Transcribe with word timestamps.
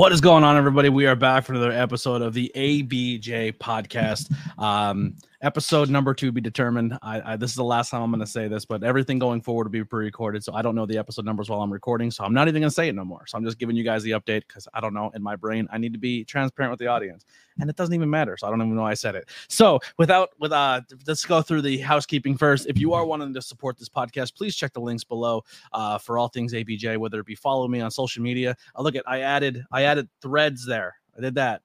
What 0.00 0.12
is 0.12 0.22
going 0.22 0.44
on, 0.44 0.56
everybody? 0.56 0.88
We 0.88 1.04
are 1.04 1.14
back 1.14 1.44
for 1.44 1.52
another 1.52 1.72
episode 1.72 2.22
of 2.22 2.32
the 2.32 2.50
ABJ 2.54 3.58
podcast. 3.58 4.32
Um, 4.58 5.14
episode 5.42 5.88
number 5.88 6.12
two 6.14 6.32
be 6.32 6.40
determined. 6.40 6.98
I, 7.02 7.32
I 7.32 7.36
this 7.36 7.50
is 7.50 7.56
the 7.56 7.64
last 7.64 7.90
time 7.90 8.02
I'm 8.02 8.10
going 8.10 8.20
to 8.20 8.26
say 8.26 8.48
this, 8.48 8.64
but 8.64 8.82
everything 8.82 9.18
going 9.18 9.40
forward 9.40 9.64
will 9.64 9.72
be 9.72 9.84
pre-recorded, 9.84 10.44
so 10.44 10.54
I 10.54 10.62
don't 10.62 10.74
know 10.74 10.86
the 10.86 10.98
episode 10.98 11.24
numbers 11.24 11.48
while 11.48 11.62
I'm 11.62 11.72
recording, 11.72 12.10
so 12.10 12.24
I'm 12.24 12.34
not 12.34 12.48
even 12.48 12.60
going 12.60 12.70
to 12.70 12.74
say 12.74 12.88
it 12.88 12.94
no 12.94 13.04
more. 13.04 13.26
So 13.26 13.38
I'm 13.38 13.44
just 13.44 13.58
giving 13.58 13.76
you 13.76 13.84
guys 13.84 14.02
the 14.02 14.12
update 14.12 14.42
because 14.46 14.68
I 14.74 14.80
don't 14.80 14.94
know 14.94 15.10
in 15.14 15.22
my 15.22 15.36
brain. 15.36 15.68
I 15.72 15.78
need 15.78 15.92
to 15.92 15.98
be 15.98 16.24
transparent 16.24 16.70
with 16.70 16.80
the 16.80 16.86
audience, 16.88 17.24
and 17.58 17.70
it 17.70 17.76
doesn't 17.76 17.94
even 17.94 18.10
matter. 18.10 18.36
So 18.36 18.46
I 18.46 18.50
don't 18.50 18.60
even 18.60 18.74
know 18.74 18.84
I 18.84 18.94
said 18.94 19.14
it. 19.14 19.28
So 19.48 19.80
without 19.98 20.30
with 20.38 20.52
uh, 20.52 20.82
let's 21.06 21.24
go 21.24 21.42
through 21.42 21.62
the 21.62 21.78
housekeeping 21.78 22.36
first. 22.36 22.66
If 22.66 22.78
you 22.78 22.92
are 22.92 23.04
wanting 23.04 23.34
to 23.34 23.42
support 23.42 23.78
this 23.78 23.88
podcast, 23.88 24.34
please 24.36 24.54
check 24.56 24.72
the 24.72 24.80
links 24.80 25.04
below 25.04 25.44
uh, 25.72 25.98
for 25.98 26.18
all 26.18 26.28
things 26.28 26.52
ABJ. 26.52 26.98
Whether 26.98 27.20
it 27.20 27.26
be 27.26 27.34
follow 27.34 27.68
me 27.68 27.80
on 27.80 27.90
social 27.90 28.22
media. 28.22 28.56
Uh, 28.76 28.82
look 28.82 28.94
at 28.94 29.04
I 29.06 29.20
added 29.20 29.64
I 29.72 29.84
added 29.84 30.08
threads 30.20 30.66
there. 30.66 30.96
I 31.16 31.20
did 31.20 31.34
that 31.34 31.62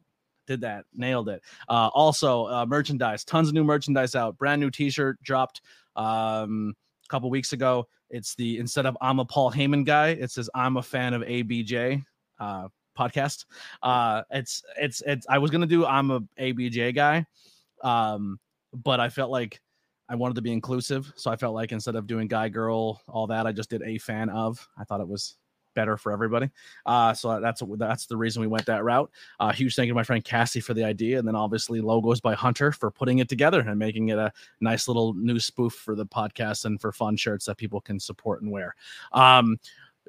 did 0.47 0.61
that 0.61 0.85
nailed 0.93 1.29
it. 1.29 1.41
Uh 1.67 1.89
also 1.93 2.45
uh 2.47 2.65
merchandise 2.65 3.23
tons 3.23 3.47
of 3.47 3.53
new 3.53 3.63
merchandise 3.63 4.15
out 4.15 4.37
brand 4.37 4.61
new 4.61 4.69
t-shirt 4.69 5.21
dropped 5.23 5.61
um 5.95 6.73
a 7.05 7.09
couple 7.09 7.29
weeks 7.29 7.53
ago. 7.53 7.87
It's 8.09 8.35
the 8.35 8.59
instead 8.59 8.85
of 8.85 8.95
i'm 9.01 9.19
a 9.19 9.25
paul 9.25 9.51
heyman 9.51 9.83
guy 9.85 10.09
it 10.09 10.31
says 10.31 10.49
i'm 10.53 10.77
a 10.77 10.83
fan 10.83 11.13
of 11.13 11.23
abj 11.23 12.03
uh 12.39 12.67
podcast. 12.97 13.45
Uh 13.81 14.21
it's 14.29 14.63
it's 14.79 15.01
it's 15.05 15.25
i 15.29 15.37
was 15.37 15.51
gonna 15.51 15.65
do 15.65 15.85
i'm 15.85 16.11
a 16.11 16.21
abj 16.39 16.95
guy 16.95 17.25
um 17.83 18.39
but 18.73 18.99
i 18.99 19.09
felt 19.09 19.31
like 19.31 19.59
i 20.07 20.15
wanted 20.15 20.35
to 20.35 20.41
be 20.41 20.51
inclusive. 20.53 21.11
So 21.15 21.31
i 21.31 21.35
felt 21.35 21.55
like 21.55 21.71
instead 21.71 21.95
of 21.95 22.07
doing 22.07 22.27
guy 22.27 22.47
girl 22.47 23.01
all 23.07 23.27
that 23.27 23.47
i 23.47 23.51
just 23.51 23.69
did 23.69 23.81
a 23.83 23.97
fan 23.97 24.29
of. 24.29 24.65
I 24.77 24.83
thought 24.83 25.01
it 25.01 25.07
was 25.07 25.35
better 25.75 25.97
for 25.97 26.11
everybody. 26.11 26.49
Uh, 26.85 27.13
so 27.13 27.39
that's 27.39 27.61
that's 27.77 28.07
the 28.07 28.17
reason 28.17 28.41
we 28.41 28.47
went 28.47 28.65
that 28.65 28.83
route. 28.83 29.11
Uh, 29.39 29.51
huge 29.51 29.75
thank 29.75 29.87
you 29.87 29.93
to 29.93 29.95
my 29.95 30.03
friend 30.03 30.23
Cassie 30.23 30.59
for 30.59 30.73
the 30.73 30.83
idea, 30.83 31.19
and 31.19 31.27
then 31.27 31.35
obviously 31.35 31.81
logos 31.81 32.19
by 32.19 32.33
Hunter 32.33 32.71
for 32.71 32.89
putting 32.89 33.19
it 33.19 33.29
together 33.29 33.59
and 33.59 33.77
making 33.77 34.09
it 34.09 34.17
a 34.17 34.31
nice 34.61 34.87
little 34.87 35.13
new 35.13 35.39
spoof 35.39 35.73
for 35.73 35.95
the 35.95 36.05
podcast 36.05 36.65
and 36.65 36.81
for 36.81 36.91
fun 36.91 37.15
shirts 37.15 37.45
that 37.45 37.57
people 37.57 37.79
can 37.79 37.99
support 37.99 38.41
and 38.41 38.51
wear. 38.51 38.75
Um, 39.11 39.59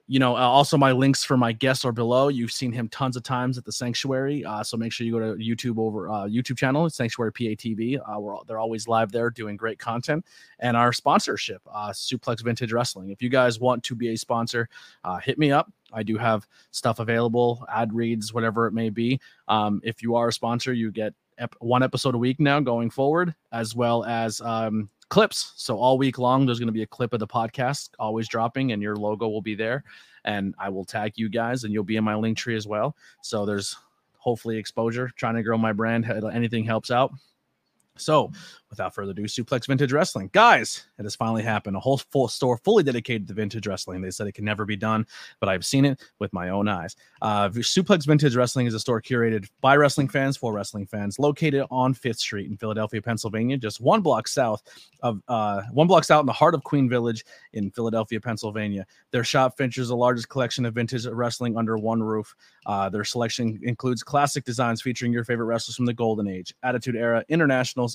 you 0.08 0.20
know, 0.20 0.36
uh, 0.36 0.40
also 0.40 0.76
my 0.76 0.92
links 0.92 1.24
for 1.24 1.36
my 1.36 1.50
guests 1.52 1.84
are 1.84 1.92
below. 1.92 2.28
You've 2.28 2.52
seen 2.52 2.72
him 2.72 2.88
tons 2.88 3.16
of 3.16 3.24
times 3.24 3.58
at 3.58 3.64
the 3.64 3.72
Sanctuary, 3.72 4.44
uh, 4.44 4.62
so 4.62 4.76
make 4.76 4.92
sure 4.92 5.04
you 5.04 5.12
go 5.12 5.18
to 5.18 5.42
YouTube 5.42 5.78
over 5.78 6.08
uh, 6.08 6.26
YouTube 6.26 6.56
channel 6.56 6.88
Sanctuary 6.88 7.32
PATV. 7.32 7.98
Uh, 7.98 8.20
we're 8.20 8.36
they're 8.46 8.60
always 8.60 8.86
live 8.86 9.10
there 9.10 9.30
doing 9.30 9.56
great 9.56 9.78
content, 9.78 10.24
and 10.60 10.76
our 10.76 10.92
sponsorship, 10.92 11.60
uh, 11.72 11.90
Suplex 11.90 12.44
Vintage 12.44 12.72
Wrestling. 12.72 13.10
If 13.10 13.20
you 13.20 13.28
guys 13.28 13.58
want 13.58 13.82
to 13.84 13.96
be 13.96 14.08
a 14.12 14.16
sponsor, 14.16 14.68
uh, 15.02 15.18
hit 15.18 15.38
me 15.38 15.50
up. 15.50 15.72
I 15.92 16.02
do 16.02 16.16
have 16.18 16.46
stuff 16.70 17.00
available, 17.00 17.64
ad 17.68 17.92
reads, 17.92 18.32
whatever 18.32 18.66
it 18.66 18.72
may 18.72 18.90
be. 18.90 19.20
Um, 19.48 19.80
if 19.82 20.02
you 20.02 20.14
are 20.14 20.28
a 20.28 20.32
sponsor, 20.32 20.72
you 20.72 20.92
get 20.92 21.14
ep- 21.38 21.54
one 21.58 21.82
episode 21.82 22.14
a 22.14 22.18
week 22.18 22.38
now 22.38 22.60
going 22.60 22.90
forward, 22.90 23.34
as 23.52 23.74
well 23.74 24.04
as 24.04 24.40
um, 24.40 24.88
clips. 25.08 25.52
So 25.56 25.78
all 25.78 25.98
week 25.98 26.18
long, 26.18 26.46
there's 26.46 26.58
going 26.58 26.68
to 26.68 26.72
be 26.72 26.82
a 26.82 26.86
clip 26.86 27.12
of 27.12 27.20
the 27.20 27.26
podcast 27.26 27.90
always 27.98 28.28
dropping, 28.28 28.72
and 28.72 28.82
your 28.82 28.96
logo 28.96 29.28
will 29.28 29.42
be 29.42 29.54
there. 29.54 29.84
And 30.24 30.54
I 30.58 30.68
will 30.68 30.84
tag 30.84 31.12
you 31.16 31.28
guys, 31.28 31.64
and 31.64 31.72
you'll 31.72 31.84
be 31.84 31.96
in 31.96 32.04
my 32.04 32.14
link 32.14 32.36
tree 32.36 32.56
as 32.56 32.66
well. 32.66 32.96
So 33.22 33.46
there's 33.46 33.76
hopefully 34.18 34.56
exposure. 34.56 35.10
Trying 35.16 35.36
to 35.36 35.42
grow 35.42 35.56
my 35.56 35.72
brand, 35.72 36.04
anything 36.32 36.64
helps 36.64 36.90
out. 36.90 37.12
So, 37.98 38.32
without 38.70 38.94
further 38.94 39.12
ado, 39.12 39.24
Suplex 39.24 39.66
Vintage 39.66 39.92
Wrestling. 39.92 40.30
Guys, 40.32 40.86
it 40.98 41.04
has 41.04 41.14
finally 41.14 41.42
happened. 41.42 41.76
A 41.76 41.80
whole 41.80 41.98
full 41.98 42.28
store 42.28 42.58
fully 42.58 42.82
dedicated 42.82 43.28
to 43.28 43.34
vintage 43.34 43.66
wrestling. 43.66 44.00
They 44.00 44.10
said 44.10 44.26
it 44.26 44.32
can 44.32 44.44
never 44.44 44.64
be 44.64 44.76
done, 44.76 45.06
but 45.40 45.48
I've 45.48 45.64
seen 45.64 45.84
it 45.84 46.00
with 46.18 46.32
my 46.32 46.50
own 46.50 46.68
eyes. 46.68 46.96
Uh, 47.22 47.48
Suplex 47.50 48.06
Vintage 48.06 48.34
Wrestling 48.34 48.66
is 48.66 48.74
a 48.74 48.80
store 48.80 49.00
curated 49.00 49.48
by 49.60 49.76
wrestling 49.76 50.08
fans 50.08 50.36
for 50.36 50.52
wrestling 50.52 50.86
fans, 50.86 51.18
located 51.18 51.64
on 51.70 51.94
Fifth 51.94 52.18
Street 52.18 52.50
in 52.50 52.56
Philadelphia, 52.56 53.00
Pennsylvania, 53.00 53.56
just 53.56 53.80
one 53.80 54.00
block 54.00 54.28
south 54.28 54.62
of 55.02 55.20
uh, 55.28 55.62
one 55.72 55.86
block 55.86 56.04
south 56.04 56.20
in 56.20 56.26
the 56.26 56.32
heart 56.32 56.54
of 56.54 56.64
Queen 56.64 56.88
Village 56.88 57.24
in 57.52 57.70
Philadelphia, 57.70 58.20
Pennsylvania. 58.20 58.86
Their 59.12 59.24
shop 59.24 59.56
features 59.56 59.88
the 59.88 59.96
largest 59.96 60.28
collection 60.28 60.64
of 60.66 60.74
vintage 60.74 61.06
wrestling 61.06 61.56
under 61.56 61.76
one 61.78 62.02
roof. 62.02 62.34
Uh, 62.66 62.88
their 62.88 63.04
selection 63.04 63.58
includes 63.62 64.02
classic 64.02 64.44
designs 64.44 64.82
featuring 64.82 65.12
your 65.12 65.24
favorite 65.24 65.46
wrestlers 65.46 65.76
from 65.76 65.86
the 65.86 65.94
Golden 65.94 66.26
Age, 66.26 66.54
Attitude 66.62 66.96
Era, 66.96 67.24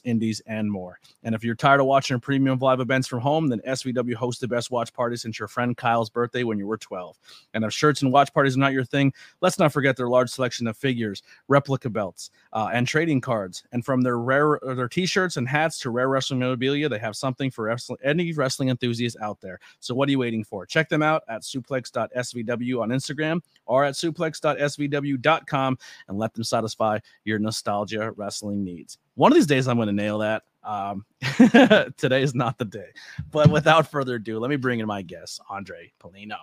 Indies, 0.05 0.41
and 0.45 0.71
more. 0.71 0.99
And 1.23 1.35
if 1.35 1.43
you're 1.43 1.55
tired 1.55 1.81
of 1.81 1.87
watching 1.87 2.19
premium 2.21 2.57
live 2.59 2.79
events 2.79 3.07
from 3.07 3.19
home, 3.19 3.47
then 3.47 3.59
SVW 3.67 4.13
hosts 4.13 4.39
the 4.39 4.47
best 4.47 4.71
watch 4.71 4.93
party 4.93 5.17
since 5.17 5.39
your 5.39 5.49
friend 5.49 5.75
Kyle's 5.75 6.09
birthday 6.09 6.43
when 6.43 6.57
you 6.57 6.67
were 6.67 6.77
12. 6.77 7.17
And 7.53 7.65
if 7.65 7.73
shirts 7.73 8.01
and 8.01 8.13
watch 8.13 8.33
parties 8.33 8.55
are 8.55 8.59
not 8.59 8.71
your 8.71 8.85
thing, 8.85 9.11
let's 9.41 9.59
not 9.59 9.73
forget 9.73 9.97
their 9.97 10.07
large 10.07 10.29
selection 10.29 10.67
of 10.67 10.77
figures, 10.77 11.23
replica 11.49 11.89
belts, 11.89 12.31
uh, 12.53 12.69
and 12.71 12.87
trading 12.87 13.19
cards. 13.19 13.63
And 13.73 13.83
from 13.83 14.01
their 14.01 14.19
rare 14.19 14.59
their 14.61 14.87
t-shirts 14.87 15.37
and 15.37 15.47
hats 15.47 15.79
to 15.79 15.89
rare 15.89 16.07
wrestling 16.07 16.39
memorabilia, 16.39 16.87
they 16.87 16.99
have 16.99 17.15
something 17.15 17.51
for 17.51 17.75
any 18.03 18.31
wrestling 18.33 18.69
enthusiast 18.69 19.17
out 19.21 19.41
there. 19.41 19.59
So 19.79 19.95
what 19.95 20.07
are 20.07 20.11
you 20.11 20.19
waiting 20.19 20.43
for? 20.43 20.65
Check 20.65 20.87
them 20.89 21.01
out 21.01 21.23
at 21.27 21.41
suplex.svw 21.41 22.81
on 22.81 22.89
Instagram 22.89 23.41
or 23.65 23.83
at 23.83 23.95
suplex.svw.com 23.95 25.77
and 26.07 26.17
let 26.17 26.33
them 26.33 26.43
satisfy 26.43 26.99
your 27.23 27.39
nostalgia 27.39 28.11
wrestling 28.11 28.63
needs. 28.63 28.97
One 29.15 29.31
of 29.31 29.35
these 29.35 29.47
days, 29.47 29.67
I'm 29.67 29.77
going 29.77 29.87
to 29.87 29.93
nail 29.93 30.19
that. 30.19 30.43
Um, 30.63 31.05
today 31.97 32.21
is 32.21 32.35
not 32.35 32.57
the 32.57 32.65
day. 32.65 32.89
But 33.31 33.49
without 33.49 33.89
further 33.89 34.15
ado, 34.15 34.39
let 34.39 34.49
me 34.49 34.55
bring 34.55 34.79
in 34.79 34.87
my 34.87 35.01
guest, 35.01 35.41
Andry 35.53 35.93
Paulino. 36.01 36.37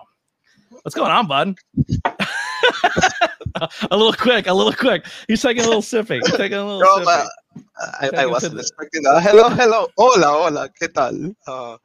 What's 0.82 0.94
going 0.94 1.10
on, 1.10 1.26
bud? 1.26 1.56
a 3.90 3.96
little 3.96 4.12
quick, 4.12 4.46
a 4.46 4.52
little 4.52 4.72
quick. 4.72 5.06
He's 5.28 5.40
taking 5.40 5.64
a 5.64 5.66
little 5.66 5.82
sippy. 5.82 6.20
He's 6.22 6.36
taking 6.36 6.58
a 6.58 6.64
little 6.64 6.80
Bro, 6.80 6.98
sippy. 6.98 7.26
uh, 7.80 7.90
I, 8.00 8.10
I 8.18 8.26
wasn't 8.26 8.58
expecting 8.58 9.02
that. 9.04 9.22
Hello, 9.22 9.48
hello. 9.48 9.88
Hola, 9.96 10.26
hola. 10.26 10.68
¿Qué 10.80 10.92
tal? 10.92 11.34
Uh, 11.46 11.78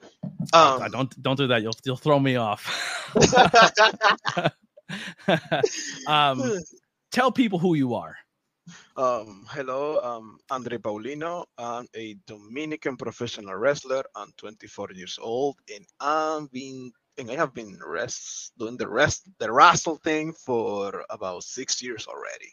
Uh, 0.51 0.79
um, 0.83 0.91
don't 0.91 1.23
don't 1.23 1.37
do 1.37 1.47
that. 1.47 1.61
You'll 1.61 1.75
you'll 1.85 1.95
throw 1.95 2.19
me 2.19 2.35
off. 2.35 2.67
um, 6.07 6.59
tell 7.11 7.31
people 7.31 7.59
who 7.59 7.75
you 7.75 7.93
are. 7.95 8.15
Um, 8.95 9.47
hello, 9.49 9.99
um, 10.03 10.37
Andry 10.51 10.77
Paulino. 10.77 11.45
I'm 11.57 11.87
a 11.95 12.15
Dominican 12.27 12.95
professional 12.95 13.55
wrestler. 13.55 14.03
I'm 14.15 14.31
24 14.37 14.91
years 14.93 15.17
old, 15.19 15.57
and 15.73 15.83
I'm 15.99 16.45
been 16.53 16.91
and 17.17 17.31
I 17.31 17.35
have 17.35 17.55
been 17.55 17.79
rest 17.83 18.53
doing 18.59 18.77
the 18.77 18.87
rest 18.87 19.27
the 19.39 19.51
wrestle 19.51 19.97
thing 20.03 20.31
for 20.33 21.03
about 21.09 21.43
six 21.43 21.81
years 21.81 22.05
already. 22.05 22.51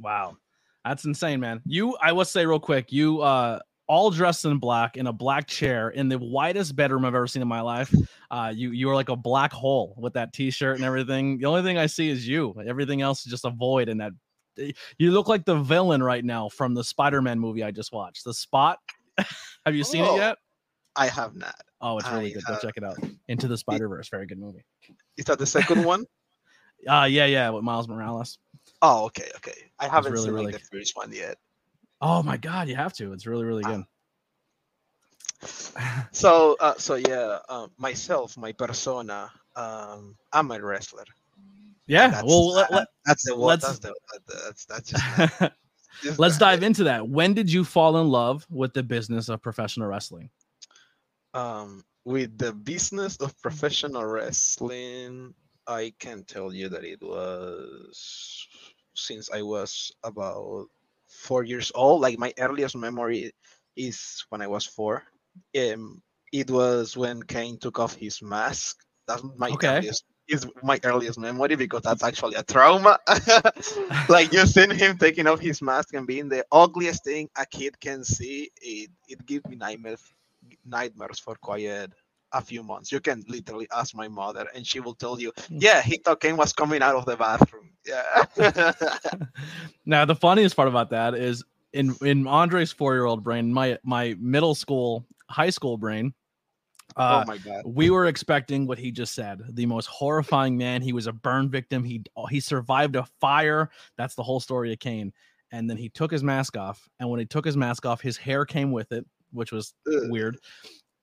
Wow, 0.00 0.36
that's 0.84 1.04
insane, 1.04 1.38
man. 1.38 1.62
You, 1.64 1.96
I 2.02 2.10
will 2.10 2.24
say 2.24 2.44
real 2.46 2.58
quick, 2.58 2.90
you 2.90 3.20
uh 3.20 3.60
all 3.86 4.10
dressed 4.10 4.44
in 4.44 4.58
black 4.58 4.96
in 4.96 5.06
a 5.06 5.12
black 5.12 5.46
chair 5.46 5.90
in 5.90 6.08
the 6.08 6.18
widest 6.18 6.74
bedroom 6.74 7.04
I've 7.04 7.14
ever 7.14 7.28
seen 7.28 7.42
in 7.42 7.48
my 7.48 7.60
life. 7.60 7.94
Uh, 8.28 8.52
you 8.52 8.72
you 8.72 8.90
are 8.90 8.94
like 8.96 9.08
a 9.08 9.14
black 9.16 9.52
hole 9.52 9.94
with 9.96 10.14
that 10.14 10.32
t-shirt 10.32 10.74
and 10.74 10.84
everything. 10.84 11.38
The 11.38 11.46
only 11.46 11.62
thing 11.62 11.78
I 11.78 11.86
see 11.86 12.08
is 12.08 12.26
you. 12.26 12.60
Everything 12.66 13.02
else 13.02 13.24
is 13.24 13.30
just 13.30 13.44
a 13.44 13.50
void 13.50 13.88
in 13.88 13.98
that. 13.98 14.12
You 14.98 15.10
look 15.12 15.28
like 15.28 15.44
the 15.44 15.56
villain 15.56 16.02
right 16.02 16.24
now 16.24 16.48
from 16.48 16.74
the 16.74 16.84
Spider-Man 16.84 17.38
movie 17.38 17.62
I 17.62 17.70
just 17.70 17.92
watched. 17.92 18.24
The 18.24 18.34
Spot. 18.34 18.78
Have 19.66 19.74
you 19.74 19.84
seen 19.84 20.02
Oh. 20.04 20.14
it 20.14 20.18
yet? 20.18 20.38
I 20.98 21.08
have 21.08 21.36
not. 21.36 21.54
Oh, 21.82 21.98
it's 21.98 22.08
really 22.10 22.30
I 22.30 22.34
good. 22.34 22.44
Go 22.46 22.52
have- 22.54 22.62
check 22.62 22.74
it 22.76 22.84
out. 22.84 22.96
Into 23.28 23.48
the 23.48 23.58
Spider 23.58 23.88
Verse. 23.88 24.08
Very 24.08 24.26
good 24.26 24.38
movie. 24.38 24.64
Is 25.18 25.26
that 25.26 25.38
the 25.38 25.46
second 25.46 25.84
one? 25.84 26.04
Uh 26.86 27.04
yeah, 27.10 27.24
yeah, 27.24 27.48
with 27.50 27.64
Miles 27.64 27.88
Morales. 27.88 28.38
Oh, 28.82 29.06
okay, 29.06 29.28
okay. 29.36 29.70
I 29.78 29.88
haven't 29.88 30.12
really, 30.12 30.24
seen 30.26 30.34
like, 30.34 30.46
really 30.46 30.52
the 30.52 30.78
first 30.78 30.94
one 30.94 31.10
yet. 31.10 31.36
Oh 32.02 32.22
my 32.22 32.36
god, 32.36 32.68
you 32.68 32.76
have 32.76 32.92
to. 32.94 33.14
It's 33.14 33.26
really, 33.26 33.44
really 33.46 33.64
Ah. 33.64 33.76
good. 33.76 33.84
So, 36.12 36.56
uh, 36.60 36.74
so 36.78 36.94
yeah, 36.96 37.38
uh, 37.48 37.68
myself, 37.78 38.36
my 38.36 38.52
persona, 38.52 39.30
um, 39.56 40.16
I'm 40.32 40.50
a 40.50 40.60
wrestler. 40.60 41.04
Yeah. 41.86 42.08
That's, 42.08 42.24
well, 42.24 42.48
let, 42.52 42.72
uh, 42.72 42.84
that's 43.04 43.24
the 43.24 43.36
what. 43.36 43.62
let's- 43.62 43.64
That's 43.64 43.78
the 43.78 43.94
that's 44.42 44.64
that's 44.66 44.90
just. 44.90 45.40
let, 45.40 45.52
just 46.02 46.18
let's 46.18 46.38
dive 46.38 46.62
into 46.62 46.84
that. 46.84 47.08
When 47.08 47.32
did 47.34 47.50
you 47.50 47.64
fall 47.64 47.96
in 47.98 48.08
love 48.08 48.46
with 48.50 48.74
the 48.74 48.82
business 48.82 49.28
of 49.28 49.40
professional 49.42 49.88
wrestling? 49.88 50.30
Um, 51.34 51.84
with 52.04 52.36
the 52.38 52.52
business 52.52 53.16
of 53.16 53.40
professional 53.42 54.04
wrestling, 54.04 55.34
I 55.66 55.92
can 55.98 56.24
tell 56.24 56.52
you 56.52 56.68
that 56.68 56.84
it 56.84 57.02
was 57.02 58.46
since 58.94 59.30
I 59.30 59.42
was 59.42 59.92
about 60.02 60.66
four 61.08 61.44
years 61.44 61.72
old. 61.74 62.00
Like 62.00 62.18
my 62.18 62.32
earliest 62.38 62.76
memory 62.76 63.32
is 63.76 64.24
when 64.30 64.40
I 64.42 64.46
was 64.46 64.64
four. 64.66 65.04
Um, 65.56 66.02
it 66.32 66.50
was 66.50 66.96
when 66.96 67.22
Kane 67.22 67.58
took 67.58 67.78
off 67.78 67.94
his 67.94 68.22
mask. 68.22 68.78
That's 69.06 69.22
my 69.36 69.50
Okay. 69.50 69.78
earliest. 69.78 70.04
Is 70.28 70.46
my 70.62 70.78
earliest 70.84 71.18
memory 71.18 71.54
because 71.56 71.82
that's 71.82 72.02
actually 72.02 72.34
a 72.34 72.42
trauma. 72.42 72.98
like 74.08 74.32
you 74.32 74.44
seen 74.46 74.70
him 74.70 74.98
taking 74.98 75.26
off 75.26 75.40
his 75.40 75.62
mask 75.62 75.94
and 75.94 76.06
being 76.06 76.28
the 76.28 76.44
ugliest 76.50 77.04
thing 77.04 77.28
a 77.36 77.46
kid 77.46 77.78
can 77.80 78.04
see. 78.04 78.50
It 78.60 78.90
it 79.08 79.24
gives 79.26 79.46
me 79.46 79.56
nightmares 79.56 80.02
nightmares 80.64 81.18
for 81.18 81.36
quite 81.36 81.64
a 82.32 82.40
few 82.42 82.62
months. 82.62 82.92
You 82.92 83.00
can 83.00 83.24
literally 83.28 83.68
ask 83.72 83.94
my 83.94 84.08
mother, 84.08 84.46
and 84.54 84.66
she 84.66 84.80
will 84.80 84.94
tell 84.94 85.20
you, 85.20 85.32
Hmm. 85.48 85.58
"Yeah, 85.60 85.82
he 85.82 85.98
thought 85.98 86.20
Kane 86.20 86.36
was 86.36 86.52
coming 86.52 86.82
out 86.82 86.96
of 86.96 87.04
the 87.06 87.16
bathroom." 87.16 87.70
Yeah. 87.86 88.24
now 89.86 90.04
the 90.04 90.14
funniest 90.14 90.56
part 90.56 90.68
about 90.68 90.90
that 90.90 91.14
is 91.14 91.44
in 91.72 91.94
in 92.02 92.26
Andry's 92.26 92.72
four 92.72 92.94
year 92.94 93.04
old 93.04 93.22
brain, 93.22 93.52
my 93.52 93.78
my 93.84 94.16
middle 94.18 94.54
school, 94.54 95.04
high 95.30 95.50
school 95.50 95.76
brain. 95.76 96.14
Uh, 96.96 97.22
oh 97.22 97.30
my 97.30 97.38
god. 97.38 97.62
we 97.66 97.90
were 97.90 98.06
expecting 98.06 98.66
what 98.66 98.78
he 98.78 98.90
just 98.90 99.14
said 99.14 99.42
the 99.50 99.66
most 99.66 99.86
horrifying 99.86 100.56
man. 100.56 100.80
He 100.80 100.92
was 100.92 101.06
a 101.06 101.12
burn 101.12 101.50
victim. 101.50 101.84
He 101.84 102.02
he 102.30 102.40
survived 102.40 102.96
a 102.96 103.06
fire. 103.20 103.70
That's 103.98 104.14
the 104.14 104.22
whole 104.22 104.40
story 104.40 104.72
of 104.72 104.78
kane 104.78 105.12
and 105.52 105.70
then 105.70 105.76
he 105.76 105.88
took 105.88 106.10
his 106.10 106.22
mask 106.22 106.56
off 106.56 106.88
and 106.98 107.08
when 107.08 107.20
he 107.20 107.26
took 107.26 107.44
his 107.44 107.56
mask 107.56 107.86
off 107.86 108.00
his 108.00 108.16
hair 108.16 108.44
came 108.44 108.72
with 108.72 108.92
it 108.92 109.06
which 109.32 109.52
was 109.52 109.74
Ugh. 109.86 110.10
weird. 110.10 110.38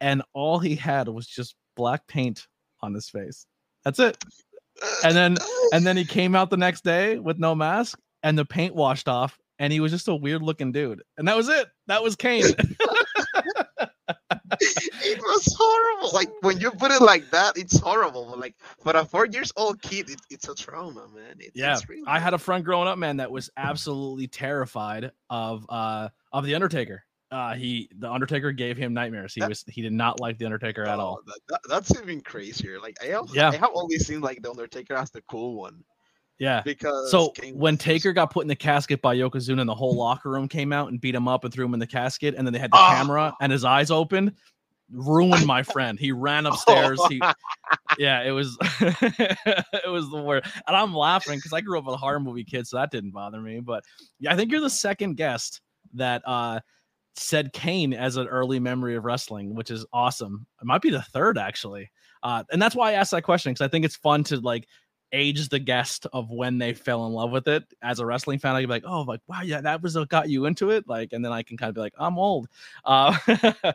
And 0.01 0.22
all 0.34 0.60
he 0.60 0.75
had 0.75 1.07
was 1.07 1.28
just 1.28 1.56
black 1.75 2.07
paint 2.07 2.48
on 2.81 2.94
his 2.94 3.10
face. 3.10 3.45
That's 3.86 4.00
it. 4.00 4.18
And 5.04 5.16
then 5.16 5.38
and 5.74 5.86
then 5.86 5.98
he 5.98 6.06
came 6.06 6.36
out 6.36 6.50
the 6.50 6.57
next 6.57 6.84
day 6.84 7.19
with 7.19 7.40
no 7.40 7.56
mask 7.56 8.00
and 8.24 8.38
the 8.38 8.45
paint 8.45 8.75
washed 8.75 9.07
off 9.07 9.38
and 9.60 9.72
he 9.72 9.80
was 9.80 9.92
just 9.92 10.07
a 10.07 10.16
weird 10.16 10.42
looking 10.42 10.72
dude. 10.72 11.04
And 11.18 11.28
that 11.28 11.38
was 11.38 11.48
it. 11.50 11.68
That 11.88 12.04
was 12.04 12.16
kane 12.16 12.44
it 15.04 15.20
was 15.20 15.56
horrible. 15.58 16.12
Like 16.14 16.30
when 16.42 16.60
you 16.60 16.72
put 16.72 16.92
it 16.92 17.02
like 17.02 17.30
that, 17.32 17.58
it's 17.58 17.80
horrible. 17.80 18.28
But 18.30 18.40
like 18.40 18.56
for 18.82 18.96
a 18.96 19.06
four 19.06 19.26
years 19.26 19.52
old 19.56 19.82
kid, 19.82 20.10
it, 20.10 20.20
it's 20.30 20.48
a 20.50 20.56
trauma, 20.56 21.08
man. 21.14 21.36
It, 21.40 21.52
Yeah, 21.54 21.74
it's 21.74 21.88
really 21.90 22.04
I 22.08 22.20
had 22.20 22.34
a 22.34 22.38
friend 22.38 22.64
growing 22.64 22.88
up, 22.88 22.98
man, 22.98 23.18
that 23.18 23.32
was 23.32 23.50
absolutely 23.58 24.28
terrified 24.28 25.12
of 25.30 25.66
uh 25.70 26.10
of 26.32 26.46
the 26.46 26.56
Undertaker. 26.56 27.04
Uh 27.32 27.54
he 27.56 27.90
the 27.98 28.12
Undertaker 28.12 28.52
gave 28.52 28.78
him 28.78 28.94
nightmares. 28.94 29.34
He 29.34 29.42
That- 29.42 29.50
was 29.50 29.64
he 29.68 29.82
did 29.82 29.94
not 29.94 30.20
like 30.20 30.38
the 30.38 30.46
Undertaker 30.46 30.84
at 30.84 31.00
Oh, 31.00 31.02
all. 31.02 31.22
that- 31.26 31.40
that- 31.50 31.62
that's 31.68 31.92
even 32.02 32.22
crazier. 32.22 32.80
Like 32.80 32.98
I 33.02 33.08
have, 33.08 33.26
Yeah. 33.34 33.50
I 33.50 33.56
have 33.56 33.72
always 33.74 34.06
seen 34.06 34.22
like 34.22 34.42
the 34.42 34.50
Undertaker 34.52 34.94
as 34.96 35.10
the 35.12 35.22
cool 35.24 35.56
one 35.56 35.84
Yeah. 36.38 36.62
because 36.64 37.10
So 37.10 37.30
Kane 37.30 37.58
when 37.58 37.78
Taker 37.78 38.14
got 38.14 38.32
put 38.32 38.44
in 38.44 38.48
the 38.48 38.56
casket 38.56 39.02
by 39.02 39.16
Yokozuna, 39.16 39.62
and 39.62 39.70
the 39.70 39.74
whole 39.76 39.96
locker 39.96 40.30
room 40.30 40.48
came 40.48 40.72
out 40.74 40.90
and 40.92 41.00
beat 41.02 41.16
him 41.16 41.28
up 41.28 41.44
and 41.44 41.52
threw 41.54 41.66
him 41.66 41.74
in 41.74 41.80
the 41.80 41.88
casket, 41.88 42.36
and 42.38 42.46
then 42.46 42.54
they 42.54 42.60
had 42.60 42.72
the 42.72 42.78
Ah. 42.78 42.96
camera 42.98 43.34
and 43.42 43.52
his 43.52 43.64
eyes 43.66 43.90
open, 43.90 44.36
ruined 44.91 45.45
my 45.45 45.63
friend. 45.74 46.00
He 46.00 46.12
ran 46.12 46.45
upstairs. 46.45 47.00
He, 47.09 47.21
yeah, 47.97 48.24
it 48.24 48.31
was 48.31 48.57
it 48.62 49.89
was 49.89 50.09
the 50.09 50.21
worst. 50.21 50.50
And 50.68 50.75
I'm 50.75 50.94
laughing 50.94 51.38
because 51.38 51.53
I 51.53 51.62
grew 51.62 51.77
up 51.77 51.85
with 51.85 51.95
a 51.95 51.97
horror 51.97 52.19
movie 52.19 52.44
kid, 52.44 52.68
so 52.68 52.77
that 52.77 52.91
didn't 52.91 53.12
bother 53.12 53.41
me. 53.41 53.59
But 53.59 53.83
yeah, 54.19 54.33
I 54.33 54.35
think 54.35 54.51
you're 54.51 54.62
the 54.62 54.69
second 54.69 55.15
guest 55.15 55.62
that 55.94 56.21
uh 56.27 56.59
said 57.15 57.53
Kane 57.53 57.94
as 57.94 58.18
an 58.18 58.27
early 58.27 58.59
memory 58.59 58.95
of 58.95 59.06
wrestling, 59.06 59.53
which 59.56 59.69
is 59.69 59.85
awesome. 59.94 60.45
It 60.62 60.65
might 60.65 60.81
be 60.81 60.89
the 60.89 61.01
third 61.01 61.38
actually. 61.38 61.91
Uh, 62.24 62.44
and 62.51 62.62
that's 62.62 62.75
why 62.75 62.91
I 62.91 62.94
asked 62.94 63.12
that 63.12 63.24
question 63.24 63.51
because 63.51 63.65
I 63.65 63.68
think 63.68 63.85
it's 63.85 63.97
fun 63.97 64.24
to 64.25 64.39
like 64.39 64.68
age 65.13 65.48
the 65.50 65.60
guest 65.60 66.07
of 66.12 66.30
when 66.30 66.57
they 66.57 66.74
fell 66.74 67.06
in 67.06 67.13
love 67.13 67.31
with 67.31 67.48
it. 67.48 67.63
As 67.81 68.00
a 68.00 68.06
wrestling 68.06 68.39
fan, 68.39 68.56
I 68.56 68.62
can 68.62 68.68
be 68.68 68.74
like, 68.74 68.83
oh, 68.86 69.01
like 69.01 69.21
wow, 69.27 69.42
yeah, 69.42 69.62
that 69.62 69.81
was 69.81 69.95
what 69.95 70.10
got 70.10 70.30
you 70.30 70.45
into 70.45 70.71
it. 70.71 70.88
Like, 70.88 71.13
and 71.13 71.24
then 71.24 71.31
I 71.31 71.44
can 71.44 71.56
kind 71.56 71.69
of 71.69 71.75
be 71.75 71.81
like, 71.81 71.94
I'm 71.98 72.18
old. 72.18 72.48
Uh, 72.83 73.18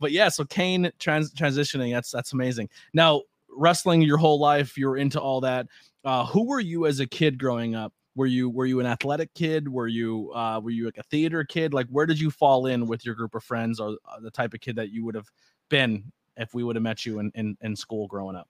but 0.00 0.12
yeah, 0.12 0.28
so 0.28 0.44
Kane 0.44 0.90
trans- 0.98 1.32
transitioning, 1.32 1.92
that's 1.92 2.10
that's 2.10 2.32
amazing. 2.32 2.68
Now, 2.92 3.22
wrestling 3.48 4.02
your 4.02 4.18
whole 4.18 4.38
life, 4.38 4.76
you're 4.76 4.96
into 4.96 5.20
all 5.20 5.40
that. 5.40 5.66
Uh, 6.04 6.26
who 6.26 6.46
were 6.46 6.60
you 6.60 6.86
as 6.86 7.00
a 7.00 7.06
kid 7.06 7.38
growing 7.38 7.74
up? 7.74 7.92
Were 8.16 8.26
you 8.26 8.50
were 8.50 8.66
you 8.66 8.80
an 8.80 8.86
athletic 8.86 9.32
kid? 9.34 9.68
Were 9.68 9.86
you 9.86 10.32
uh, 10.34 10.60
were 10.62 10.70
you 10.70 10.84
like 10.84 10.98
a 10.98 11.04
theater 11.04 11.44
kid? 11.44 11.72
Like, 11.72 11.86
where 11.88 12.06
did 12.06 12.20
you 12.20 12.30
fall 12.30 12.66
in 12.66 12.86
with 12.86 13.06
your 13.06 13.14
group 13.14 13.34
of 13.34 13.44
friends, 13.44 13.78
or 13.80 13.96
uh, 14.06 14.20
the 14.20 14.30
type 14.30 14.52
of 14.52 14.60
kid 14.60 14.76
that 14.76 14.90
you 14.90 15.04
would 15.04 15.14
have 15.14 15.28
been 15.68 16.10
if 16.36 16.52
we 16.52 16.64
would 16.64 16.74
have 16.76 16.82
met 16.82 17.06
you 17.06 17.20
in, 17.20 17.30
in 17.34 17.56
in 17.60 17.76
school 17.76 18.08
growing 18.08 18.34
up? 18.34 18.48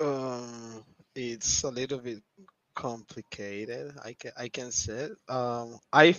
um, 0.00 0.84
it's 1.14 1.62
a 1.64 1.70
little 1.70 1.98
bit 1.98 2.22
complicated. 2.74 3.92
I 4.04 4.14
can 4.14 4.32
I 4.38 4.48
can 4.48 4.70
say. 4.72 5.08
Um, 5.28 5.78
I 5.92 6.14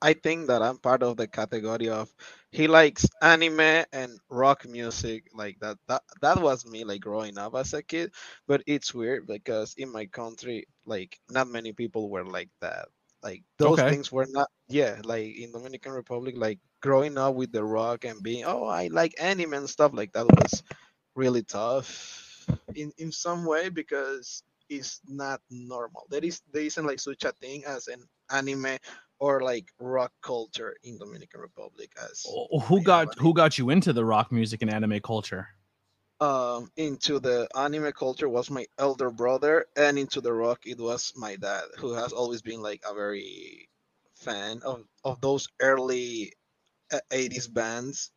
I 0.00 0.14
think 0.14 0.48
that 0.48 0.62
I'm 0.62 0.78
part 0.78 1.02
of 1.02 1.16
the 1.16 1.26
category 1.28 1.88
of 1.88 2.08
he 2.50 2.66
likes 2.68 3.06
anime 3.22 3.84
and 3.92 4.18
rock 4.30 4.66
music 4.66 5.28
like 5.34 5.58
that. 5.60 5.76
That 5.88 6.02
that 6.22 6.40
was 6.42 6.66
me 6.66 6.84
like 6.84 7.00
growing 7.00 7.38
up 7.38 7.54
as 7.54 7.74
a 7.74 7.82
kid. 7.82 8.12
But 8.46 8.62
it's 8.66 8.94
weird 8.94 9.26
because 9.26 9.74
in 9.76 9.90
my 9.92 10.06
country, 10.06 10.66
like 10.86 11.18
not 11.30 11.48
many 11.48 11.72
people 11.72 12.10
were 12.10 12.24
like 12.24 12.50
that. 12.60 12.88
Like 13.22 13.42
those 13.58 13.82
Okay. 13.82 13.88
things 13.88 14.10
were 14.12 14.26
not. 14.28 14.48
Yeah, 14.68 15.00
like 15.04 15.36
in 15.36 15.52
Dominican 15.52 15.92
Republic, 15.92 16.34
like 16.36 16.58
growing 16.80 17.18
up 17.18 17.34
with 17.34 17.52
the 17.52 17.64
rock 17.64 18.04
and 18.04 18.22
being 18.22 18.44
oh 18.44 18.64
I 18.64 18.88
like 18.88 19.14
anime 19.20 19.54
and 19.54 19.68
stuff 19.70 19.92
like 19.94 20.12
that 20.12 20.26
was 20.26 20.62
really 21.14 21.42
tough 21.42 22.25
in 22.74 22.92
in 22.98 23.12
some 23.12 23.44
way 23.44 23.68
because 23.68 24.42
it's 24.68 25.00
not 25.06 25.40
normal. 25.50 26.06
There 26.10 26.24
is 26.24 26.42
there 26.52 26.62
isn't 26.62 26.86
like 26.86 27.00
such 27.00 27.24
a 27.24 27.32
thing 27.32 27.64
as 27.64 27.88
an 27.88 28.02
anime 28.30 28.78
or 29.18 29.40
like 29.42 29.68
rock 29.80 30.12
culture 30.22 30.76
in 30.82 30.98
Dominican 30.98 31.40
Republic 31.40 31.92
as 32.10 32.38
Oh, 32.52 32.58
Who 32.60 32.80
I 32.80 32.82
got 32.82 33.14
who 33.18 33.32
got 33.32 33.56
you 33.58 33.70
into 33.70 33.92
the 33.94 34.04
rock 34.04 34.30
music 34.30 34.60
and 34.60 34.70
anime 34.70 35.00
culture? 35.00 35.48
um 36.20 36.70
into 36.76 37.18
the 37.20 37.46
anime 37.54 37.92
culture 37.92 38.28
was 38.28 38.50
my 38.50 38.66
elder 38.78 39.10
brother 39.10 39.66
and 39.76 39.98
into 39.98 40.20
the 40.20 40.32
rock 40.32 40.60
it 40.66 40.78
was 40.80 41.12
my 41.14 41.36
dad 41.36 41.64
who 41.78 41.92
has 41.92 42.12
always 42.12 42.40
been 42.40 42.62
like 42.62 42.80
a 42.86 42.94
very 42.94 43.68
fan 44.14 44.60
of 44.64 44.84
of 45.04 45.20
those 45.20 45.46
early 45.60 46.32
uh, 46.92 47.00
80s 47.10 47.48
bands 47.48 48.12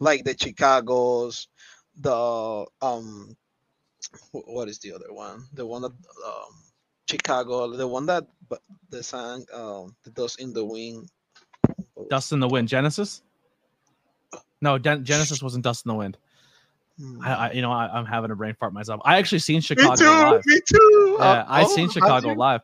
like 0.00 0.24
the 0.24 0.36
Chicago's 0.38 1.48
the 1.96 2.66
um 2.80 3.36
what 4.32 4.68
is 4.68 4.78
the 4.78 4.92
other 4.92 5.12
one 5.12 5.44
the 5.54 5.64
one 5.64 5.82
that 5.82 5.92
um 6.26 6.52
Chicago 7.08 7.70
the 7.76 7.86
one 7.86 8.06
that 8.06 8.26
b- 8.50 8.56
the 8.90 9.02
song 9.02 9.44
um 9.52 9.94
the 10.04 10.10
Dust 10.10 10.40
in 10.40 10.52
the 10.52 10.64
Wind 10.64 11.08
Dust 12.10 12.32
in 12.32 12.40
the 12.40 12.48
Wind, 12.48 12.68
Genesis? 12.68 13.22
No, 14.60 14.78
Den- 14.78 15.04
Genesis 15.04 15.42
wasn't 15.42 15.64
Dust 15.64 15.84
in 15.86 15.90
the 15.90 15.94
Wind. 15.94 16.16
Hmm. 16.98 17.20
I, 17.22 17.34
I 17.34 17.52
you 17.52 17.62
know, 17.62 17.72
I, 17.72 17.86
I'm 17.88 18.06
having 18.06 18.30
a 18.30 18.36
brain 18.36 18.54
fart 18.58 18.72
myself. 18.72 19.00
I 19.04 19.18
actually 19.18 19.38
seen 19.40 19.56
me 19.56 19.60
Chicago 19.62 19.94
too 19.96 20.04
live. 20.04 20.46
me 20.46 20.60
too 20.66 21.16
Yeah, 21.18 21.24
Uh, 21.24 21.44
I 21.48 21.62
oh, 21.64 21.68
seen 21.74 21.88
Chicago 21.88 22.30
you? 22.30 22.34
live. 22.34 22.60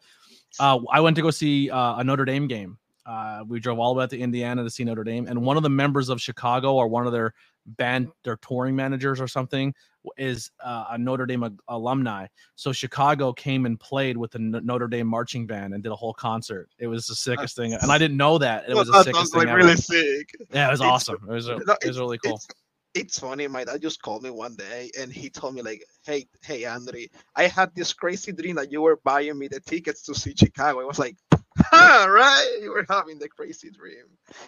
Uh, 0.61 0.81
I 0.91 1.01
went 1.01 1.17
to 1.17 1.23
go 1.23 1.31
see 1.31 1.71
uh, 1.71 1.97
a 1.99 2.05
Notre 2.05 2.25
Dame 2.25 2.47
game. 2.49 2.79
Uh, 3.07 3.43
we 3.49 3.59
drove 3.59 3.79
all 3.79 3.95
the 3.95 3.99
way 3.99 4.05
out 4.05 4.11
to 4.11 4.19
Indiana 4.19 4.63
to 4.63 4.71
see 4.71 4.85
Notre 4.85 5.05
Dame, 5.05 5.27
and 5.27 5.43
one 5.43 5.57
of 5.57 5.63
the 5.63 5.71
members 5.71 6.09
of 6.11 6.21
Chicago, 6.21 6.75
or 6.75 6.89
one 6.89 7.07
of 7.07 7.13
their 7.13 7.33
band, 7.77 8.09
their 8.25 8.37
touring 8.37 8.75
managers, 8.75 9.21
or 9.21 9.29
something, 9.29 9.75
is 10.17 10.51
uh, 10.65 10.87
a 10.91 10.99
Notre 10.99 11.27
Dame 11.27 11.59
alumni. 11.69 12.27
So 12.57 12.73
Chicago 12.73 13.33
came 13.33 13.67
and 13.67 13.79
played 13.79 14.17
with 14.17 14.31
the 14.31 14.39
Notre 14.39 14.89
Dame 14.89 15.07
marching 15.07 15.47
band 15.47 15.75
and 15.75 15.83
did 15.83 15.93
a 15.93 15.97
whole 15.97 16.15
concert. 16.15 16.69
It 16.79 16.87
was 16.87 17.07
the 17.07 17.15
sickest 17.15 17.57
thing, 17.57 17.75
and 17.75 17.91
I 17.93 17.99
didn't 17.99 18.17
know 18.17 18.39
that. 18.39 18.69
It 18.69 18.75
was 18.75 18.89
the 18.89 19.03
sickest 19.03 19.17
sounds 19.17 19.31
thing 19.31 19.39
like 19.41 19.49
ever. 19.49 19.59
really 19.59 19.77
sick 19.77 20.31
Yeah, 20.53 20.69
it 20.69 20.71
was 20.71 20.81
It's- 20.81 20.93
awesome. 20.93 21.27
It 21.29 21.33
was, 21.33 21.49
No, 21.49 21.57
it 21.83 21.87
was 21.87 21.99
really 21.99 22.19
cool. 22.19 22.37
It's, 22.37 22.47
it's 22.95 23.19
funny. 23.19 23.47
My 23.47 23.65
dad 23.65 23.83
just 23.83 24.01
called 24.03 24.23
me 24.23 24.31
one 24.31 24.57
day 24.57 24.91
and 24.99 25.13
he 25.13 25.29
told 25.29 25.55
me 25.55 25.63
like, 25.63 25.85
"Hey, 26.05 26.27
hey, 26.43 26.65
Andry, 26.65 27.11
I 27.37 27.47
had 27.47 27.75
this 27.75 27.93
crazy 27.93 28.33
dream 28.33 28.57
that 28.57 28.73
you 28.73 28.81
were 28.81 28.99
buying 29.05 29.39
me 29.39 29.47
the 29.47 29.61
tickets 29.61 30.03
to 30.05 30.15
see 30.15 30.35
Chicago." 30.35 30.81
I 30.81 30.85
was 30.85 30.99
like, 30.99 31.17
"Huh, 31.28 31.28
right? 31.73 32.59
You 32.63 32.73
were 32.73 32.87
having 32.89 33.19
the 33.19 33.29
crazy 33.29 33.71
dream." 33.71 34.05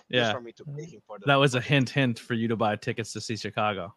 Yeah, 0.08 0.32
for 0.32 0.40
me 0.40 0.52
to 0.52 0.64
pay 0.64 0.84
him 0.84 1.00
for 1.06 1.18
the 1.18 1.26
that 1.26 1.36
was 1.36 1.54
a 1.54 1.60
hint, 1.60 1.90
hint 1.90 2.18
for 2.18 2.34
you 2.34 2.48
to 2.48 2.56
buy 2.56 2.76
tickets 2.76 3.12
to 3.14 3.20
see 3.20 3.36
Chicago. 3.36 3.94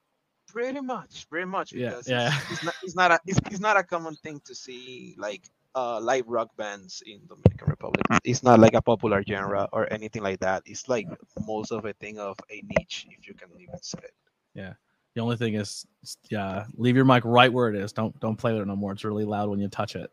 pretty 0.47 0.81
much, 0.81 1.27
pretty 1.29 1.45
much. 1.45 1.73
Yeah, 1.73 1.89
Because 1.89 2.07
yeah. 2.07 2.31
It's, 2.35 2.51
it's 2.51 2.63
not, 2.63 2.75
it's 2.83 2.95
not 2.95 3.11
a, 3.11 3.19
it's, 3.25 3.39
it's 3.51 3.59
not 3.59 3.77
a 3.77 3.83
common 3.83 4.15
thing 4.17 4.39
to 4.45 4.53
see 4.55 5.15
like 5.17 5.49
uh 5.75 5.99
live 5.99 6.27
rock 6.27 6.55
bands 6.55 7.01
in 7.07 7.19
Dominican 7.27 7.67
Republic. 7.67 8.05
It's 8.23 8.43
not 8.43 8.59
like 8.59 8.75
a 8.75 8.81
popular 8.81 9.23
genre 9.23 9.67
or 9.73 9.91
anything 9.91 10.21
like 10.21 10.39
that. 10.41 10.61
It's 10.65 10.87
like 10.87 11.07
most 11.47 11.71
of 11.71 11.85
a 11.85 11.93
thing 11.93 12.19
of 12.19 12.37
a 12.51 12.61
niche, 12.77 13.07
if 13.09 13.27
you 13.27 13.33
can 13.33 13.49
even 13.59 13.81
say 13.81 13.99
it. 14.03 14.13
Yeah. 14.53 14.73
The 15.15 15.21
only 15.21 15.37
thing 15.37 15.55
is, 15.55 15.85
yeah, 16.29 16.65
leave 16.75 16.95
your 16.95 17.05
mic 17.05 17.23
right 17.25 17.51
where 17.51 17.69
it 17.69 17.75
is. 17.75 17.91
Don't 17.91 18.19
don't 18.19 18.35
play 18.35 18.53
with 18.53 18.61
it 18.61 18.67
no 18.67 18.75
more. 18.75 18.91
It's 18.93 19.03
really 19.03 19.25
loud 19.25 19.49
when 19.49 19.59
you 19.59 19.67
touch 19.67 19.95
it. 19.95 20.11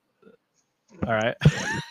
All 1.07 1.13
right. 1.15 1.37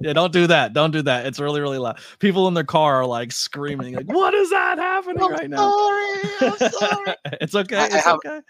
yeah, 0.00 0.12
don't 0.12 0.32
do 0.32 0.46
that. 0.46 0.72
Don't 0.72 0.90
do 0.90 1.02
that. 1.02 1.26
It's 1.26 1.38
really 1.40 1.60
really 1.60 1.78
loud. 1.78 1.98
People 2.18 2.48
in 2.48 2.54
their 2.54 2.64
car 2.64 2.96
are 3.02 3.06
like 3.06 3.32
screaming, 3.32 3.94
like, 3.94 4.06
"What 4.06 4.34
is 4.34 4.50
that 4.50 4.78
happening 4.78 5.22
I'm 5.22 5.32
right 5.32 5.50
now?" 5.50 5.70
sorry. 5.70 6.20
I'm 6.40 6.58
sorry. 6.70 7.14
it's 7.40 7.54
okay. 7.54 7.76
I- 7.78 7.86
I 7.86 7.98
have- 7.98 8.16
okay. 8.24 8.40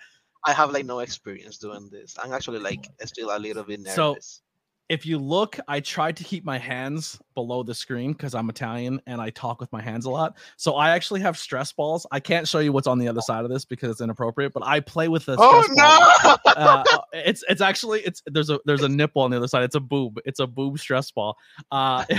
I 0.45 0.53
have 0.53 0.71
like 0.71 0.87
no 0.87 1.01
experience 1.01 1.59
doing 1.59 1.89
this. 1.91 2.17
I'm 2.23 2.33
actually 2.33 2.61
like 2.61 2.89
still 3.05 3.37
a 3.37 3.39
little 3.39 3.65
bit 3.65 3.85
So- 3.89 4.11
nervous. 4.13 4.43
If 4.89 5.05
you 5.05 5.19
look, 5.19 5.59
I 5.67 5.81
tried 5.81 6.17
to 6.19 6.25
keep 6.25 6.45
my 6.45 6.59
hands 6.59 7.19
below 7.35 7.65
the 7.65 7.75
screen 7.75 8.13
because 8.13 8.35
I'm 8.35 8.49
Italian 8.49 9.01
and 9.07 9.21
I 9.21 9.31
talk 9.31 9.61
with 9.61 9.73
my 9.73 9.83
hands 9.83 10.05
a 10.05 10.11
lot. 10.11 10.37
So 10.57 10.75
I 10.75 10.91
actually 10.91 11.21
have 11.23 11.37
stress 11.37 11.73
balls. 11.73 12.07
I 12.13 12.21
can't 12.21 12.47
show 12.47 12.61
you 12.61 12.73
what's 12.73 12.87
on 12.87 12.99
the 12.99 13.09
other 13.09 13.21
side 13.21 13.45
of 13.45 13.51
this 13.51 13.65
because 13.65 13.91
it's 13.91 14.01
inappropriate. 14.01 14.53
But 14.53 14.63
I 14.63 14.79
play 14.81 15.09
with 15.09 15.27
this. 15.27 15.37
oh 15.41 15.65
no! 15.71 16.53
uh, 16.57 16.85
it's 17.13 17.43
it's 17.49 17.61
actually 17.61 18.01
it's 18.01 18.23
there's 18.27 18.49
a 18.49 18.61
there's 18.65 18.83
a 18.83 18.89
nipple 18.89 19.23
on 19.23 19.33
the 19.33 19.39
other 19.39 19.49
side. 19.49 19.65
It's 19.65 19.75
a 19.75 19.81
boob. 19.81 20.21
It's 20.25 20.39
a 20.39 20.47
boob 20.47 20.79
stress 20.79 21.11
ball. 21.11 21.37
Uh, 21.73 22.05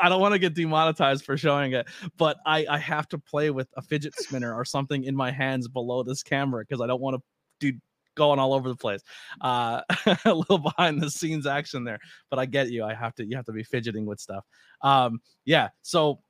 I 0.00 0.08
don't 0.08 0.20
want 0.20 0.32
to 0.32 0.40
get 0.40 0.54
demonetized 0.54 1.24
for 1.24 1.36
showing 1.36 1.74
it, 1.74 1.86
but 2.16 2.38
I 2.44 2.66
I 2.68 2.78
have 2.78 3.08
to 3.10 3.18
play 3.18 3.50
with 3.50 3.68
a 3.76 3.82
fidget 3.82 4.14
spinner 4.16 4.52
or 4.52 4.64
something 4.64 5.04
in 5.04 5.14
my 5.14 5.30
hands 5.30 5.68
below 5.68 6.02
this 6.02 6.24
camera 6.24 6.64
because 6.68 6.80
I 6.80 6.88
don't 6.88 7.00
want 7.00 7.16
to 7.16 7.22
do 7.60 7.78
going 8.14 8.38
all 8.38 8.54
over 8.54 8.68
the 8.68 8.76
place. 8.76 9.02
Uh, 9.40 9.82
a 10.24 10.34
little 10.34 10.58
behind 10.58 11.02
the 11.02 11.10
scenes 11.10 11.46
action 11.46 11.84
there, 11.84 11.98
but 12.30 12.38
I 12.38 12.46
get 12.46 12.70
you. 12.70 12.84
I 12.84 12.94
have 12.94 13.14
to 13.16 13.24
you 13.24 13.36
have 13.36 13.46
to 13.46 13.52
be 13.52 13.64
fidgeting 13.64 14.06
with 14.06 14.20
stuff. 14.20 14.44
Um, 14.82 15.20
yeah. 15.44 15.68
So 15.82 16.20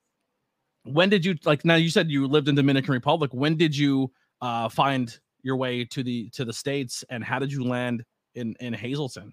when 0.85 1.09
did 1.09 1.25
you 1.25 1.37
like? 1.45 1.65
Now 1.65 1.77
you 1.77 1.91
said 1.91 2.11
you 2.11 2.27
lived 2.27 2.49
in 2.49 2.55
Dominican 2.55 2.93
Republic. 2.93 3.33
When 3.33 3.57
did 3.57 3.77
you 3.77 4.13
uh, 4.41 4.69
find 4.69 5.17
your 5.43 5.57
way 5.57 5.85
to 5.85 6.03
the 6.03 6.31
to 6.31 6.45
the 6.45 6.53
states, 6.53 7.05
and 7.11 7.25
how 7.25 7.39
did 7.39 7.53
you 7.53 7.65
land 7.65 8.05
in 8.35 8.55
in 8.61 8.73
Hazleton? 8.73 9.33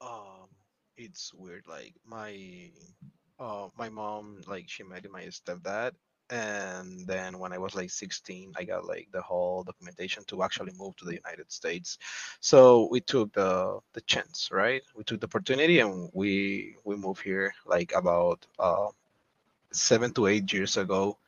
Um, 0.00 0.48
it's 0.96 1.32
weird. 1.34 1.64
Like 1.68 1.94
my, 2.06 2.70
uh, 3.38 3.68
my 3.76 3.88
mom, 3.88 4.40
like 4.46 4.64
she 4.68 4.82
married 4.82 5.08
my 5.10 5.24
stepdad, 5.24 5.92
and 6.30 7.06
then 7.06 7.38
when 7.38 7.52
I 7.52 7.58
was 7.58 7.74
like 7.74 7.90
16, 7.90 8.52
I 8.56 8.64
got 8.64 8.86
like 8.86 9.08
the 9.12 9.22
whole 9.22 9.64
documentation 9.64 10.24
to 10.26 10.42
actually 10.42 10.72
move 10.78 10.96
to 10.96 11.04
the 11.04 11.14
United 11.14 11.50
States. 11.52 11.98
So 12.40 12.88
we 12.90 13.00
took 13.00 13.32
the 13.32 13.80
the 13.92 14.00
chance, 14.02 14.50
right? 14.52 14.82
We 14.94 15.04
took 15.04 15.20
the 15.20 15.26
opportunity, 15.26 15.80
and 15.80 16.10
we 16.14 16.76
we 16.84 16.96
moved 16.96 17.22
here 17.22 17.52
like 17.66 17.92
about 17.94 18.46
uh 18.58 18.88
seven 19.72 20.12
to 20.14 20.26
eight 20.26 20.52
years 20.52 20.76
ago 20.76 21.18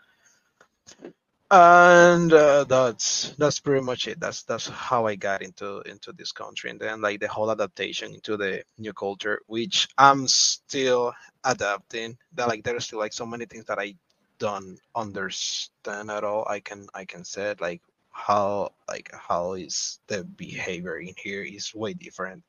and 1.52 2.32
uh, 2.32 2.64
that's 2.64 3.34
that's 3.36 3.60
pretty 3.60 3.84
much 3.84 4.08
it 4.08 4.18
that's 4.18 4.42
that's 4.44 4.68
how 4.68 5.06
i 5.06 5.14
got 5.14 5.42
into 5.42 5.82
into 5.82 6.10
this 6.12 6.32
country 6.32 6.70
and 6.70 6.80
then 6.80 7.02
like 7.02 7.20
the 7.20 7.28
whole 7.28 7.50
adaptation 7.50 8.14
into 8.14 8.38
the 8.38 8.62
new 8.78 8.92
culture 8.94 9.38
which 9.48 9.86
i'm 9.98 10.26
still 10.26 11.12
adapting 11.44 12.16
that 12.32 12.48
like 12.48 12.64
there's 12.64 12.86
still 12.86 12.98
like 12.98 13.12
so 13.12 13.26
many 13.26 13.44
things 13.44 13.66
that 13.66 13.78
i 13.78 13.94
don't 14.42 14.78
understand 14.96 16.10
at 16.10 16.24
all 16.24 16.44
i 16.50 16.58
can 16.58 16.88
i 16.94 17.04
can 17.04 17.22
say 17.24 17.50
it, 17.54 17.60
like 17.60 17.80
how 18.10 18.72
like 18.88 19.08
how 19.14 19.54
is 19.54 20.00
the 20.08 20.24
behavior 20.24 20.98
in 20.98 21.14
here 21.16 21.42
is 21.42 21.72
way 21.74 21.94
different 21.94 22.42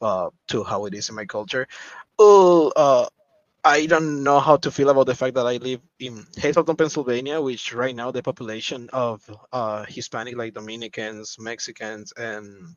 uh 0.00 0.30
to 0.48 0.64
how 0.64 0.86
it 0.86 0.94
is 0.94 1.10
in 1.10 1.14
my 1.14 1.26
culture 1.26 1.68
oh 2.18 2.72
uh 2.74 3.06
I 3.66 3.86
don't 3.86 4.22
know 4.22 4.38
how 4.38 4.56
to 4.58 4.70
feel 4.70 4.90
about 4.90 5.06
the 5.06 5.14
fact 5.16 5.34
that 5.34 5.44
I 5.44 5.56
live 5.56 5.80
in 5.98 6.24
Hazleton, 6.38 6.76
Pennsylvania, 6.76 7.40
which 7.40 7.74
right 7.74 7.96
now 7.96 8.12
the 8.12 8.22
population 8.22 8.88
of 8.92 9.28
uh, 9.52 9.84
Hispanic, 9.88 10.36
like 10.36 10.54
Dominicans, 10.54 11.34
Mexicans, 11.40 12.12
and 12.12 12.76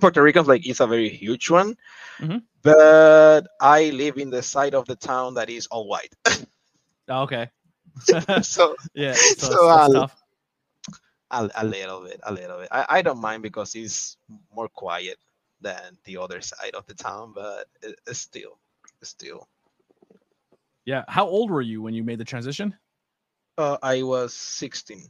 Puerto 0.00 0.22
Ricans, 0.22 0.46
like 0.46 0.64
is 0.64 0.78
a 0.78 0.86
very 0.86 1.08
huge 1.08 1.50
one. 1.50 1.74
Mm-hmm. 2.20 2.38
But 2.62 3.48
I 3.60 3.90
live 3.90 4.16
in 4.16 4.30
the 4.30 4.44
side 4.44 4.76
of 4.76 4.86
the 4.86 4.94
town 4.94 5.34
that 5.34 5.50
is 5.50 5.66
all 5.66 5.88
white. 5.88 6.14
Oh, 7.08 7.22
okay. 7.22 7.50
so 8.42 8.76
yeah, 8.94 9.14
so, 9.14 9.50
So, 9.50 9.68
uh, 9.68 9.88
tough. 9.92 10.22
a, 11.30 11.50
a 11.56 11.64
little 11.64 12.02
bit, 12.04 12.20
a 12.24 12.32
little 12.32 12.58
bit. 12.58 12.68
I, 12.70 12.86
I 12.88 13.02
don't 13.02 13.20
mind 13.20 13.42
because 13.42 13.74
it's 13.74 14.16
more 14.54 14.68
quiet 14.68 15.18
than 15.60 15.96
the 16.04 16.16
other 16.16 16.40
side 16.40 16.74
of 16.74 16.86
the 16.86 16.94
town, 16.94 17.32
but 17.34 17.66
it, 17.82 17.98
it's 18.06 18.18
still, 18.18 18.58
it's 19.00 19.10
still. 19.10 19.48
Yeah. 20.84 21.04
How 21.08 21.26
old 21.26 21.50
were 21.50 21.62
you 21.62 21.80
when 21.82 21.94
you 21.94 22.02
made 22.02 22.18
the 22.18 22.24
transition? 22.24 22.74
Uh, 23.56 23.76
I 23.82 24.02
was 24.02 24.34
16. 24.34 25.04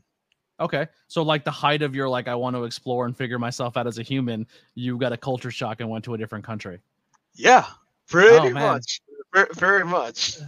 Okay. 0.61 0.87
So 1.09 1.23
like 1.23 1.45
the 1.45 1.51
height 1.51 1.83
of 1.83 1.95
your 1.95 2.09
like 2.09 2.29
I 2.29 2.35
want 2.35 2.55
to 2.57 2.65
explore 2.65 3.07
and 3.07 3.17
figure 3.17 3.39
myself 3.39 3.77
out 3.77 3.87
as 3.87 3.99
a 3.99 4.03
human, 4.03 4.47
you 4.75 4.99
got 4.99 5.12
a 5.12 5.17
culture 5.17 5.51
shock 5.51 5.81
and 5.81 5.89
went 5.89 6.05
to 6.05 6.15
a 6.15 6.19
different 6.19 6.45
country. 6.45 6.81
Yeah, 7.35 7.65
pretty 8.09 8.49
Oh, 8.49 8.53
much, 8.53 9.01
very, 9.33 9.49
very 9.55 9.85
much. 9.85 10.39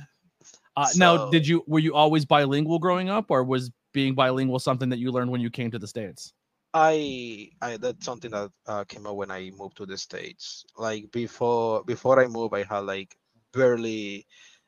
Uh, 0.77 0.89
now, 0.97 1.17
did 1.19 1.47
you 1.47 1.63
were 1.67 1.79
you 1.79 1.95
always 1.95 2.25
bilingual 2.25 2.79
growing 2.79 3.09
up, 3.09 3.31
or 3.31 3.45
was 3.45 3.71
being 3.93 4.15
bilingual 4.15 4.59
something 4.59 4.89
that 4.89 4.99
you 4.99 5.13
learned 5.13 5.31
when 5.31 5.41
you 5.41 5.51
came 5.51 5.71
to 5.71 5.79
the 5.79 5.87
states? 5.87 6.33
I, 6.75 7.51
I 7.63 7.77
that's 7.77 8.05
something 8.05 8.33
that 8.33 8.51
uh, 8.67 8.85
came 8.85 9.07
up 9.07 9.15
when 9.17 9.31
I 9.31 9.51
moved 9.51 9.77
to 9.79 9.87
the 9.87 9.97
states. 9.97 10.65
Like 10.77 11.11
before, 11.13 11.85
before 11.85 12.23
I 12.23 12.27
moved, 12.27 12.55
I 12.55 12.65
had 12.65 12.81
like 12.81 13.17
barely 13.53 14.27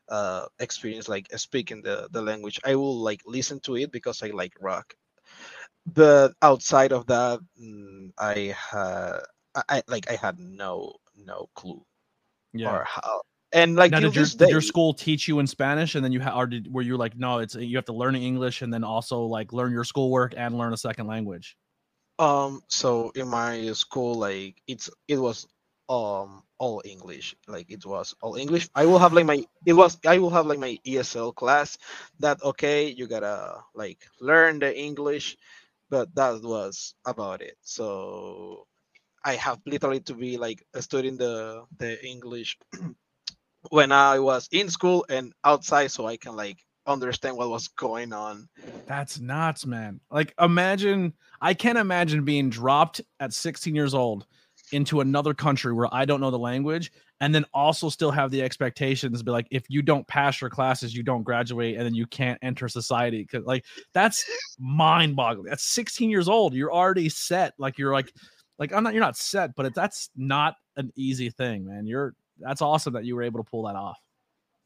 uh 0.09 0.47
experience 0.61 1.09
like 1.09 1.27
speaking 1.37 1.83
the 1.83 2.09
the 2.13 2.23
language. 2.23 2.61
I 2.65 2.77
will 2.77 2.97
like 2.99 3.23
listen 3.27 3.59
to 3.61 3.77
it 3.77 3.91
because 3.93 4.23
I 4.23 4.29
like 4.29 4.55
rock. 4.61 4.95
But 5.87 6.35
outside 6.43 6.93
of 6.93 7.07
that, 7.09 7.41
mm, 7.61 8.13
I 8.19 8.55
had 8.57 9.21
I, 9.57 9.63
I 9.69 9.83
like 9.89 10.11
I 10.11 10.17
had 10.17 10.39
no 10.39 10.97
no 11.17 11.49
clue 11.57 11.85
Yeah. 12.53 12.69
or 12.69 12.85
how. 12.85 13.23
And 13.53 13.77
like 13.77 13.93
now, 13.93 14.01
did 14.01 14.15
your 14.15 14.25
did 14.25 14.49
your 14.49 14.61
school 14.61 14.93
teach 14.93 15.29
you 15.29 15.39
in 15.39 15.47
Spanish, 15.47 15.95
and 15.95 16.05
then 16.05 16.13
you 16.13 16.21
ha- 16.21 16.39
or 16.39 16.47
did 16.47 16.73
were 16.73 16.83
you 16.83 16.97
like 16.97 17.17
no, 17.17 17.39
it's 17.39 17.55
you 17.55 17.77
have 17.77 17.85
to 17.87 17.93
learn 17.93 18.17
English 18.17 18.63
and 18.63 18.73
then 18.73 18.83
also 18.83 19.23
like 19.23 19.53
learn 19.53 19.73
your 19.73 19.85
schoolwork 19.85 20.35
and 20.37 20.59
learn 20.59 20.73
a 20.73 20.77
second 20.77 21.07
language? 21.07 21.57
Um, 22.19 22.63
so 22.69 23.11
in 23.15 23.29
my 23.29 23.73
school, 23.73 24.15
like 24.15 24.61
it's 24.67 24.91
it 25.07 25.19
was 25.19 25.47
um 25.89 26.43
all 26.59 26.83
English. 26.85 27.37
Like 27.47 27.71
it 27.71 27.87
was 27.87 28.15
all 28.21 28.37
English. 28.37 28.69
I 28.75 28.87
will 28.87 28.99
have 28.99 29.13
like 29.13 29.27
my 29.27 29.45
it 29.65 29.75
was 29.75 29.99
I 30.07 30.19
will 30.19 30.31
have 30.31 30.47
like 30.47 30.59
my 30.59 30.79
ESL 30.85 31.35
class 31.35 31.79
that 32.19 32.43
okay, 32.43 32.89
you 32.89 33.07
gotta 33.07 33.63
like 33.75 34.05
learn 34.21 34.59
the 34.59 34.77
English, 34.77 35.37
but 35.89 36.15
that 36.17 36.43
was 36.43 36.95
about 37.07 37.43
it. 37.43 37.57
So 37.63 38.67
I 39.25 39.35
have 39.37 39.61
literally 39.67 40.01
to 40.01 40.15
be 40.15 40.37
like 40.37 40.67
studying 40.81 41.17
the 41.17 41.65
the 41.79 42.05
English 42.05 42.59
when 43.71 43.93
I 43.93 44.19
was 44.19 44.49
in 44.53 44.69
school 44.69 45.05
and 45.09 45.33
outside 45.45 45.89
so 45.89 46.07
I 46.07 46.17
can 46.17 46.37
like 46.37 46.59
understand 46.87 47.37
what 47.37 47.51
was 47.51 47.69
going 47.69 48.13
on. 48.13 48.49
That's 48.87 49.19
nuts, 49.19 49.67
man. 49.67 50.01
Like 50.11 50.35
imagine 50.41 51.13
I 51.41 51.55
can't 51.55 51.79
imagine 51.79 52.25
being 52.25 52.51
dropped 52.51 53.01
at 53.21 53.33
16 53.33 53.75
years 53.75 53.95
old 53.95 54.27
into 54.73 55.01
another 55.01 55.35
country 55.35 55.73
where 55.73 55.93
I 55.93 56.05
don't 56.05 56.21
know 56.21 56.31
the 56.31 56.39
language 56.39 56.91
and 57.21 57.35
then 57.35 57.45
also 57.55 57.89
still 57.89 58.11
have 58.11 58.31
the 58.31 58.43
expectations 58.43 59.23
be 59.23 59.31
like 59.31 59.47
if 59.51 59.65
you 59.69 59.81
don't 59.81 60.07
pass 60.09 60.41
your 60.41 60.51
classes 60.51 60.95
you 60.95 61.03
don't 61.03 61.23
graduate 61.23 61.77
and 61.77 61.87
then 61.87 61.95
you 61.95 62.07
can't 62.07 62.39
enter 62.43 62.69
society 62.69 63.25
cuz 63.25 63.45
like 63.45 63.65
that's 63.95 64.25
mind-boggling. 64.59 65.49
That's 65.49 65.65
16 65.65 66.11
years 66.11 66.29
old. 66.29 66.55
You're 66.55 66.73
already 66.73 67.09
set 67.09 67.55
like 67.59 67.79
you're 67.79 67.93
like 67.93 68.13
like 68.59 68.73
I'm 68.73 68.83
not 68.83 68.93
you're 68.93 69.03
not 69.03 69.17
set 69.17 69.55
but 69.55 69.75
that's 69.75 70.11
not 70.17 70.55
an 70.77 70.93
easy 70.97 71.31
thing, 71.31 71.67
man. 71.67 71.87
You're 71.87 72.15
that's 72.39 72.63
awesome 72.63 72.95
that 72.95 73.05
you 73.05 73.17
were 73.17 73.23
able 73.23 73.43
to 73.43 73.51
pull 73.51 73.65
that 73.65 73.77
off. 73.77 73.99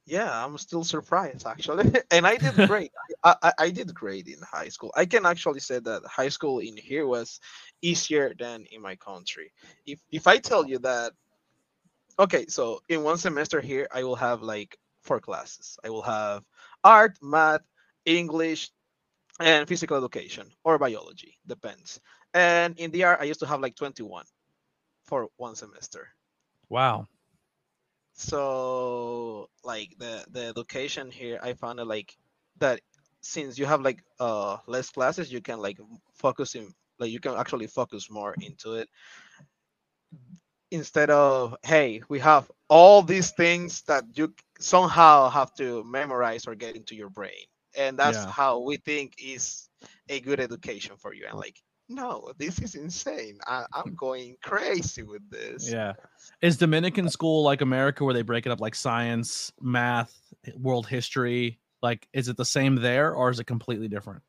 Yeah, 0.06 0.44
I'm 0.44 0.58
still 0.58 0.82
surprised 0.82 1.46
actually, 1.46 1.92
and 2.10 2.26
I 2.26 2.36
did 2.36 2.54
great. 2.66 2.90
I, 3.22 3.36
I, 3.42 3.52
I 3.58 3.70
did 3.70 3.94
great 3.94 4.26
in 4.26 4.38
high 4.42 4.68
school. 4.68 4.92
I 4.96 5.04
can 5.04 5.24
actually 5.26 5.60
say 5.60 5.78
that 5.78 6.02
high 6.04 6.30
school 6.30 6.58
in 6.58 6.76
here 6.76 7.06
was 7.06 7.38
easier 7.82 8.34
than 8.38 8.64
in 8.72 8.82
my 8.82 8.96
country. 8.96 9.52
If 9.86 10.00
if 10.10 10.26
I 10.26 10.38
tell 10.38 10.66
you 10.66 10.78
that, 10.80 11.12
okay, 12.18 12.46
so 12.48 12.80
in 12.88 13.04
one 13.04 13.18
semester 13.18 13.60
here 13.60 13.86
I 13.92 14.02
will 14.02 14.16
have 14.16 14.42
like 14.42 14.76
four 15.02 15.20
classes. 15.20 15.78
I 15.84 15.90
will 15.90 16.02
have 16.02 16.44
art, 16.82 17.18
math, 17.22 17.62
English, 18.04 18.70
and 19.38 19.68
physical 19.68 19.96
education 19.96 20.50
or 20.64 20.78
biology, 20.78 21.38
depends. 21.46 22.00
And 22.34 22.78
in 22.78 22.90
the 22.90 23.04
art 23.04 23.20
I 23.20 23.24
used 23.24 23.40
to 23.40 23.46
have 23.46 23.60
like 23.60 23.76
21 23.76 24.24
for 25.04 25.28
one 25.36 25.54
semester. 25.54 26.08
Wow. 26.68 27.06
So 28.20 29.48
like 29.64 29.90
the 29.98 30.24
the 30.30 30.44
education 30.46 31.10
here 31.10 31.38
i 31.42 31.52
found 31.54 31.80
it 31.80 31.84
like 31.84 32.16
that 32.58 32.80
since 33.20 33.58
you 33.58 33.66
have 33.66 33.80
like 33.82 34.02
uh 34.20 34.56
less 34.66 34.90
classes 34.90 35.32
you 35.32 35.40
can 35.40 35.60
like 35.60 35.78
focus 36.14 36.54
in 36.54 36.72
like 36.98 37.10
you 37.10 37.20
can 37.20 37.34
actually 37.34 37.66
focus 37.66 38.10
more 38.10 38.36
into 38.40 38.74
it. 38.74 38.88
Instead 40.70 41.10
of 41.10 41.56
hey 41.64 42.02
we 42.08 42.18
have 42.20 42.50
all 42.68 43.02
these 43.02 43.30
things 43.32 43.82
that 43.82 44.04
you 44.16 44.34
somehow 44.60 45.28
have 45.30 45.52
to 45.54 45.82
memorize 45.84 46.46
or 46.46 46.54
get 46.54 46.76
into 46.76 46.94
your 46.94 47.10
brain. 47.10 47.44
And 47.76 47.98
that's 47.98 48.24
Yeah. 48.24 48.30
how 48.30 48.60
we 48.60 48.76
think 48.76 49.14
is 49.22 49.68
a 50.08 50.20
good 50.20 50.40
education 50.40 50.96
for 50.96 51.12
you. 51.14 51.26
And 51.28 51.38
like 51.38 51.56
no 51.90 52.32
this 52.38 52.61
is 52.61 52.75
insane 52.76 53.38
I, 53.47 53.66
i'm 53.75 53.90
hmm. 53.90 53.94
going 53.94 54.37
crazy 54.42 55.02
with 55.02 55.28
this 55.30 55.70
Yeah. 55.70 55.94
Is 56.42 56.56
Dominican 56.56 57.09
school 57.09 57.42
like 57.42 57.61
America 57.61 58.04
where 58.04 58.14
they 58.14 58.23
break 58.23 58.47
it 58.47 58.52
up 58.52 58.61
like 58.61 58.75
science, 58.75 59.52
math, 59.61 60.14
world 60.56 60.87
history? 60.87 61.59
Like, 61.82 62.09
is 62.12 62.28
it 62.28 62.37
the 62.37 62.44
same 62.44 62.76
there 62.76 63.14
or 63.14 63.30
is 63.30 63.40
it 63.40 63.44
completely 63.44 63.88
different? 63.88 64.23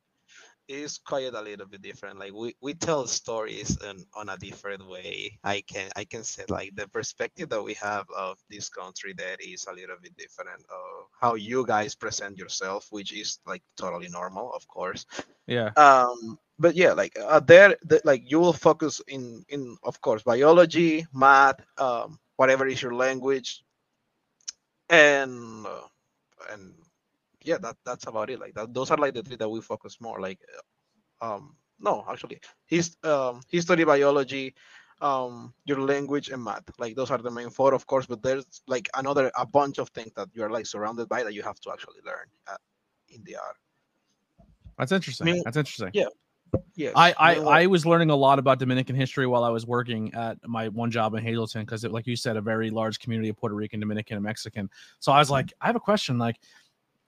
Is 0.68 0.98
quite 1.00 1.34
a 1.34 1.41
little 1.41 1.65
bit 1.65 1.82
different. 1.82 2.20
Like 2.20 2.34
we, 2.34 2.56
we 2.62 2.74
tell 2.74 3.06
stories 3.08 3.77
in, 3.84 4.06
on 4.15 4.30
a 4.30 4.38
different 4.38 4.88
way. 4.88 5.38
I 5.44 5.62
can 5.62 5.89
i 5.96 6.03
can 6.06 6.24
say 6.24 6.44
like 6.50 6.75
the 6.75 6.88
perspective 6.88 7.50
that 7.50 7.63
we 7.63 7.74
have 7.75 8.06
of 8.15 8.38
this 8.50 8.70
country 8.70 9.13
that 9.18 9.41
is 9.41 9.65
a 9.70 9.74
little 9.74 9.98
bit 10.01 10.15
different 10.18 10.62
of 10.70 11.08
how 11.20 11.36
you 11.36 11.65
guys 11.65 11.96
present 11.96 12.38
yourself 12.38 12.88
which 12.91 13.13
is 13.13 13.39
like 13.46 13.63
totally 13.77 14.10
normal 14.10 14.51
of 14.53 14.68
course. 14.68 15.06
Yeah. 15.48 15.72
um 15.75 16.38
but 16.60 16.75
yeah 16.75 16.94
like 16.94 17.13
uh, 17.20 17.39
there 17.39 17.75
the, 17.84 18.01
like 18.06 18.30
you 18.30 18.39
will 18.39 18.53
focus 18.53 19.01
in 19.08 19.44
in 19.50 19.77
of 19.84 20.01
course 20.01 20.24
biology 20.24 21.06
math 21.13 21.60
um 21.77 22.20
whatever 22.38 22.68
is 22.68 22.82
your 22.82 22.94
language 22.94 23.63
and 24.89 25.65
uh, 25.65 25.88
and 26.51 26.74
yeah 27.43 27.57
that 27.57 27.75
that's 27.86 28.07
about 28.07 28.29
it 28.29 28.39
like 28.39 28.53
that 28.53 28.74
those 28.74 28.91
are 28.91 28.98
like 28.98 29.13
the 29.13 29.24
three 29.24 29.36
that 29.36 29.50
we 29.50 29.62
focus 29.62 29.98
more 30.00 30.19
like 30.19 30.39
uh, 31.21 31.25
um 31.25 31.55
no, 31.81 32.05
actually, 32.10 32.39
his 32.67 32.95
um, 33.03 33.41
history, 33.50 33.83
biology, 33.83 34.53
um, 35.01 35.53
your 35.65 35.79
language, 35.79 36.29
and 36.29 36.43
math. 36.43 36.63
Like 36.77 36.95
those 36.95 37.12
are 37.12 37.17
the 37.17 37.31
main 37.31 37.50
four, 37.50 37.74
of 37.74 37.86
course. 37.88 38.05
But 38.05 38.21
there's 38.21 38.45
like 38.67 38.88
another 38.95 39.31
a 39.38 39.45
bunch 39.45 39.79
of 39.79 39.89
things 39.89 40.12
that 40.15 40.29
you're 40.33 40.50
like 40.50 40.65
surrounded 40.65 41.10
by 41.10 41.24
that 41.24 41.33
you 41.33 41.41
have 41.41 41.60
to 41.62 41.71
actually 41.71 42.00
learn 42.05 42.27
uh, 42.48 42.57
in 43.10 43.24
the 43.24 43.36
art. 43.36 43.57
That's 44.77 44.91
interesting. 44.91 45.25
mean, 45.25 45.41
That's 45.43 45.57
interesting. 45.57 45.91
yeah, 45.93 46.07
Yeah, 46.75 46.91
I, 46.95 47.13
I, 47.17 47.36
you 47.36 47.41
know? 47.41 47.50
I 47.50 47.65
was 47.67 47.86
learning 47.86 48.10
a 48.10 48.15
lot 48.15 48.39
about 48.39 48.60
Dominican 48.60 48.95
history 48.95 49.27
while 49.27 49.43
I 49.43 49.50
was 49.50 49.65
working 49.65 50.13
at 50.13 50.38
my 50.48 50.69
one 50.69 50.91
job 50.91 51.13
in 51.13 51.24
Hazleton 51.24 51.63
because, 51.63 51.83
like 51.83 52.07
you 52.07 52.15
said, 52.15 52.38
a 52.38 52.41
very 52.41 52.69
large 52.69 53.00
community 53.00 53.29
of 53.29 53.38
Puerto 53.38 53.55
Rican, 53.55 53.79
Dominican, 53.79 54.17
and 54.17 54.24
Mexican. 54.24 54.69
So 55.00 55.12
I 55.12 55.19
was 55.19 55.29
like, 55.29 55.53
I 55.62 55.67
have 55.67 55.75
a 55.75 55.79
question. 55.79 56.17
Like, 56.17 56.39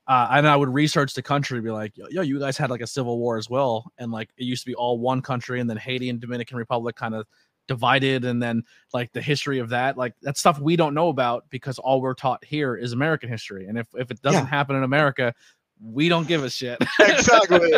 uh, 0.08 0.28
and 0.32 0.48
I 0.48 0.56
would 0.56 0.70
research 0.74 1.14
the 1.14 1.22
country, 1.22 1.62
be 1.62 1.70
like, 1.72 1.94
yo, 1.96 2.22
you 2.22 2.40
guys 2.40 2.58
had 2.58 2.70
like 2.70 2.82
a 2.82 2.88
civil 2.88 3.20
war 3.20 3.38
as 3.38 3.50
well, 3.50 3.92
and 3.98 4.12
like 4.12 4.30
it 4.38 4.44
used 4.44 4.64
to 4.64 4.70
be 4.70 4.76
all 4.76 5.00
one 5.00 5.22
country, 5.22 5.60
and 5.60 5.70
then 5.70 5.78
Haiti 5.78 6.10
and 6.10 6.20
Dominican 6.20 6.58
Republic 6.58 6.96
kind 6.96 7.16
of 7.16 7.26
divided, 7.68 8.26
and 8.26 8.44
then 8.44 8.64
like 8.94 9.12
the 9.14 9.22
history 9.22 9.60
of 9.60 9.70
that, 9.70 9.98
like 9.98 10.14
that's 10.22 10.40
stuff 10.42 10.60
we 10.60 10.76
don't 10.76 10.94
know 10.94 11.08
about 11.10 11.46
because 11.50 11.80
all 11.80 12.02
we're 12.02 12.14
taught 12.14 12.44
here 12.44 12.76
is 12.76 12.92
American 12.92 13.30
history, 13.30 13.68
and 13.68 13.78
if 13.78 13.88
if 13.96 14.12
it 14.12 14.22
doesn't 14.22 14.44
Yeah. 14.44 14.50
happen 14.50 14.76
in 14.76 14.84
America, 14.84 15.34
we 15.82 16.10
don't 16.10 16.28
give 16.28 16.44
a 16.44 16.50
shit. 16.50 16.78
exactly. 17.00 17.72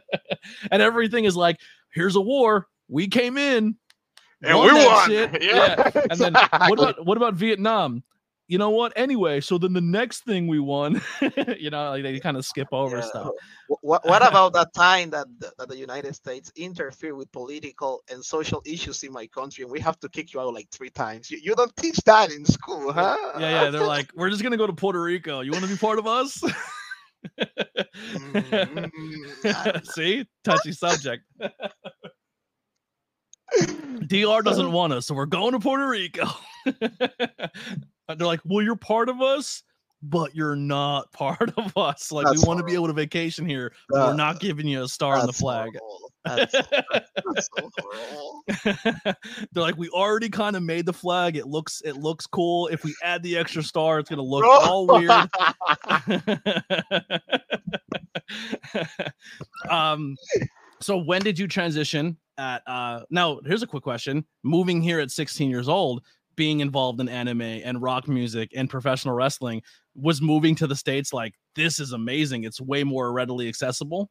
and 0.70 0.82
everything 0.82 1.24
is 1.24 1.36
like, 1.36 1.58
here's 1.92 2.16
a 2.16 2.20
war. 2.20 2.66
We 2.88 3.08
came 3.08 3.38
in. 3.38 3.76
and 4.42 4.58
we 4.58 4.72
won. 4.72 5.08
shit. 5.08 5.42
Yeah. 5.42 5.90
And 6.10 6.18
then 6.20 6.34
what 6.68 6.78
about 6.78 7.06
what 7.06 7.16
about 7.16 7.34
Vietnam? 7.34 8.02
You 8.48 8.58
know 8.58 8.70
what? 8.70 8.92
Anyway, 8.96 9.40
so 9.40 9.56
then 9.56 9.72
the 9.72 9.80
next 9.80 10.24
thing 10.24 10.46
we 10.46 10.58
won, 10.60 11.00
you 11.58 11.70
know, 11.70 11.90
like 11.90 12.02
they 12.02 12.18
kind 12.20 12.36
of 12.36 12.44
skip 12.44 12.68
over 12.72 12.96
Yeah. 12.96 13.02
stuff. 13.02 13.28
What, 13.80 14.06
what 14.06 14.26
about 14.26 14.52
that 14.52 14.74
time 14.74 15.08
that 15.10 15.26
the, 15.38 15.50
that 15.56 15.68
the 15.68 15.76
United 15.76 16.14
States 16.14 16.52
interfere 16.56 17.14
with 17.14 17.32
political 17.32 18.02
and 18.10 18.22
social 18.22 18.60
issues 18.66 19.02
in 19.02 19.12
my 19.12 19.26
country, 19.28 19.62
and 19.62 19.72
we 19.72 19.80
have 19.80 19.98
to 20.00 20.10
kick 20.10 20.34
you 20.34 20.40
out 20.40 20.52
like 20.52 20.68
three 20.70 20.90
times? 20.90 21.30
You, 21.30 21.38
you 21.42 21.54
don't 21.54 21.74
teach 21.76 21.96
that 22.04 22.30
in 22.30 22.44
school, 22.44 22.92
huh? 22.92 23.16
Yeah, 23.38 23.50
yeah. 23.50 23.70
They're 23.70 23.86
like, 23.86 24.10
we're 24.14 24.28
just 24.28 24.42
gonna 24.42 24.58
go 24.58 24.66
to 24.66 24.74
Puerto 24.74 25.00
Rico. 25.00 25.40
You 25.40 25.52
want 25.52 25.64
to 25.64 25.70
be 25.70 25.78
part 25.78 25.98
of 25.98 26.06
us? 26.06 26.42
Mm, 28.14 29.86
See, 29.86 30.26
touchy 30.44 30.72
subject. 30.72 31.24
DR 34.06 34.42
doesn't 34.42 34.72
want 34.72 34.92
us, 34.92 35.06
so 35.06 35.14
we're 35.14 35.26
going 35.26 35.52
to 35.52 35.60
Puerto 35.60 35.88
Rico. 35.88 36.26
And 38.08 38.18
They're 38.18 38.26
like, 38.26 38.40
well, 38.44 38.62
you're 38.62 38.76
part 38.76 39.08
of 39.08 39.20
us, 39.22 39.62
but 40.02 40.34
you're 40.34 40.56
not 40.56 41.10
part 41.12 41.52
of 41.56 41.72
us. 41.76 42.10
Like, 42.12 42.26
That's 42.26 42.42
we 42.42 42.46
want 42.48 42.58
to 42.58 42.64
be 42.64 42.74
able 42.74 42.88
to 42.88 42.92
vacation 42.92 43.46
here. 43.46 43.72
but 43.88 43.98
we're 43.98 44.12
Uh, 44.12 44.16
not 44.16 44.40
giving 44.40 44.66
you 44.66 44.82
a 44.82 44.88
star 44.88 45.16
on 45.16 45.26
the 45.26 45.32
flag. 45.32 45.70
horrible. 45.78 46.12
That's, 46.24 46.52
that's 47.34 47.48
so. 47.56 48.42
They're 49.52 49.62
like, 49.62 49.76
we 49.76 49.88
already 49.88 50.28
kind 50.28 50.54
of 50.56 50.62
made 50.62 50.86
the 50.86 50.92
flag. 50.92 51.36
It 51.36 51.46
looks 51.48 51.80
it 51.84 51.96
looks 51.96 52.26
cool. 52.28 52.68
If 52.68 52.84
we 52.84 52.94
add 53.02 53.22
the 53.24 53.36
extra 53.36 53.60
star, 53.62 53.98
it's 53.98 54.08
gonna 54.08 54.22
look 54.22 54.44
all 54.46 54.86
weird. 54.86 55.10
um 59.70 60.16
so 60.80 60.96
when 60.98 61.22
did 61.22 61.38
you 61.38 61.46
transition 61.48 62.16
at 62.38 62.62
uh 62.66 63.00
now 63.10 63.40
here's 63.44 63.62
a 63.62 63.66
quick 63.66 63.82
question 63.82 64.24
moving 64.42 64.80
here 64.80 65.00
at 65.00 65.10
16 65.10 65.50
years 65.50 65.68
old 65.68 66.02
being 66.36 66.60
involved 66.60 67.00
in 67.00 67.08
anime 67.08 67.42
and 67.42 67.82
rock 67.82 68.08
music 68.08 68.50
and 68.54 68.68
professional 68.70 69.14
wrestling 69.14 69.62
was 69.94 70.20
moving 70.20 70.54
to 70.56 70.66
the 70.66 70.76
states 70.76 71.12
like 71.12 71.34
this 71.56 71.78
is 71.80 71.92
amazing. 71.92 72.44
It's 72.44 72.60
way 72.60 72.84
more 72.84 73.12
readily 73.12 73.48
accessible. 73.48 74.10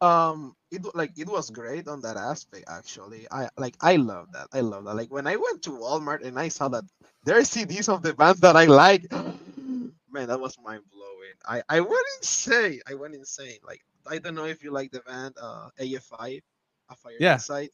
Um 0.00 0.54
it 0.70 0.82
like 0.94 1.12
it 1.18 1.28
was 1.28 1.50
great 1.50 1.88
on 1.88 2.00
that 2.02 2.16
aspect 2.16 2.64
actually. 2.68 3.26
I 3.30 3.48
like 3.56 3.76
i 3.80 3.96
love 3.96 4.26
that. 4.32 4.48
I 4.52 4.60
love 4.60 4.84
that. 4.84 4.94
Like 4.94 5.10
when 5.12 5.26
i 5.26 5.36
went 5.36 5.62
to 5.64 5.70
walmart 5.70 6.22
and 6.24 6.38
i 6.38 6.48
saw 6.48 6.68
that 6.68 6.84
there 7.24 7.36
are 7.38 7.42
cds 7.42 7.88
of 7.88 8.02
the 8.02 8.14
bands 8.14 8.40
that 8.40 8.56
i 8.56 8.64
like 8.66 9.10
man 10.12 10.28
that 10.28 10.40
was 10.40 10.56
mind-blowing. 10.62 11.34
I 11.46 11.62
i 11.68 11.80
went 11.80 12.06
insane. 12.18 12.80
I 12.88 12.94
went 12.94 13.14
insane. 13.14 13.58
Like 13.66 13.80
i 14.08 14.18
don't 14.18 14.34
know 14.34 14.44
if 14.46 14.62
you 14.62 14.70
like 14.70 14.90
the 14.92 15.00
band 15.00 15.34
uh 15.40 15.68
afi 15.80 16.42
a 16.90 16.96
fire 16.96 17.14
Yeah. 17.18 17.34
Inside. 17.34 17.70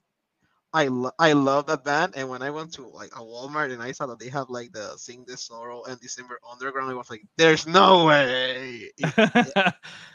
I, 0.75 0.89
lo- 0.89 1.13
I 1.21 1.33
love 1.35 1.67
that 1.67 1.85
band 1.85 2.15
and 2.17 2.29
when 2.29 2.43
I 2.43 2.51
went 2.51 2.73
to 2.75 2.89
like 2.89 3.15
a 3.15 3.21
Walmart 3.21 3.73
and 3.73 3.81
I 3.81 3.93
saw 3.93 4.07
that 4.07 4.19
they 4.19 4.29
have 4.31 4.51
like 4.51 4.73
the 4.73 4.97
Sing 4.97 5.25
the 5.25 5.37
Sorrow 5.37 5.85
and 5.85 6.01
December 6.01 6.41
Underground 6.51 6.91
I 6.91 6.95
was 6.95 7.09
like 7.09 7.23
there's 7.37 7.67
no 7.67 8.07
way! 8.07 8.91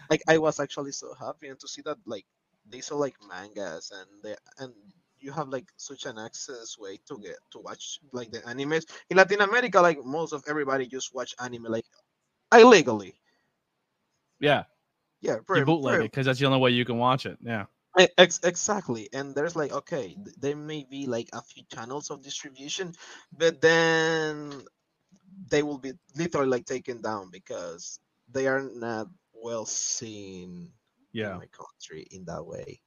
Like 0.10 0.24
I 0.28 0.40
was 0.40 0.60
actually 0.60 0.92
so 0.92 1.14
happy 1.14 1.48
and 1.50 1.60
to 1.60 1.68
see 1.68 1.84
that 1.84 1.98
like 2.06 2.26
they 2.68 2.82
saw 2.82 2.98
like 2.98 3.16
mangas 3.28 3.92
and 3.96 4.10
they 4.24 4.36
and 4.58 4.74
you 5.20 5.32
have 5.32 5.50
like 5.50 5.68
such 5.78 6.06
an 6.06 6.18
access 6.18 6.78
way 6.80 6.98
to 7.08 7.20
get 7.20 7.38
to 7.52 7.60
watch 7.60 8.00
like 8.12 8.32
the 8.32 8.40
animes. 8.40 8.86
In 9.10 9.18
Latin 9.18 9.42
America 9.42 9.80
like 9.80 10.04
most 10.04 10.34
of 10.34 10.44
everybody 10.48 10.88
just 10.88 11.14
watch 11.14 11.36
anime 11.40 11.66
like 11.66 11.86
illegally. 12.52 13.14
Yeah. 14.40 14.64
Yeah 15.22 15.36
you 15.36 15.42
pretty, 15.42 15.64
bootleg 15.64 16.02
it 16.02 16.04
because 16.04 16.26
that's 16.26 16.40
the 16.40 16.48
only 16.48 16.60
way 16.60 16.72
you 16.72 16.86
can 16.86 16.98
watch 16.98 17.26
it 17.26 17.38
yeah 17.44 17.66
E- 17.98 18.08
Ex- 18.18 18.40
exactly 18.44 19.10
and 19.14 19.34
there's 19.34 19.56
like 19.56 19.72
okay 19.72 20.14
th- 20.14 20.36
there 20.40 20.56
may 20.56 20.86
be 20.90 21.08
like 21.08 21.30
a 21.34 21.42
few 21.42 21.64
channels 21.74 22.12
of 22.12 22.22
distribution 22.22 22.94
but 23.36 23.62
then 23.62 24.62
they 25.50 25.64
will 25.64 25.80
be 25.80 25.94
literally 26.16 26.50
like 26.50 26.66
taken 26.66 27.02
down 27.02 27.30
because 27.32 28.00
they 28.32 28.46
are 28.48 28.62
not 28.62 29.08
well 29.34 29.66
seen 29.66 30.72
yeah 31.14 31.32
in 31.32 31.38
my 31.40 31.48
country 31.48 32.06
in 32.12 32.24
that 32.26 32.46
way 32.46 32.80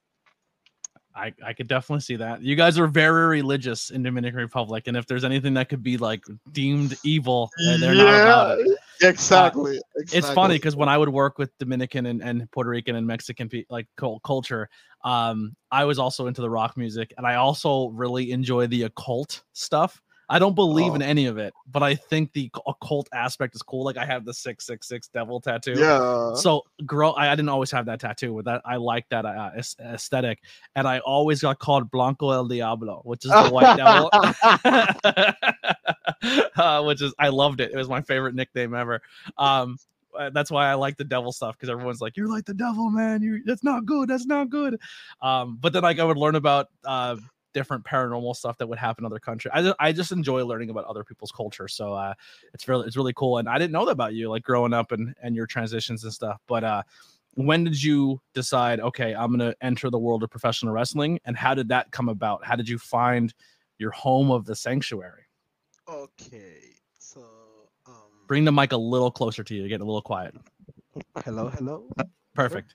I, 1.15 1.33
I 1.45 1.53
could 1.53 1.69
definitely 1.69 2.01
see 2.01 2.17
that. 2.17 2.41
You 2.43 2.57
guys 2.57 2.79
are 2.79 2.87
very 2.87 3.27
religious 3.27 3.91
in 3.91 4.03
Dominican 4.03 4.39
Republic, 4.39 4.85
and 4.87 4.97
if 4.97 5.07
there's 5.07 5.25
anything 5.25 5.53
that 5.55 5.69
could 5.69 5.83
be 5.83 5.99
like 5.99 6.25
deemed 6.53 6.97
evil, 7.05 7.51
uh, 7.69 7.77
they're 7.77 7.95
not 7.95 8.23
about 8.23 8.59
it. 8.59 8.79
Exactly. 9.03 9.81
It's 9.97 10.31
funny 10.31 10.55
because 10.55 10.77
when 10.77 10.89
I 10.89 10.99
would 10.99 11.09
work 11.09 11.39
with 11.39 11.57
Dominican 11.59 12.07
and, 12.07 12.23
and 12.23 12.51
Puerto 12.51 12.71
Rican 12.71 12.97
and 12.97 13.07
Mexican 13.07 13.49
pe- 13.49 13.65
like 13.71 13.87
culture, 14.25 14.69
um, 15.05 15.55
I 15.71 15.85
was 15.85 15.99
also 15.99 16.27
into 16.27 16.41
the 16.41 16.51
rock 16.51 16.77
music, 16.77 17.13
and 17.17 17.27
I 17.27 17.37
also 17.37 17.89
really 17.89 18.31
enjoy 18.33 18.67
the 18.67 18.85
occult 18.85 19.43
stuff. 19.53 20.01
I 20.33 20.39
don't 20.39 20.55
believe 20.55 20.95
in 20.95 21.03
Oh. 21.03 21.07
any 21.07 21.27
of 21.27 21.37
it, 21.37 21.53
but 21.71 21.83
I 21.83 21.95
think 21.95 22.33
the 22.33 22.51
occult 22.67 23.09
aspect 23.13 23.55
is 23.55 23.63
cool. 23.63 23.85
Like 23.85 23.99
I 23.99 24.07
have 24.07 24.25
the 24.25 24.33
six 24.33 24.67
six 24.67 24.89
six 24.89 25.09
devil 25.09 25.41
tattoo. 25.41 25.75
yeah. 25.77 26.33
So 26.35 26.63
grow. 26.87 27.11
I, 27.13 27.31
I 27.31 27.35
didn't 27.37 27.51
always 27.51 27.71
have 27.71 27.85
that 27.87 28.01
tattoo, 28.01 28.35
but 28.37 28.47
that 28.47 28.63
I 28.65 28.77
like 28.77 29.07
that 29.11 29.27
uh, 29.27 29.51
aesthetic, 29.81 30.41
and 30.75 30.89
I 30.89 31.01
always 31.01 31.43
got 31.43 31.59
called 31.59 31.91
Blanco 31.91 32.31
el 32.31 32.47
Diablo, 32.49 33.03
which 33.05 33.27
is 33.27 33.31
the 33.31 33.51
white 33.51 33.77
devil. 33.77 34.09
uh, 36.57 36.83
which 36.85 37.03
is 37.03 37.15
I 37.19 37.29
loved 37.29 37.61
it. 37.61 37.71
It 37.73 37.77
was 37.77 37.89
my 37.89 38.01
favorite 38.01 38.35
nickname 38.35 38.75
ever. 38.75 39.01
Um, 39.39 39.79
uh, 40.19 40.31
that's 40.31 40.51
why 40.51 40.69
I 40.71 40.75
like 40.75 40.97
the 40.97 41.05
devil 41.05 41.33
stuff 41.33 41.57
because 41.57 41.71
everyone's 41.71 42.01
like, 42.01 42.17
"You're 42.17 42.29
like 42.29 42.45
the 42.45 42.55
devil, 42.55 42.91
man. 42.91 43.23
You 43.23 43.43
that's 43.45 43.65
not 43.65 43.87
good. 43.87 44.09
That's 44.09 44.27
not 44.27 44.51
good." 44.51 44.79
Um, 45.21 45.59
but 45.61 45.73
then 45.73 45.83
like 45.83 45.99
I 45.99 46.05
would 46.05 46.19
learn 46.19 46.35
about 46.35 46.69
uh 46.85 47.17
different 47.53 47.85
paranormal 47.85 48.35
stuff 48.37 48.59
that 48.59 48.67
would 48.69 48.79
happen 48.79 49.05
in 49.05 49.07
other 49.07 49.19
countries. 49.19 49.53
I 49.55 49.63
just, 49.63 49.77
I 49.79 49.93
just 49.93 50.13
enjoy 50.13 50.45
learning 50.45 50.71
about 50.71 50.85
other 50.85 51.05
people's 51.05 51.33
culture. 51.33 51.69
So 51.69 51.93
uh, 51.95 52.15
it's 52.55 52.69
really 52.69 52.87
it's 52.87 52.97
really 52.97 53.13
cool. 53.15 53.39
And 53.39 53.49
I 53.49 53.59
didn't 53.59 53.73
know 53.73 53.85
that 53.85 53.93
about 53.93 54.15
you, 54.15 54.29
like 54.29 54.43
growing 54.43 54.73
up 54.73 54.93
and 54.93 55.15
and 55.23 55.35
your 55.35 55.47
transitions 55.47 56.05
and 56.05 56.13
stuff. 56.13 56.41
But 56.47 56.65
uh, 56.65 56.83
when 57.35 57.65
did 57.65 57.83
you 57.83 58.21
decide? 58.35 58.81
Okay, 58.81 59.15
I'm 59.15 59.31
gonna 59.31 59.55
enter 59.61 59.91
the 59.91 59.99
world 59.99 60.23
of 60.23 60.31
professional 60.31 60.73
wrestling, 60.73 61.19
and 61.25 61.37
how 61.37 61.55
did 61.55 61.69
that 61.69 61.91
come 61.91 62.09
about? 62.09 62.45
How 62.45 62.57
did 62.57 62.69
you 62.69 62.79
find 62.79 63.33
your 63.79 63.91
home 63.91 64.31
of 64.31 64.45
the 64.45 64.55
sanctuary? 64.55 65.25
okay. 65.89 66.61
So 66.99 67.21
um 67.87 67.95
Bring 68.29 68.45
the 68.45 68.53
mic 68.53 68.73
a 68.73 68.77
little 68.77 69.11
closer 69.11 69.43
to 69.45 69.55
you. 69.55 69.69
Get 69.69 69.81
a 69.81 69.85
little 69.85 70.03
quiet. 70.03 70.35
hello, 71.25 71.49
hello. 71.49 71.89
Perfect. 72.35 72.73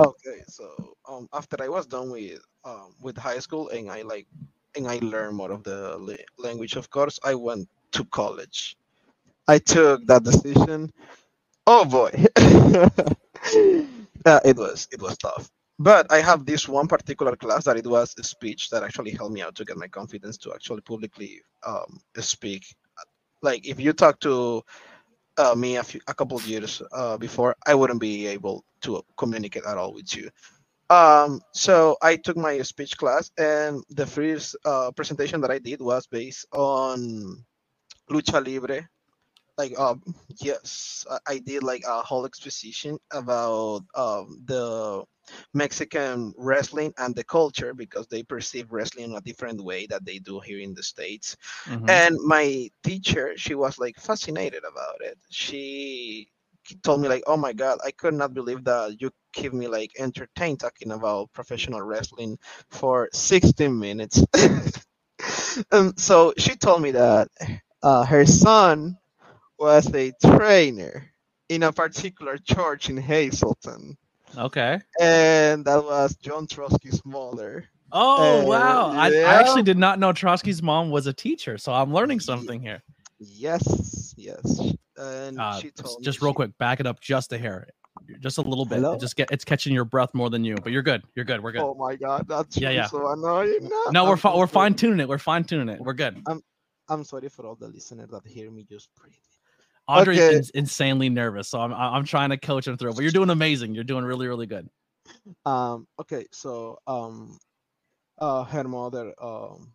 Okay, 0.00 0.42
so 0.48 0.94
um 1.08 1.28
after 1.32 1.56
I 1.62 1.68
was 1.68 1.86
done 1.86 2.10
with 2.10 2.40
um 2.64 2.94
with 3.00 3.16
high 3.16 3.38
school 3.40 3.68
and 3.70 3.90
I 3.90 4.02
like 4.02 4.26
and 4.76 4.86
I 4.88 4.98
learned 5.02 5.36
more 5.36 5.52
of 5.52 5.62
the 5.64 5.96
la- 5.98 6.26
language 6.38 6.76
of 6.76 6.90
course, 6.90 7.18
I 7.24 7.34
went 7.34 7.68
to 7.92 8.04
college. 8.06 8.76
I 9.48 9.58
took 9.58 10.06
that 10.06 10.24
decision. 10.24 10.90
Oh 11.66 11.84
boy. 11.84 12.10
uh, 14.26 14.40
it 14.44 14.56
was 14.56 14.88
it 14.92 15.00
was 15.02 15.16
tough. 15.18 15.50
But 15.78 16.10
I 16.12 16.20
have 16.20 16.44
this 16.46 16.68
one 16.68 16.88
particular 16.88 17.36
class 17.36 17.64
that 17.64 17.76
it 17.76 17.86
was 17.86 18.14
a 18.18 18.24
speech 18.24 18.70
that 18.70 18.82
actually 18.82 19.12
helped 19.12 19.32
me 19.34 19.42
out 19.42 19.54
to 19.56 19.64
get 19.64 19.76
my 19.76 19.88
confidence 19.88 20.36
to 20.38 20.52
actually 20.54 20.82
publicly 20.82 21.40
um, 21.66 22.00
speak. 22.20 22.64
Like 23.42 23.66
if 23.66 23.80
you 23.80 23.92
talk 23.92 24.20
to 24.20 24.62
uh, 25.38 25.54
me 25.54 25.76
a, 25.76 25.82
few, 25.82 26.00
a 26.06 26.14
couple 26.14 26.36
of 26.36 26.46
years 26.46 26.82
uh, 26.92 27.16
before, 27.16 27.56
I 27.66 27.74
wouldn't 27.74 28.00
be 28.00 28.26
able 28.26 28.64
to 28.82 29.02
communicate 29.16 29.64
at 29.64 29.78
all 29.78 29.94
with 29.94 30.14
you. 30.14 30.30
Um, 30.90 31.40
so 31.52 31.96
I 32.02 32.16
took 32.16 32.36
my 32.36 32.60
speech 32.62 32.96
class, 32.96 33.30
and 33.38 33.82
the 33.90 34.06
first 34.06 34.56
uh, 34.64 34.90
presentation 34.92 35.40
that 35.42 35.50
I 35.50 35.58
did 35.58 35.80
was 35.80 36.06
based 36.06 36.46
on 36.52 37.44
lucha 38.10 38.44
libre 38.44 38.88
like 39.58 39.78
um 39.78 40.02
yes 40.40 41.06
I- 41.26 41.38
did 41.38 41.62
like 41.64 41.82
a 41.86 42.02
whole 42.02 42.26
exposition 42.26 42.98
about 43.12 43.82
um 43.94 44.42
the 44.46 45.04
mexican 45.54 46.34
wrestling 46.38 46.92
and 46.98 47.14
the 47.14 47.24
culture 47.24 47.74
because 47.74 48.06
they 48.08 48.22
perceive 48.22 48.72
wrestling 48.72 49.10
in 49.10 49.16
a 49.16 49.20
different 49.22 49.62
way 49.64 49.86
that 49.86 50.04
they 50.04 50.18
do 50.18 50.40
here 50.40 50.60
in 50.60 50.74
the 50.74 50.82
states. 50.82 51.36
Mhm. 51.66 51.98
and 51.98 52.16
my 52.24 52.70
teacher 52.82 53.32
she 53.36 53.54
was 53.54 53.78
like 53.78 53.96
fascinated 53.98 54.64
about 54.64 55.00
it. 55.00 55.18
She 55.30 56.28
told 56.82 57.00
me 57.00 57.08
like 57.08 57.22
oh 57.26 57.36
my 57.36 57.52
god 57.52 57.78
i 57.84 57.90
could 57.90 58.14
not 58.14 58.34
believe 58.34 58.64
that 58.64 59.00
you 59.00 59.10
keep 59.32 59.52
me 59.52 59.66
like 59.68 59.90
entertained 59.98 60.60
talking 60.60 60.90
about 60.92 61.32
professional 61.32 61.80
wrestling 61.82 62.38
for 62.70 63.08
16 63.12 63.78
minutes. 63.78 64.22
And 65.72 65.98
so 65.98 66.32
she 66.38 66.56
told 66.56 66.82
me 66.82 66.92
that 66.92 67.28
uh, 67.82 68.04
her 68.04 68.24
son 68.26 68.98
was 69.58 69.92
a 69.94 70.12
trainer 70.24 71.10
in 71.48 71.62
a 71.62 71.72
particular 71.72 72.36
church 72.38 72.90
in 72.90 72.96
Hazleton, 72.96 73.96
Okay. 74.36 74.80
and 75.00 75.64
that 75.64 75.82
was 75.84 76.16
John 76.16 76.46
Trotsky's 76.46 77.02
mother. 77.04 77.64
Oh 77.90 78.44
wow! 78.44 78.90
I, 78.90 79.08
I 79.08 79.40
actually 79.40 79.62
did 79.62 79.78
not 79.78 79.98
know 79.98 80.12
Trotsky's 80.12 80.62
mom 80.62 80.90
was 80.90 81.06
a 81.06 81.12
teacher, 81.12 81.56
so 81.56 81.72
I'm 81.72 81.92
learning 81.92 82.20
something 82.20 82.60
here. 82.60 82.82
Yes, 83.18 84.14
yes, 84.16 84.60
and 84.96 85.40
Uh, 85.40 85.58
she 85.58 85.70
told 85.70 86.02
just 86.04 86.20
real 86.20 86.32
she- 86.32 86.36
quick, 86.36 86.58
back 86.58 86.80
it 86.80 86.86
up 86.86 87.00
just 87.00 87.32
a 87.32 87.38
hair, 87.38 87.66
just 88.20 88.36
a 88.36 88.42
little 88.42 88.66
bit. 88.66 88.76
Hello? 88.80 88.98
Just 88.98 89.16
get 89.16 89.30
it's 89.32 89.44
catching 89.44 89.72
your 89.72 89.86
breath 89.86 90.12
more 90.12 90.28
than 90.28 90.44
you, 90.44 90.54
but 90.62 90.70
you're 90.72 90.82
good. 90.82 91.02
You're 91.16 91.24
good. 91.24 91.42
We're 91.42 91.52
good. 91.52 91.62
Oh 91.62 91.74
my 91.74 91.96
God, 91.96 92.26
that's 92.28 92.58
Yeah, 92.58 92.70
yeah. 92.70 92.86
so 92.88 93.10
annoying. 93.10 93.70
no, 93.90 94.04
we're 94.04 94.12
I'm 94.12 94.18
fi- 94.18 94.36
we're 94.36 94.46
fine 94.46 94.74
tuning 94.74 95.00
it. 95.00 95.08
We're 95.08 95.16
fine 95.18 95.44
tuning 95.44 95.70
it. 95.70 95.80
We're 95.80 95.94
good. 95.94 96.22
I'm 96.26 96.42
I'm 96.90 97.04
sorry 97.04 97.30
for 97.30 97.46
all 97.46 97.54
the 97.54 97.68
listeners 97.68 98.10
that 98.10 98.26
hear 98.26 98.50
me 98.50 98.64
just 98.68 98.90
breathe. 99.00 99.14
Andry's 99.88 100.18
Okay. 100.18 100.36
ins- 100.36 100.50
insanely 100.50 101.08
nervous, 101.08 101.48
so 101.48 101.60
I'm 101.60 101.72
I'm 101.72 102.04
trying 102.04 102.30
to 102.30 102.38
coach 102.38 102.66
him 102.66 102.76
through. 102.76 102.94
But 102.94 103.02
you're 103.02 103.12
doing 103.12 103.30
amazing. 103.30 103.74
You're 103.74 103.84
doing 103.84 104.04
really 104.04 104.28
really 104.28 104.46
good. 104.46 104.68
Um, 105.46 105.86
okay, 106.00 106.26
so 106.32 106.78
um, 106.86 107.38
uh, 108.18 108.44
her 108.44 108.64
mother, 108.64 109.14
um, 109.20 109.72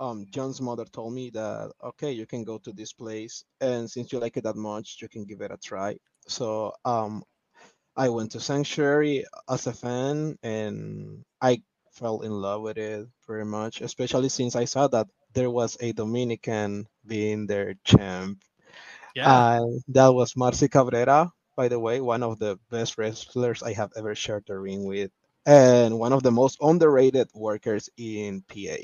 um, 0.00 0.26
John's 0.30 0.60
mother 0.60 0.84
told 0.86 1.14
me 1.14 1.30
that 1.30 1.72
okay, 1.82 2.12
you 2.12 2.26
can 2.26 2.44
go 2.44 2.58
to 2.58 2.72
this 2.72 2.92
place, 2.92 3.44
and 3.60 3.90
since 3.90 4.12
you 4.12 4.18
like 4.20 4.36
it 4.36 4.44
that 4.44 4.56
much, 4.56 4.98
you 5.00 5.08
can 5.08 5.24
give 5.24 5.40
it 5.40 5.50
a 5.52 5.58
try. 5.58 5.96
So 6.28 6.72
um, 6.84 7.22
I 7.96 8.08
went 8.08 8.32
to 8.32 8.40
Sanctuary 8.40 9.24
as 9.48 9.66
a 9.66 9.72
fan, 9.72 10.38
and 10.42 11.22
I 11.40 11.62
fell 11.92 12.20
in 12.22 12.32
love 12.32 12.62
with 12.62 12.78
it 12.78 13.06
very 13.26 13.44
much, 13.44 13.80
especially 13.80 14.28
since 14.28 14.56
I 14.56 14.64
saw 14.66 14.88
that 14.88 15.08
there 15.32 15.50
was 15.50 15.76
a 15.80 15.92
Dominican 15.92 16.86
being 17.06 17.46
their 17.46 17.74
champ. 17.84 18.42
Yeah. 19.14 19.44
And 19.60 19.82
that 19.88 20.08
was 20.14 20.36
Marcy 20.36 20.68
Cabrera, 20.68 21.32
by 21.56 21.68
the 21.68 21.78
way, 21.80 22.00
one 22.00 22.22
of 22.22 22.38
the 22.38 22.58
best 22.70 22.98
wrestlers 22.98 23.62
I 23.62 23.72
have 23.74 23.92
ever 23.96 24.14
shared 24.14 24.44
the 24.46 24.58
ring 24.58 24.84
with, 24.84 25.10
and 25.46 25.98
one 25.98 26.12
of 26.12 26.22
the 26.22 26.30
most 26.32 26.58
underrated 26.60 27.28
workers 27.34 27.88
in 27.96 28.42
PA. 28.42 28.76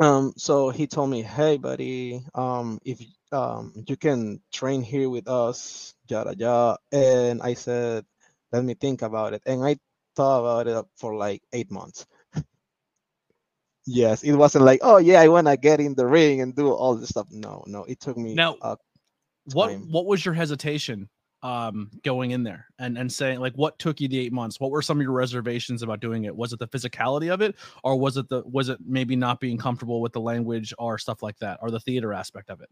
Um, 0.00 0.32
so 0.36 0.70
he 0.70 0.86
told 0.86 1.10
me, 1.10 1.22
"Hey, 1.22 1.56
buddy, 1.56 2.24
um, 2.34 2.80
if 2.84 3.00
um 3.32 3.72
you 3.86 3.96
can 3.96 4.40
train 4.52 4.82
here 4.82 5.08
with 5.08 5.28
us, 5.28 5.94
yada 6.08 6.34
yada," 6.36 6.78
and 6.92 7.42
I 7.42 7.54
said, 7.54 8.04
"Let 8.52 8.64
me 8.64 8.74
think 8.74 9.02
about 9.02 9.34
it," 9.34 9.42
and 9.46 9.64
I 9.64 9.76
thought 10.16 10.40
about 10.40 10.66
it 10.68 10.86
for 10.96 11.14
like 11.16 11.42
eight 11.52 11.70
months. 11.70 12.06
Yes, 13.86 14.22
it 14.22 14.32
wasn't 14.32 14.64
like, 14.64 14.80
oh 14.82 14.96
yeah, 14.96 15.20
I 15.20 15.28
want 15.28 15.46
to 15.46 15.56
get 15.56 15.80
in 15.80 15.94
the 15.94 16.06
ring 16.06 16.40
and 16.40 16.54
do 16.54 16.72
all 16.72 16.94
this 16.94 17.10
stuff. 17.10 17.28
No, 17.30 17.62
no, 17.66 17.84
it 17.84 18.00
took 18.00 18.16
me. 18.16 18.34
Now, 18.34 18.56
uh, 18.62 18.76
what 19.52 19.72
what 19.80 20.06
was 20.06 20.24
your 20.24 20.34
hesitation 20.34 21.08
um 21.42 21.90
going 22.02 22.30
in 22.30 22.42
there 22.42 22.66
and 22.78 22.96
and 22.96 23.12
saying 23.12 23.38
like 23.38 23.52
what 23.56 23.78
took 23.78 24.00
you 24.00 24.08
the 24.08 24.18
eight 24.18 24.32
months 24.32 24.58
what 24.58 24.70
were 24.70 24.80
some 24.80 24.96
of 24.96 25.02
your 25.02 25.12
reservations 25.12 25.82
about 25.82 26.00
doing 26.00 26.24
it 26.24 26.34
was 26.34 26.54
it 26.54 26.58
the 26.58 26.66
physicality 26.68 27.30
of 27.30 27.42
it 27.42 27.54
or 27.82 27.96
was 27.96 28.16
it 28.16 28.26
the 28.30 28.42
was 28.46 28.70
it 28.70 28.78
maybe 28.82 29.14
not 29.14 29.40
being 29.40 29.58
comfortable 29.58 30.00
with 30.00 30.14
the 30.14 30.20
language 30.20 30.72
or 30.78 30.96
stuff 30.96 31.22
like 31.22 31.36
that 31.36 31.58
or 31.60 31.70
the 31.70 31.78
theater 31.78 32.14
aspect 32.14 32.48
of 32.48 32.62
it 32.62 32.70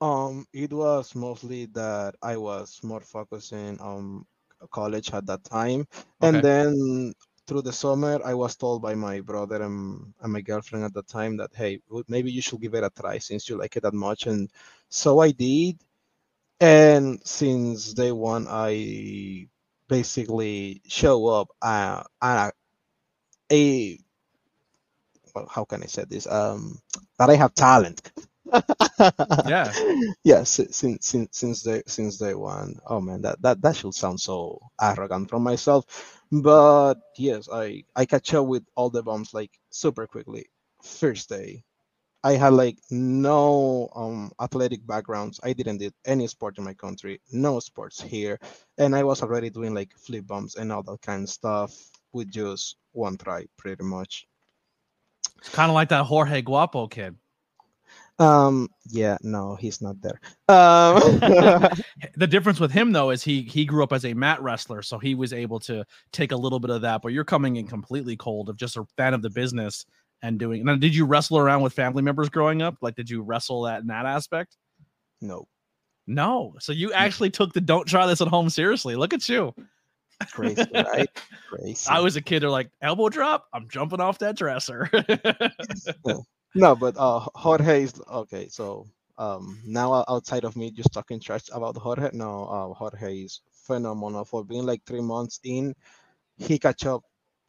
Um, 0.00 0.46
it 0.52 0.72
was 0.72 1.14
mostly 1.14 1.66
that 1.66 2.16
I 2.22 2.36
was 2.36 2.80
more 2.82 3.00
focusing 3.00 3.78
on 3.80 4.26
college 4.72 5.12
at 5.14 5.26
that 5.26 5.44
time, 5.44 5.86
Okay. 6.20 6.28
and 6.28 6.44
then 6.44 7.12
through 7.46 7.62
the 7.62 7.72
summer, 7.72 8.20
I 8.24 8.34
was 8.34 8.56
told 8.56 8.82
by 8.82 8.94
my 8.94 9.20
brother 9.20 9.62
and, 9.62 10.12
and 10.20 10.32
my 10.32 10.40
girlfriend 10.40 10.84
at 10.84 10.94
the 10.94 11.02
time 11.02 11.36
that 11.38 11.50
hey, 11.54 11.80
maybe 12.08 12.30
you 12.32 12.42
should 12.42 12.60
give 12.60 12.74
it 12.74 12.84
a 12.84 12.90
try 12.90 13.18
since 13.18 13.48
you 13.48 13.56
like 13.58 13.76
it 13.76 13.82
that 13.82 13.94
much, 13.94 14.26
and 14.26 14.50
so 14.88 15.20
I 15.20 15.30
did. 15.32 15.78
And 16.60 17.20
since 17.26 17.94
day 17.94 18.12
one, 18.12 18.46
I 18.48 19.48
basically 19.88 20.82
show 20.86 21.26
up 21.28 21.48
uh, 21.62 22.02
a 23.52 23.98
well, 25.34 25.46
how 25.50 25.64
can 25.64 25.82
I 25.82 25.86
say 25.86 26.04
this? 26.08 26.26
Um, 26.26 26.78
that 27.18 27.30
I 27.30 27.36
have 27.36 27.54
talent. 27.54 28.10
Yeah. 29.42 29.74
Yeah. 30.24 30.42
since 30.44 30.76
since 31.06 31.38
since 31.38 31.62
day 31.62 31.82
since 31.86 32.18
day 32.18 32.34
one. 32.34 32.76
Oh 32.86 33.00
man, 33.00 33.22
that 33.22 33.40
that 33.42 33.60
that 33.62 33.76
should 33.76 33.94
sound 33.94 34.20
so 34.20 34.60
arrogant 34.80 35.28
from 35.30 35.42
myself, 35.42 35.84
but 36.30 36.94
yes, 37.16 37.48
I 37.52 37.84
I 37.96 38.06
catch 38.06 38.34
up 38.34 38.46
with 38.46 38.64
all 38.76 38.90
the 38.90 39.02
bombs 39.02 39.34
like 39.34 39.52
super 39.70 40.06
quickly. 40.06 40.46
First 40.82 41.28
day, 41.28 41.64
I 42.24 42.32
had 42.34 42.52
like 42.54 42.78
no 42.90 43.88
um 43.94 44.32
athletic 44.40 44.86
backgrounds. 44.86 45.40
I 45.42 45.52
didn't 45.52 45.78
did 45.78 45.94
any 46.04 46.26
sport 46.28 46.58
in 46.58 46.64
my 46.64 46.74
country, 46.74 47.20
no 47.32 47.60
sports 47.60 48.00
here, 48.00 48.38
and 48.78 48.94
I 48.94 49.04
was 49.04 49.22
already 49.22 49.50
doing 49.50 49.74
like 49.74 49.92
flip 49.96 50.26
bumps 50.26 50.56
and 50.56 50.72
all 50.72 50.82
that 50.84 51.02
kind 51.02 51.24
of 51.24 51.30
stuff 51.30 51.72
with 52.12 52.30
just 52.30 52.76
one 52.92 53.16
try, 53.18 53.46
pretty 53.58 53.84
much. 53.84 54.26
it's 55.38 55.48
kind 55.50 55.70
of 55.70 55.74
like 55.74 55.88
that 55.88 56.04
jorge 56.04 56.42
guapo 56.42 56.86
kid 56.86 57.16
Um, 58.18 58.68
yeah, 58.88 59.18
no, 59.22 59.56
he's 59.56 59.82
not 59.82 60.00
there. 60.00 60.20
Um, 60.48 61.00
the 62.16 62.26
difference 62.28 62.60
with 62.60 62.70
him 62.72 62.92
though 62.92 63.10
is 63.10 63.22
he 63.22 63.42
he 63.42 63.64
grew 63.64 63.82
up 63.82 63.92
as 63.92 64.04
a 64.04 64.14
mat 64.14 64.40
wrestler 64.42 64.80
so 64.80 64.98
he 64.98 65.14
was 65.14 65.32
able 65.32 65.60
to 65.60 65.84
take 66.12 66.32
a 66.32 66.36
little 66.36 66.58
bit 66.58 66.70
of 66.70 66.80
that 66.82 67.02
but 67.02 67.12
you're 67.12 67.24
coming 67.24 67.56
in 67.56 67.66
completely 67.66 68.16
cold 68.16 68.48
of 68.48 68.56
just 68.56 68.76
a 68.76 68.86
fan 68.96 69.12
of 69.12 69.22
the 69.22 69.30
business 69.30 69.84
and 70.22 70.38
doing 70.38 70.64
now 70.64 70.76
did 70.76 70.94
you 70.94 71.04
wrestle 71.04 71.38
around 71.38 71.62
with 71.62 71.72
family 71.72 72.02
members 72.02 72.28
growing 72.28 72.62
up? 72.62 72.76
Like 72.80 72.94
did 72.94 73.10
you 73.10 73.22
wrestle 73.22 73.62
that 73.62 73.80
in 73.82 73.86
that 73.88 74.06
aspect? 74.06 74.56
No, 75.20 75.46
no. 76.06 76.54
So 76.58 76.72
you 76.72 76.92
actually 76.92 77.30
took 77.30 77.52
the 77.52 77.60
don't 77.60 77.86
try 77.86 78.06
this 78.06 78.20
at 78.20 78.28
home 78.28 78.48
seriously. 78.48 78.96
Look 78.96 79.12
at 79.12 79.28
you. 79.28 79.54
Crazy, 80.32 80.64
right? 80.74 81.08
Crazy. 81.50 81.86
i 81.90 82.00
was 82.00 82.16
a 82.16 82.22
kid 82.22 82.42
they're 82.42 82.50
like 82.50 82.70
elbow 82.80 83.08
drop? 83.08 83.46
I'm 83.52 83.68
jumping 83.68 84.00
off 84.00 84.18
that 84.20 84.36
dresser 84.36 84.88
No, 86.62 86.74
but 86.74 86.96
uh, 86.96 87.20
Jorge 87.34 87.82
is 87.84 87.94
okay. 88.10 88.48
So 88.48 88.86
um, 89.18 89.60
now 89.64 90.04
outside 90.08 90.44
of 90.44 90.56
me 90.56 90.70
just 90.70 90.92
talking 90.92 91.20
trash 91.20 91.44
about 91.52 91.76
Jorge, 91.76 92.10
no, 92.12 92.32
uh, 92.46 92.74
Jorge 92.74 93.12
is 93.24 93.40
phenomenal 93.52 94.24
for 94.24 94.44
being 94.44 94.64
like 94.66 94.82
three 94.84 95.00
months 95.02 95.38
in. 95.44 95.74
He 96.38 96.58
catch 96.58 96.86
up 96.86 97.02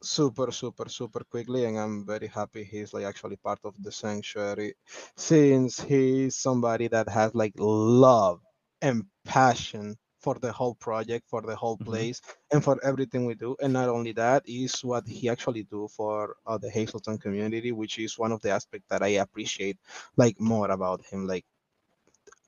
super, 0.04 0.52
super, 0.52 0.90
super 0.90 1.22
quickly, 1.26 1.66
and 1.66 1.78
I'm 1.80 2.06
very 2.06 2.28
happy 2.28 2.64
he's 2.64 2.94
like 2.94 3.06
actually 3.06 3.38
part 3.38 3.60
of 3.66 3.76
the 3.84 3.92
sanctuary, 3.92 4.76
since 5.18 5.80
he's 5.82 6.36
somebody 6.38 6.88
that 6.90 7.10
has 7.10 7.36
like 7.36 7.54
love 7.58 8.42
and 8.82 9.06
passion 9.26 9.98
for 10.20 10.36
the 10.36 10.52
whole 10.52 10.76
project, 10.76 11.28
for 11.30 11.42
the 11.42 11.56
whole 11.56 11.78
Mhm. 11.80 11.80
place, 11.80 12.22
and 12.52 12.64
for 12.64 12.78
everything 12.84 13.26
we 13.26 13.36
do. 13.36 13.56
And 13.62 13.74
not 13.74 13.90
only 13.90 14.12
that 14.14 14.44
is 14.46 14.84
what 14.84 15.08
he 15.08 15.30
actually 15.30 15.64
do 15.64 15.88
for 15.88 16.36
uh, 16.46 16.58
the 16.58 16.70
Hazleton 16.70 17.18
community, 17.18 17.72
which 17.72 17.98
is 18.00 18.18
one 18.18 18.32
of 18.32 18.42
the 18.42 18.50
aspects 18.52 18.88
that 18.90 19.02
I 19.04 19.10
appreciate 19.26 19.78
like 20.18 20.40
more 20.40 20.70
about 20.72 21.02
him. 21.06 21.28
Like 21.28 21.46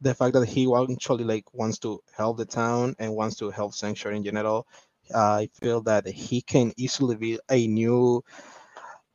the 0.01 0.13
fact 0.13 0.33
that 0.33 0.45
he 0.47 0.67
actually 0.73 1.23
like 1.23 1.53
wants 1.53 1.79
to 1.79 1.99
help 2.15 2.37
the 2.37 2.45
town 2.45 2.95
and 2.99 3.15
wants 3.15 3.35
to 3.37 3.49
help 3.49 3.73
Sanctuary 3.73 4.17
in 4.17 4.23
general. 4.23 4.67
I 5.13 5.49
feel 5.53 5.81
that 5.83 6.07
he 6.07 6.41
can 6.41 6.73
easily 6.77 7.15
be 7.15 7.39
a 7.49 7.67
new 7.67 8.23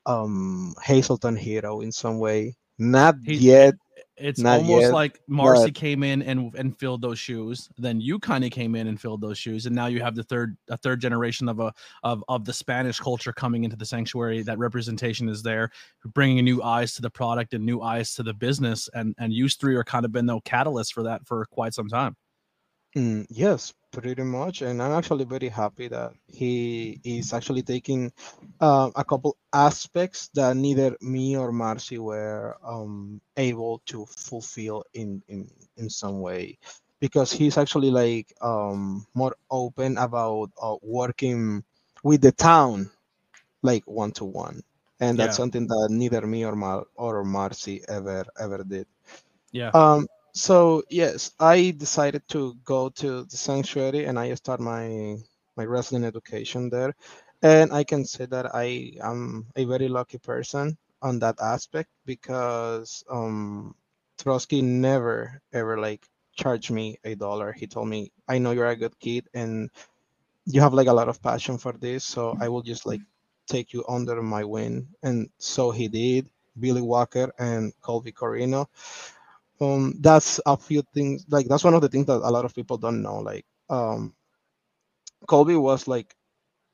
um 0.07 0.75
Hazleton 0.83 1.37
hero 1.37 1.81
in 1.81 1.93
some 1.93 2.19
way. 2.19 2.57
Not 2.79 3.17
He- 3.23 3.37
yet. 3.37 3.75
It's 4.17 4.41
Not 4.41 4.59
almost 4.61 4.83
yet, 4.83 4.93
like 4.93 5.21
marcy 5.27 5.67
but- 5.67 5.75
came 5.75 6.03
in 6.03 6.23
and 6.23 6.55
and 6.55 6.79
filled 6.79 7.03
those 7.03 7.19
shoes 7.19 7.69
then 7.79 8.01
you 8.01 8.19
kind 8.19 8.45
of 8.45 8.51
came 8.51 8.75
in 8.75 8.87
and 8.87 9.01
filled 9.01 9.21
those 9.21 9.39
shoes 9.39 9.67
and 9.67 9.75
now 9.75 9.87
you 9.87 10.01
have 10.01 10.15
the 10.15 10.23
third 10.25 10.57
a 10.71 10.77
third 10.77 11.01
generation 11.01 11.49
of 11.49 11.61
a 11.61 11.73
of 12.03 12.23
of 12.29 12.45
the 12.45 12.53
spanish 12.53 12.99
culture 12.99 13.33
coming 13.33 13.65
into 13.65 13.77
the 13.77 13.85
sanctuary 13.87 14.43
that 14.43 14.59
representation 14.59 15.29
is 15.29 15.43
there 15.43 15.71
bringing 16.15 16.45
new 16.45 16.63
eyes 16.63 16.95
to 16.95 17.03
the 17.03 17.11
product 17.11 17.55
and 17.55 17.65
new 17.65 17.83
eyes 17.83 18.15
to 18.15 18.23
the 18.23 18.35
business 18.35 18.89
and 18.95 19.15
and 19.19 19.33
you 19.33 19.49
three 19.49 19.75
are 19.77 19.85
kind 19.85 20.05
of 20.05 20.13
been 20.13 20.27
the 20.27 20.41
catalyst 20.45 20.93
for 20.95 21.03
that 21.03 21.27
for 21.27 21.45
quite 21.47 21.75
some 21.75 21.89
time. 21.89 22.17
Mm, 22.97 23.27
yes, 23.29 23.75
pretty 23.95 24.23
much, 24.25 24.63
and 24.63 24.83
I'm 24.83 24.93
actually 24.93 25.25
very 25.25 25.49
happy 25.49 25.89
that 25.89 26.13
he 26.29 27.01
is 27.05 27.33
actually 27.33 27.63
taking 27.63 28.13
uh, 28.61 28.91
a 28.97 29.05
couple 29.05 29.37
aspects 29.53 30.29
that 30.35 30.57
neither 30.57 30.97
me 31.01 31.37
or 31.37 31.53
Marcy 31.53 31.99
were 31.99 32.57
um, 32.65 33.21
able 33.37 33.81
to 33.87 34.07
fulfill 34.07 34.85
in, 34.95 35.23
in 35.29 35.49
in 35.77 35.89
some 35.91 36.21
way, 36.21 36.59
because 37.01 37.33
he's 37.33 37.59
actually 37.59 37.91
like 37.91 38.33
um, 38.43 39.07
more 39.15 39.37
open 39.51 39.97
about 39.99 40.51
uh, 40.63 40.77
working 40.83 41.63
with 42.05 42.21
the 42.23 42.33
town, 42.33 42.91
like 43.63 43.85
one 43.87 44.13
to 44.13 44.25
one, 44.25 44.63
and 45.01 45.19
that's 45.19 45.35
Yeah. 45.35 45.37
something 45.37 45.67
that 45.67 45.89
neither 45.91 46.27
me 46.27 46.45
or 46.45 46.57
Mar 46.57 46.85
or 46.97 47.25
Marcy 47.25 47.83
ever 47.89 48.25
ever 48.39 48.65
did. 48.65 48.87
Yeah. 49.53 49.75
Um, 49.75 50.07
so 50.35 50.83
yes, 50.91 51.33
I 51.41 51.75
decided 51.77 52.23
to 52.31 52.55
go 52.65 52.89
to 53.01 53.25
the 53.25 53.37
sanctuary 53.37 54.05
and 54.07 54.19
I 54.19 54.35
start 54.35 54.61
my 54.61 55.17
my 55.57 55.65
wrestling 55.65 56.05
education 56.05 56.71
there. 56.71 56.95
And 57.43 57.73
I 57.73 57.85
can 57.85 58.05
say 58.05 58.27
that 58.27 58.55
I 58.55 58.95
am 59.03 59.47
a 59.57 59.65
very 59.65 59.89
lucky 59.89 60.19
person 60.19 60.77
on 61.03 61.19
that 61.21 61.37
aspect 61.41 61.91
because 62.07 63.05
um 63.11 63.75
Trotsky 64.19 64.63
never 64.63 65.41
ever 65.53 65.79
like 65.79 66.07
charged 66.37 66.71
me 66.71 66.99
a 67.05 67.15
dollar. 67.15 67.53
He 67.53 67.67
told 67.67 67.89
me, 67.89 68.13
I 68.29 68.39
know 68.39 68.53
you're 68.53 68.69
a 68.69 68.77
good 68.77 68.99
kid 68.99 69.29
and 69.35 69.71
you 70.47 70.61
have 70.61 70.75
like 70.75 70.89
a 70.89 70.93
lot 70.93 71.09
of 71.09 71.23
passion 71.23 71.59
for 71.59 71.73
this, 71.73 72.05
so 72.05 72.37
I 72.41 72.49
will 72.49 72.63
just 72.63 72.87
like 72.87 73.01
take 73.49 73.73
you 73.73 73.85
under 73.89 74.21
my 74.23 74.45
wing. 74.45 74.89
And 75.03 75.29
so 75.39 75.71
he 75.71 75.89
did. 75.89 76.29
Billy 76.59 76.83
Walker 76.83 77.33
and 77.39 77.73
Colby 77.83 78.13
Corino 78.13 78.67
um 79.61 79.95
that's 80.01 80.41
a 80.47 80.57
few 80.57 80.83
things 80.95 81.25
like 81.29 81.47
that's 81.49 81.65
one 81.65 81.75
of 81.75 81.81
the 81.83 81.89
things 81.89 82.07
that 82.07 82.15
a 82.23 82.31
lot 82.31 82.45
of 82.45 82.55
people 82.55 82.77
don't 82.77 83.03
know 83.03 83.19
like 83.19 83.45
um 83.71 84.15
colby 85.27 85.55
was 85.57 85.87
like 85.89 86.15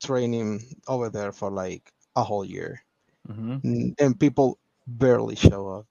training 0.01 0.61
over 0.87 1.09
there 1.09 1.31
for 1.31 1.49
like 1.51 1.91
a 2.15 2.23
whole 2.23 2.45
year 2.45 2.81
hmm 3.27 3.57
and 3.99 4.19
people 4.19 4.57
barely 4.87 5.35
show 5.35 5.67
up 5.69 5.85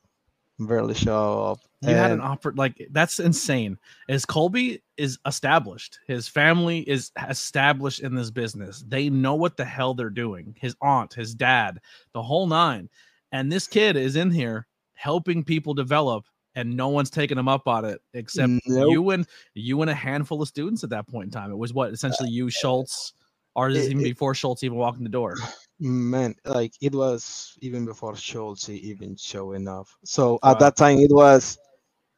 barely 0.58 0.94
show 0.94 1.44
up 1.44 1.60
You 1.80 1.94
had 1.96 2.10
an 2.10 2.20
offer 2.20 2.52
like 2.56 2.86
that's 2.90 3.18
insane. 3.20 3.78
Is 4.08 4.24
Colby 4.24 4.82
is 4.96 5.18
established. 5.26 5.98
His 6.06 6.28
family 6.28 6.80
is 6.80 7.10
established 7.28 8.00
in 8.00 8.14
this 8.14 8.30
business. 8.30 8.84
They 8.86 9.08
know 9.10 9.34
what 9.34 9.56
the 9.56 9.64
hell 9.64 9.94
they're 9.94 10.10
doing. 10.10 10.54
His 10.58 10.76
aunt, 10.82 11.14
his 11.14 11.34
dad, 11.34 11.80
the 12.12 12.22
whole 12.22 12.46
nine. 12.46 12.88
And 13.32 13.50
this 13.50 13.66
kid 13.66 13.96
is 13.96 14.16
in 14.16 14.30
here 14.30 14.66
helping 14.94 15.44
people 15.44 15.74
develop 15.74 16.26
and 16.54 16.76
no 16.76 16.88
one's 16.88 17.10
taking 17.10 17.36
them 17.36 17.48
up 17.48 17.66
on 17.68 17.84
it 17.84 18.00
except 18.14 18.52
Nope. 18.66 18.90
you 18.92 19.10
and 19.10 19.26
you 19.54 19.80
and 19.82 19.90
a 19.90 19.94
handful 19.94 20.42
of 20.42 20.48
students 20.48 20.82
at 20.84 20.90
that 20.90 21.06
point 21.08 21.26
in 21.26 21.30
time. 21.30 21.50
It 21.50 21.56
was 21.56 21.72
what 21.72 21.92
essentially 21.92 22.28
you, 22.30 22.46
uh, 22.46 22.50
Schultz, 22.50 23.12
or 23.54 23.70
it- 23.70 23.76
even 23.90 24.00
it- 24.00 24.04
before 24.04 24.34
Schultz 24.34 24.62
even 24.64 24.76
walked 24.78 24.98
in 24.98 25.04
the 25.04 25.10
door? 25.10 25.36
man 25.82 26.34
like 26.44 26.74
it 26.82 26.94
was 26.94 27.56
even 27.62 27.86
before 27.86 28.14
schultz 28.14 28.68
even 28.68 29.16
showing 29.16 29.66
up 29.66 29.86
so 30.04 30.38
at 30.44 30.58
that 30.58 30.76
time 30.76 30.98
it 30.98 31.10
was 31.10 31.56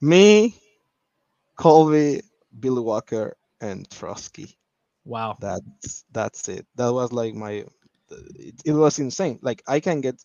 me 0.00 0.52
colby 1.56 2.20
billy 2.58 2.82
walker 2.82 3.36
and 3.60 3.88
trotsky 3.90 4.58
Wow. 5.04 5.36
that's 5.40 6.04
that's 6.12 6.48
it 6.48 6.66
that 6.76 6.92
was 6.92 7.12
like 7.12 7.34
my 7.34 7.64
it, 8.10 8.54
it 8.64 8.72
was 8.72 8.98
insane 8.98 9.38
like 9.42 9.62
i 9.68 9.78
can 9.80 10.00
get 10.00 10.16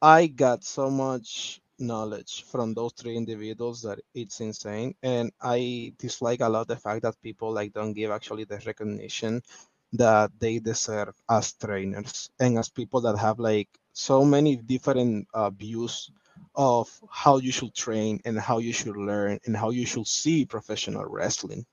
i 0.00 0.26
got 0.26 0.64
so 0.64 0.88
much 0.90 1.60
knowledge 1.82 2.44
from 2.44 2.74
those 2.74 2.92
three 2.94 3.16
individuals 3.16 3.82
that 3.82 4.00
it's 4.14 4.40
insane. 4.40 4.94
And 5.02 5.32
i 5.42 5.92
dislike 5.98 6.40
a 6.40 6.48
lot 6.48 6.68
the 6.68 6.76
fact 6.76 7.02
that 7.02 7.20
people 7.22 7.52
like 7.52 7.72
don't 7.74 7.92
give 7.94 8.10
actually 8.10 8.44
the 8.44 8.60
recognition 8.66 9.42
that 9.92 10.30
they 10.38 10.58
deserve 10.58 11.14
as 11.28 11.52
trainers 11.54 12.30
and 12.40 12.58
as 12.58 12.70
people 12.70 13.00
that 13.02 13.18
have 13.18 13.38
like 13.38 13.68
so 13.92 14.24
many 14.24 14.56
different 14.56 15.28
uh, 15.34 15.50
views 15.50 16.10
of 16.54 16.88
how 17.10 17.38
you 17.38 17.52
should 17.52 17.74
train 17.74 18.20
and 18.24 18.38
how 18.38 18.58
you 18.58 18.72
should 18.72 18.96
learn 18.96 19.38
and 19.46 19.56
how 19.56 19.70
you 19.70 19.86
should 19.86 20.06
see 20.06 20.44
professional 20.46 21.04
wrestling. 21.04 21.64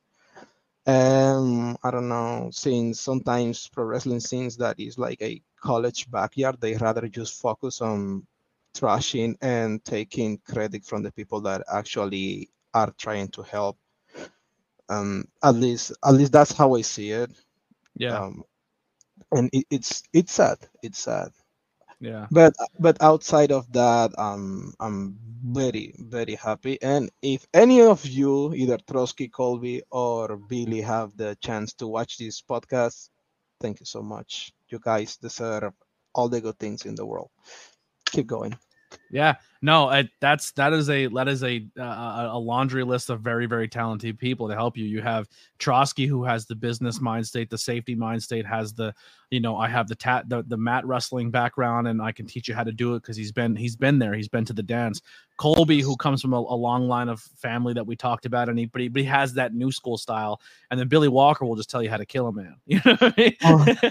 Um 0.88 1.78
i 1.84 1.92
don't 1.92 2.10
know 2.10 2.50
since 2.52 3.00
sometimes 3.02 3.68
pro 3.70 3.86
wrestling 3.86 4.20
seems 4.20 4.58
that 4.58 4.80
is 4.80 4.98
like 4.98 5.22
a 5.22 5.42
college 5.62 6.10
backyard 6.10 6.60
they 6.60 6.76
rather 6.76 7.08
just 7.08 7.40
focus 7.42 7.82
on 7.82 8.26
trashing 8.80 9.36
and 9.42 9.84
taking 9.84 10.38
credit 10.40 10.86
from 10.86 11.04
the 11.04 11.12
people 11.12 11.42
that 11.42 11.62
actually 11.74 12.50
are 12.74 12.92
trying 12.98 13.28
to 13.30 13.44
help. 13.44 13.78
Um 14.90 15.26
at 15.44 15.56
least 15.56 15.92
at 16.06 16.14
least 16.14 16.32
that's 16.32 16.52
how 16.54 16.76
i 16.76 16.82
see 16.82 17.12
it. 17.12 17.32
Yeah. 17.96 18.20
um 18.20 18.44
and 19.32 19.50
it, 19.54 19.66
it's 19.70 20.04
it's 20.14 20.34
sad. 20.34 20.58
It's 20.82 21.00
sad. 21.00 21.30
Yeah. 22.00 22.28
but 22.32 22.54
but 22.80 22.98
outside 23.02 23.52
of 23.52 23.72
that 23.74 24.18
um 24.18 24.74
i'm 24.80 25.18
very 25.44 25.94
very 26.00 26.36
happy. 26.36 26.82
And 26.82 27.10
if 27.22 27.48
any 27.54 27.82
of 27.82 28.06
you 28.06 28.54
either 28.54 28.78
trotsky 28.90 29.28
colby 29.30 29.84
or 29.92 30.38
billy 30.38 30.82
have 30.82 31.16
the 31.18 31.36
chance 31.42 31.74
to 31.76 31.88
watch 31.88 32.18
this 32.18 32.42
podcast 32.42 33.10
thank 33.62 33.80
you 33.80 33.86
so 33.86 34.02
much. 34.02 34.54
You 34.70 34.80
guys 34.82 35.18
deserve 35.18 35.74
all 36.14 36.30
the 36.30 36.42
good 36.42 36.60
things 36.60 36.86
in 36.86 36.96
the 36.96 37.06
world. 37.06 37.30
Keep 38.12 38.28
going 38.28 38.58
Yeah, 39.12 39.36
no, 39.62 39.90
I, 39.90 40.10
that's 40.20 40.52
that 40.52 40.72
is 40.74 40.90
a 40.90 41.08
that 41.08 41.28
is 41.28 41.44
a 41.44 41.66
uh, 41.80 42.30
a 42.32 42.38
laundry 42.38 42.84
list 42.84 43.10
of 43.10 43.22
very 43.22 43.46
very 43.46 43.68
talented 43.68 44.18
people 44.18 44.48
to 44.48 44.56
help 44.56 44.78
you. 44.78 44.86
You 44.86 45.02
have 45.02 45.28
Trotsky 45.58 46.06
who 46.06 46.24
has 46.24 46.46
the 46.46 46.56
business 46.56 47.02
mind 47.02 47.26
state, 47.28 47.50
the 47.50 47.58
safety 47.58 47.96
mind 47.96 48.24
state, 48.24 48.46
has 48.46 48.74
the 48.74 48.94
you 49.32 49.40
know 49.40 49.58
I 49.58 49.68
have 49.68 49.88
the 49.88 49.96
tat 49.96 50.30
the, 50.30 50.44
the 50.44 50.58
mat 50.58 50.86
wrestling 50.86 51.32
background, 51.32 51.88
and 51.88 52.02
I 52.02 52.12
can 52.12 52.26
teach 52.26 52.48
you 52.48 52.56
how 52.56 52.64
to 52.64 52.72
do 52.72 52.96
it 52.96 53.02
because 53.02 53.18
he's 53.18 53.32
been 53.32 53.56
he's 53.56 53.76
been 53.76 54.00
there, 54.00 54.14
he's 54.14 54.28
been 54.28 54.46
to 54.46 54.54
the 54.54 54.64
dance. 54.64 55.02
Colby 55.38 55.82
who 55.82 55.96
comes 55.96 56.22
from 56.22 56.34
a, 56.34 56.40
a 56.40 56.56
long 56.56 56.88
line 56.88 57.10
of 57.10 57.20
family 57.20 57.74
that 57.74 57.86
we 57.86 57.96
talked 57.96 58.26
about, 58.26 58.50
and 58.50 58.60
he 58.60 58.66
but, 58.66 58.82
he 58.82 58.88
but 58.88 59.02
he 59.02 59.08
has 59.08 59.34
that 59.34 59.54
new 59.54 59.72
school 59.72 59.98
style, 59.98 60.40
and 60.72 60.80
then 60.80 60.88
Billy 60.88 61.08
Walker 61.08 61.46
will 61.46 61.56
just 61.56 61.70
tell 61.70 61.82
you 61.84 61.90
how 61.90 61.98
to 61.98 62.06
kill 62.06 62.28
a 62.28 62.34
man. 62.34 62.56
You 62.66 62.80
know 62.86 62.96
what 62.96 63.14
I 63.18 63.84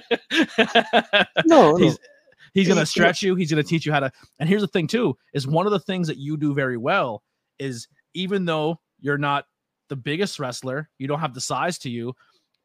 mean? 1.17 1.27
no, 1.47 1.77
no. 1.77 1.95
He's- 2.59 2.67
He's 2.67 2.69
gonna 2.75 2.81
stretch 2.87 3.23
you. 3.23 3.35
He's 3.35 3.51
gonna 3.51 3.63
teach 3.63 3.87
you 3.87 3.93
how 3.93 4.01
to. 4.01 4.13
And 4.39 4.49
here's 4.49 4.63
the 4.63 4.69
thing 4.69 4.87
too: 4.87 5.17
is 5.33 5.47
one 5.47 5.67
of 5.67 5.73
the 5.73 5.81
things 5.81 6.07
that 6.09 6.19
you 6.19 6.37
do 6.37 6.55
very 6.55 6.77
well 6.77 7.23
is 7.59 7.89
even 8.15 8.45
though 8.45 8.81
you're 9.01 9.19
not 9.19 9.47
the 9.89 9.97
biggest 9.97 10.39
wrestler, 10.39 10.89
you 10.99 11.07
don't 11.09 11.21
have 11.21 11.35
the 11.35 11.41
size 11.41 11.79
to 11.79 11.91
you, 11.91 12.15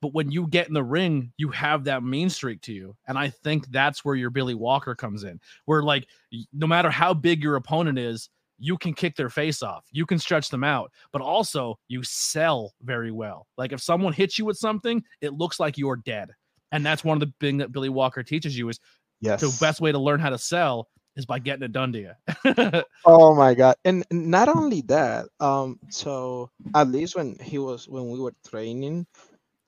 but 0.01 0.13
when 0.13 0.29
you 0.31 0.47
get 0.47 0.67
in 0.67 0.73
the 0.73 0.83
ring, 0.83 1.31
you 1.37 1.49
have 1.49 1.83
that 1.85 2.03
mean 2.03 2.29
streak 2.29 2.61
to 2.61 2.73
you. 2.73 2.95
And 3.07 3.17
I 3.17 3.29
think 3.29 3.67
that's 3.71 4.03
where 4.03 4.15
your 4.15 4.29
Billy 4.29 4.55
Walker 4.55 4.93
comes 4.95 5.23
in. 5.23 5.39
Where 5.65 5.83
like 5.83 6.07
no 6.51 6.67
matter 6.67 6.89
how 6.89 7.13
big 7.13 7.41
your 7.41 7.55
opponent 7.55 7.97
is, 7.97 8.29
you 8.59 8.77
can 8.77 8.93
kick 8.93 9.15
their 9.15 9.29
face 9.29 9.63
off. 9.63 9.85
You 9.91 10.05
can 10.05 10.19
stretch 10.19 10.49
them 10.49 10.63
out, 10.63 10.91
but 11.11 11.21
also 11.21 11.79
you 11.87 12.03
sell 12.03 12.73
very 12.81 13.11
well. 13.11 13.47
Like 13.57 13.71
if 13.71 13.81
someone 13.81 14.13
hits 14.13 14.37
you 14.37 14.45
with 14.45 14.57
something, 14.57 15.03
it 15.21 15.33
looks 15.33 15.59
like 15.59 15.77
you're 15.77 15.95
dead. 15.97 16.29
And 16.71 16.85
that's 16.85 17.03
one 17.03 17.15
of 17.15 17.19
the 17.27 17.33
things 17.39 17.59
that 17.59 17.71
Billy 17.71 17.89
Walker 17.89 18.23
teaches 18.23 18.57
you 18.57 18.69
is 18.69 18.79
yes 19.23 19.41
the 19.41 19.49
best 19.59 19.81
way 19.81 19.91
to 19.91 19.99
learn 19.99 20.19
how 20.19 20.29
to 20.29 20.37
sell 20.39 20.87
is 21.15 21.25
by 21.25 21.39
getting 21.39 21.63
it 21.63 21.73
done 21.73 21.93
to 21.93 21.99
you. 21.99 22.81
Oh 23.05 23.35
my 23.35 23.53
god. 23.53 23.75
And 23.85 24.05
not 24.11 24.49
only 24.49 24.81
that, 24.83 25.27
um, 25.39 25.79
so 25.89 26.49
at 26.75 26.87
least 26.89 27.15
when 27.15 27.37
he 27.41 27.57
was 27.59 27.87
when 27.87 28.09
we 28.09 28.19
were 28.19 28.33
training, 28.49 29.07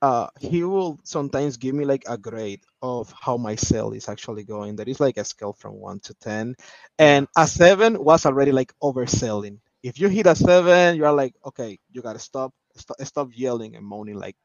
uh 0.02 0.28
he 0.40 0.64
will 0.64 1.00
sometimes 1.04 1.58
give 1.58 1.76
me 1.76 1.86
like 1.86 2.04
a 2.08 2.18
grade 2.18 2.62
of 2.82 3.14
how 3.20 3.38
my 3.38 3.56
sale 3.56 3.92
is 3.94 4.10
actually 4.10 4.44
going. 4.44 4.76
There 4.76 4.90
is 4.90 5.00
like 5.00 5.18
a 5.18 5.26
scale 5.26 5.54
from 5.54 5.76
one 5.76 6.00
to 6.02 6.14
ten. 6.16 6.56
And 7.00 7.28
a 7.38 7.48
seven 7.48 8.04
was 8.04 8.26
already 8.26 8.52
like 8.52 8.74
overselling. 8.84 9.60
If 9.84 10.00
you 10.00 10.10
hit 10.10 10.28
a 10.28 10.36
seven, 10.36 10.96
you 10.98 11.06
are 11.06 11.14
like, 11.14 11.36
okay, 11.46 11.80
you 11.92 12.02
gotta 12.02 12.20
stop, 12.20 12.54
stop, 12.76 12.98
stop 13.04 13.30
yelling 13.34 13.76
and 13.76 13.86
moaning 13.86 14.18
like 14.20 14.38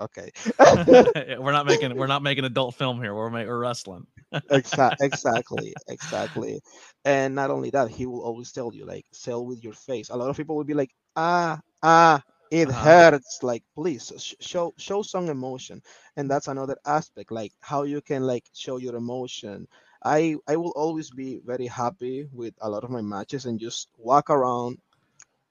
okay. 0.00 0.30
we're 1.38 1.52
not 1.52 1.66
making 1.66 1.96
we're 1.96 2.06
not 2.08 2.22
making 2.22 2.44
adult 2.44 2.74
film 2.76 3.00
here. 3.02 3.14
We're 3.14 3.30
we're 3.30 3.58
wrestling. 3.60 4.06
Exa- 4.50 4.92
exactly 5.00 5.74
exactly. 5.88 6.60
And 7.04 7.34
not 7.34 7.50
only 7.50 7.70
that 7.70 7.88
he 7.90 8.06
will 8.06 8.22
always 8.22 8.52
tell 8.52 8.72
you 8.74 8.84
like 8.86 9.06
sell 9.12 9.44
with 9.44 9.62
your 9.62 9.72
face. 9.72 10.10
A 10.10 10.16
lot 10.16 10.30
of 10.30 10.36
people 10.36 10.56
will 10.56 10.64
be 10.64 10.74
like 10.74 10.90
ah 11.16 11.60
ah 11.82 12.22
it 12.50 12.70
Uh-huh. 12.70 12.84
hurts. 12.84 13.42
Like 13.42 13.62
please 13.74 14.12
sh- 14.18 14.34
show 14.40 14.74
show 14.78 15.02
some 15.02 15.28
emotion. 15.28 15.82
And 16.16 16.30
that's 16.30 16.48
another 16.48 16.76
aspect 16.86 17.30
like 17.32 17.52
how 17.60 17.82
you 17.84 18.00
can 18.02 18.22
like 18.26 18.44
show 18.54 18.76
your 18.78 18.96
emotion. 18.96 19.66
I 20.04 20.36
i 20.48 20.56
will 20.56 20.72
always 20.76 21.10
be 21.10 21.40
very 21.44 21.66
happy 21.66 22.28
with 22.32 22.54
a 22.60 22.68
lot 22.70 22.84
of 22.84 22.90
my 22.90 23.02
matches 23.02 23.46
and 23.46 23.58
just 23.60 23.88
walk 23.98 24.30
around 24.30 24.78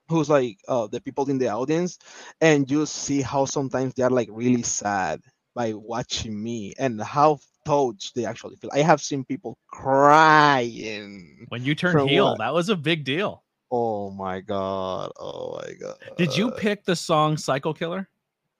who's 0.10 0.30
like 0.30 0.58
uh, 0.68 0.88
the 0.88 1.02
people 1.02 1.30
in 1.30 1.38
the 1.38 1.48
audience 1.50 1.98
and 2.42 2.68
just 2.68 2.94
see 2.94 3.22
how 3.22 3.46
sometimes 3.46 3.94
they 3.94 4.04
are 4.04 4.10
like 4.10 4.30
really 4.32 4.62
sad 4.64 5.22
by 5.56 5.74
watching 5.74 6.42
me 6.42 6.74
and 6.78 7.02
how 7.02 7.38
touched 7.66 8.16
they 8.16 8.26
actually 8.26 8.56
feel. 8.58 8.70
I 8.74 8.80
have 8.82 9.02
seen 9.02 9.24
people 9.24 9.58
crying. 9.68 11.46
When 11.50 11.64
you 11.64 11.76
turn 11.76 12.08
heel, 12.08 12.26
what? 12.32 12.38
that 12.40 12.54
was 12.54 12.70
a 12.70 12.76
big 12.76 13.04
deal. 13.04 13.44
Oh 13.72 14.12
my 14.12 14.40
god! 14.40 15.12
Oh 15.20 15.60
my 15.62 15.74
god! 15.74 15.96
Did 16.18 16.36
you 16.38 16.52
pick 16.52 16.84
the 16.86 16.96
song 16.96 17.38
"Psycho 17.38 17.74
Killer? 17.74 18.08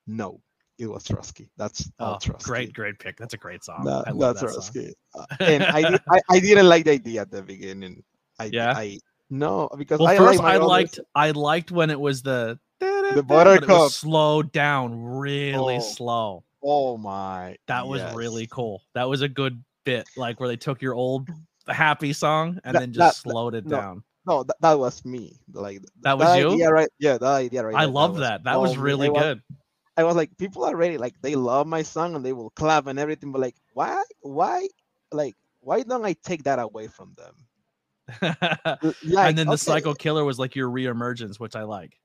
No, 0.08 0.42
it 0.80 0.88
was 0.88 1.04
Trotsky. 1.04 1.50
That's 1.58 1.90
all 2.00 2.16
Oh, 2.16 2.18
Trotsky. 2.20 2.50
great, 2.50 2.74
great 2.74 3.00
pick. 3.00 3.18
That's 3.18 3.34
a 3.34 3.38
great 3.38 3.64
song. 3.64 3.84
That- 3.86 4.08
I 4.08 4.12
love 4.12 4.40
that's 4.40 4.56
that 4.56 4.62
song. 4.64 4.92
Uh, 5.16 5.26
and 5.40 5.64
I, 5.64 5.92
did, 5.92 6.02
I 6.10 6.20
I 6.30 6.40
didn't 6.40 6.68
like 6.68 6.86
the 6.86 6.92
idea 6.92 7.22
at 7.22 7.32
the 7.32 7.42
beginning. 7.44 8.04
I 8.40 8.46
Yeah? 8.52 8.74
I 8.76 9.00
no 9.30 9.70
because 9.78 10.00
Well, 10.00 10.08
I 10.10 10.18
first 10.18 10.40
like 10.40 10.44
my 10.44 10.54
I 10.54 10.56
other 10.58 10.66
liked 10.66 10.98
s- 11.00 11.06
I 11.14 11.32
liked 11.32 11.72
when 11.72 11.90
it 11.92 12.00
was 12.00 12.22
the 12.24 12.60
but 12.80 13.16
it 13.16 13.28
Buttercup. 13.28 13.92
slowed 13.92 14.52
down 14.52 15.00
really 15.04 15.78
Oh, 15.78 15.80
slow. 15.80 16.44
Oh 16.64 16.98
my! 16.98 17.58
That 17.68 17.86
was 17.88 18.02
yes. 18.02 18.16
really 18.16 18.48
cool. 18.48 18.82
That 18.94 19.10
was 19.10 19.22
a 19.22 19.28
good 19.28 19.62
bit, 19.84 20.08
like 20.16 20.40
where 20.40 20.48
they 20.48 20.56
took 20.56 20.82
your 20.82 20.94
old 20.94 21.30
happy 21.68 22.14
song 22.14 22.60
and 22.64 22.76
That- 22.76 22.80
then 22.80 22.94
just 22.94 23.24
that- 23.24 23.30
slowed 23.30 23.56
it 23.56 23.66
no, 23.66 23.78
down. 23.78 24.04
No, 24.26 24.44
that, 24.44 24.56
that 24.62 24.80
was 24.80 25.04
me. 25.04 25.38
Like 25.52 25.82
That 26.02 26.18
was 26.18 26.38
you? 26.38 26.52
Idea, 26.54 26.72
right? 26.72 26.90
Yeah, 27.00 27.18
that 27.18 27.28
idea 27.28 27.66
right. 27.66 27.76
I 27.76 27.86
love 27.86 28.18
that. 28.20 28.46
That 28.46 28.56
all 28.56 28.62
was 28.62 28.78
really 28.78 29.10
was- 29.10 29.22
good. 29.22 29.42
I 29.96 30.04
was 30.06 30.16
like, 30.16 30.36
people 30.38 30.64
are 30.64 30.76
ready. 30.76 30.98
Like 30.98 31.14
they 31.22 31.36
love 31.36 31.68
my 31.68 31.84
song 31.84 32.16
and 32.16 32.26
they 32.26 32.34
will 32.34 32.50
clap 32.52 32.88
and 32.88 32.98
everything. 32.98 33.32
But 33.32 33.42
like, 33.42 33.56
why? 33.74 34.02
Why? 34.22 34.68
Like, 35.12 35.36
why 35.60 35.84
don't 35.84 36.04
I 36.06 36.14
take 36.24 36.44
that 36.44 36.58
away 36.60 36.88
from 36.88 37.16
them? 37.18 37.36
Like, 39.04 39.30
and 39.30 39.38
then 39.38 39.48
the 39.48 39.58
Psycho 39.58 39.94
Killer 39.94 40.24
was 40.26 40.40
like 40.40 40.56
your 40.56 40.70
reemergence, 40.70 41.40
which 41.40 41.56
I 41.56 41.64
like. 41.64 42.00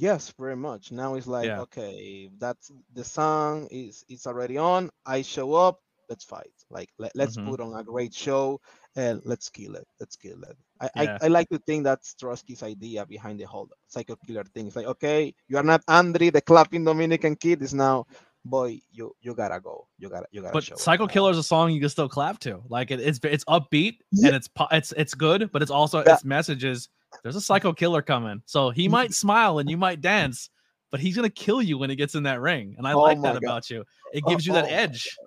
Yes, 0.00 0.32
very 0.38 0.56
much. 0.56 0.92
Now 0.92 1.14
it's 1.14 1.26
like, 1.26 1.46
Yeah. 1.46 1.60
okay, 1.60 2.30
that's 2.38 2.72
the 2.94 3.04
song 3.04 3.68
is 3.70 4.02
it's 4.08 4.26
already 4.26 4.56
on. 4.56 4.88
I 5.04 5.20
show 5.20 5.52
up. 5.54 5.80
Let's 6.08 6.24
fight. 6.24 6.50
Like 6.70 6.88
let, 6.98 7.12
let's 7.14 7.36
Mhm. 7.36 7.46
put 7.48 7.60
on 7.60 7.74
a 7.78 7.84
great 7.84 8.14
show 8.14 8.60
and 8.96 9.20
let's 9.24 9.48
kill 9.50 9.76
it. 9.76 9.86
Let's 10.00 10.16
kill 10.16 10.42
it. 10.42 10.56
I, 10.80 10.88
Yeah. 10.96 11.18
I, 11.20 11.26
I 11.26 11.28
like 11.28 11.48
to 11.50 11.58
think 11.66 11.84
that's 11.84 12.14
Trotsky's 12.20 12.62
idea 12.62 13.04
behind 13.04 13.38
the 13.38 13.44
whole 13.44 13.68
psycho 13.88 14.16
killer 14.26 14.44
thing. 14.54 14.66
It's 14.68 14.74
like, 14.76 14.86
okay, 14.86 15.34
you 15.48 15.56
are 15.58 15.62
not 15.72 15.82
Andry, 15.86 16.30
the 16.30 16.40
clapping 16.40 16.84
Dominican 16.84 17.36
kid. 17.36 17.60
Is 17.62 17.74
now, 17.74 18.06
boy, 18.44 18.80
you 18.90 19.14
you 19.20 19.34
gotta 19.34 19.60
go. 19.60 19.86
You 19.98 20.08
gotta 20.08 20.26
you 20.32 20.40
gotta. 20.40 20.54
But 20.54 20.64
show 20.64 20.76
Psycho 20.76 21.04
now." 21.04 21.12
Killer 21.12 21.30
is 21.32 21.38
a 21.38 21.42
song 21.44 21.70
you 21.72 21.80
can 21.80 21.90
still 21.90 22.08
clap 22.08 22.38
to. 22.40 22.62
Like 22.70 22.90
it, 22.90 23.00
it's 23.00 23.20
it's 23.22 23.44
upbeat 23.44 23.98
Yeah. 24.12 24.28
and 24.28 24.36
it's 24.36 24.48
it's 24.72 24.92
it's 24.96 25.14
good, 25.14 25.50
but 25.52 25.60
it's 25.62 25.70
also 25.70 26.02
That- 26.02 26.14
its 26.14 26.24
message 26.24 26.64
is 26.64 26.88
there's 27.22 27.36
a 27.36 27.40
Psycho 27.40 27.72
Killer 27.72 28.02
coming. 28.02 28.42
So 28.46 28.70
he 28.70 28.88
might 28.96 29.12
smile 29.12 29.58
and 29.58 29.70
you 29.70 29.76
might 29.76 30.00
dance, 30.00 30.50
but 30.90 31.00
he's 31.00 31.16
gonna 31.16 31.30
kill 31.30 31.62
you 31.62 31.78
when 31.78 31.90
he 31.90 31.96
gets 31.96 32.14
in 32.14 32.24
that 32.24 32.40
ring. 32.40 32.74
And 32.78 32.86
I 32.86 32.94
Oh 32.94 33.00
like 33.02 33.22
that 33.22 33.34
God. 33.34 33.42
about 33.42 33.70
you. 33.70 33.84
It 34.12 34.24
Oh, 34.24 34.30
gives 34.30 34.46
you 34.46 34.52
that 34.52 34.64
oh 34.64 34.68
my 34.68 34.70
edge. 34.70 35.18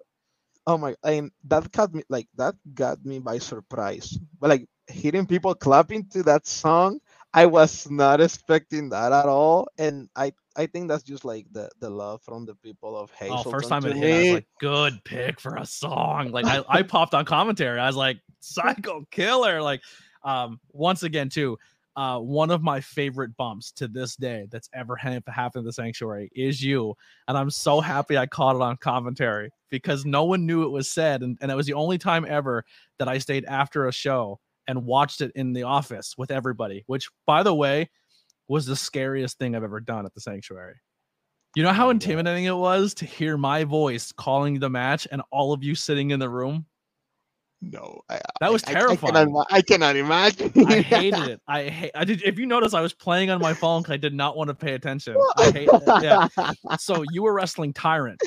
Oh 0.65 0.77
my! 0.77 0.95
And 1.03 1.31
that 1.45 1.71
got 1.71 1.93
me 1.93 2.03
like 2.09 2.27
that 2.37 2.55
got 2.73 3.03
me 3.05 3.19
by 3.19 3.37
surprise. 3.37 4.17
But 4.39 4.49
like 4.49 4.67
hearing 4.87 5.25
people 5.25 5.53
clapping 5.55 6.07
to 6.11 6.23
that 6.23 6.47
song, 6.47 6.99
I 7.33 7.45
was 7.47 7.89
not 7.89 8.21
expecting 8.21 8.89
that 8.89 9.11
at 9.11 9.25
all. 9.25 9.67
And 9.77 10.09
I 10.15 10.31
I 10.55 10.67
think 10.67 10.87
that's 10.87 11.03
just 11.03 11.25
like 11.25 11.47
the 11.51 11.69
the 11.79 11.89
love 11.89 12.21
from 12.21 12.45
the 12.45 12.55
people 12.55 12.95
of 12.97 13.11
Oh, 13.27 13.43
first 13.43 13.69
time 13.69 13.85
it 13.85 13.97
hit, 13.97 14.11
I 14.11 14.19
was 14.19 14.25
me. 14.25 14.31
like, 14.35 14.47
good 14.59 14.93
pick 15.03 15.39
for 15.39 15.55
a 15.55 15.65
song. 15.65 16.31
Like 16.31 16.45
I, 16.45 16.63
I 16.69 16.81
popped 16.83 17.13
on 17.13 17.25
commentary. 17.25 17.79
I 17.79 17.87
was 17.87 17.95
like, 17.95 18.19
Psycho 18.39 19.05
Killer. 19.11 19.61
Like, 19.61 19.81
um, 20.23 20.59
once 20.71 21.03
again, 21.03 21.29
too, 21.29 21.57
uh, 21.95 22.19
one 22.19 22.49
of 22.51 22.63
my 22.63 22.81
favorite 22.81 23.35
bumps 23.37 23.71
to 23.73 23.87
this 23.87 24.15
day 24.15 24.47
that's 24.51 24.69
ever 24.73 24.95
ha- 24.95 25.19
happened 25.27 25.61
in 25.61 25.65
the 25.65 25.73
sanctuary 25.73 26.31
is 26.35 26.61
you. 26.61 26.95
And 27.27 27.37
I'm 27.37 27.49
so 27.49 27.81
happy 27.81 28.17
I 28.17 28.25
caught 28.25 28.55
it 28.55 28.61
on 28.61 28.77
commentary 28.77 29.51
because 29.69 30.05
no 30.05 30.23
one 30.23 30.45
knew 30.45 30.63
it 30.63 30.71
was 30.71 30.89
said. 30.89 31.21
And, 31.21 31.37
and 31.41 31.51
it 31.51 31.55
was 31.55 31.67
the 31.67 31.73
only 31.73 31.97
time 31.97 32.25
ever 32.27 32.63
that 32.99 33.07
I 33.07 33.17
stayed 33.19 33.45
after 33.45 33.87
a 33.87 33.91
show 33.91 34.39
and 34.67 34.85
watched 34.85 35.21
it 35.21 35.31
in 35.35 35.53
the 35.53 35.63
office 35.63 36.15
with 36.17 36.31
everybody, 36.31 36.83
which 36.87 37.09
by 37.27 37.43
the 37.43 37.53
way, 37.53 37.89
was 38.47 38.65
the 38.65 38.75
scariest 38.75 39.37
thing 39.37 39.55
I've 39.55 39.63
ever 39.63 39.79
done 39.79 40.05
at 40.05 40.13
the 40.13 40.21
sanctuary. 40.21 40.75
You 41.55 41.63
know 41.63 41.71
how 41.71 41.89
Oh, 41.89 41.91
intimidating 41.91 42.45
it 42.45 42.55
was 42.55 42.93
to 42.95 43.05
hear 43.05 43.37
my 43.37 43.63
voice 43.63 44.11
calling 44.11 44.59
the 44.59 44.69
match 44.69 45.07
and 45.11 45.21
all 45.31 45.53
of 45.53 45.63
you 45.63 45.75
sitting 45.75 46.11
in 46.11 46.19
the 46.19 46.29
room? 46.29 46.65
No, 47.71 48.01
I, 48.09 48.19
That 48.41 48.51
was 48.51 48.63
I- 48.65 48.71
I, 48.71 48.73
cannot, 48.73 48.87
terrifying. 48.99 49.43
I 49.51 49.61
cannot 49.61 49.95
imagine. 49.95 50.51
I 50.67 50.81
hated 50.81 51.23
it. 51.29 51.41
I 51.47 51.63
hate. 51.69 51.91
I 51.95 52.03
did. 52.03 52.21
If 52.23 52.37
you 52.37 52.45
notice, 52.45 52.73
I 52.73 52.81
was 52.81 52.93
playing 52.93 53.29
on 53.29 53.39
my 53.41 53.53
phone 53.53 53.81
because 53.81 53.93
I 53.93 53.97
did 53.97 54.13
not 54.13 54.35
want 54.37 54.49
to 54.49 54.53
pay 54.53 54.73
attention. 54.73 55.15
I 55.37 55.51
hate. 55.51 55.69
Yeah. 56.01 56.27
So 56.79 57.03
you 57.11 57.23
were 57.23 57.33
wrestling 57.33 57.73
Tyrant, 57.73 58.21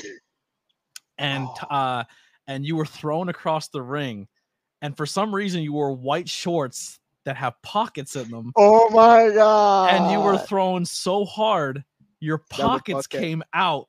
and 1.17 1.47
Oh. 1.69 1.75
uh, 1.75 2.03
and 2.47 2.65
you 2.65 2.75
were 2.75 2.85
thrown 2.85 3.29
across 3.29 3.67
the 3.69 3.81
ring, 3.81 4.27
and 4.81 4.95
for 4.95 5.05
some 5.05 5.33
reason 5.33 5.61
you 5.61 5.73
wore 5.73 5.91
white 5.93 6.29
shorts 6.29 6.99
that 7.25 7.35
have 7.35 7.61
pockets 7.61 8.15
in 8.15 8.29
them, 8.29 8.51
Oh 8.55 8.89
my 8.89 9.29
god! 9.33 9.93
and 9.93 10.11
you 10.11 10.19
were 10.19 10.37
thrown 10.37 10.85
so 10.85 11.25
hard 11.25 11.83
your 12.19 12.39
pockets 12.49 13.05
came 13.05 13.43
out. 13.53 13.87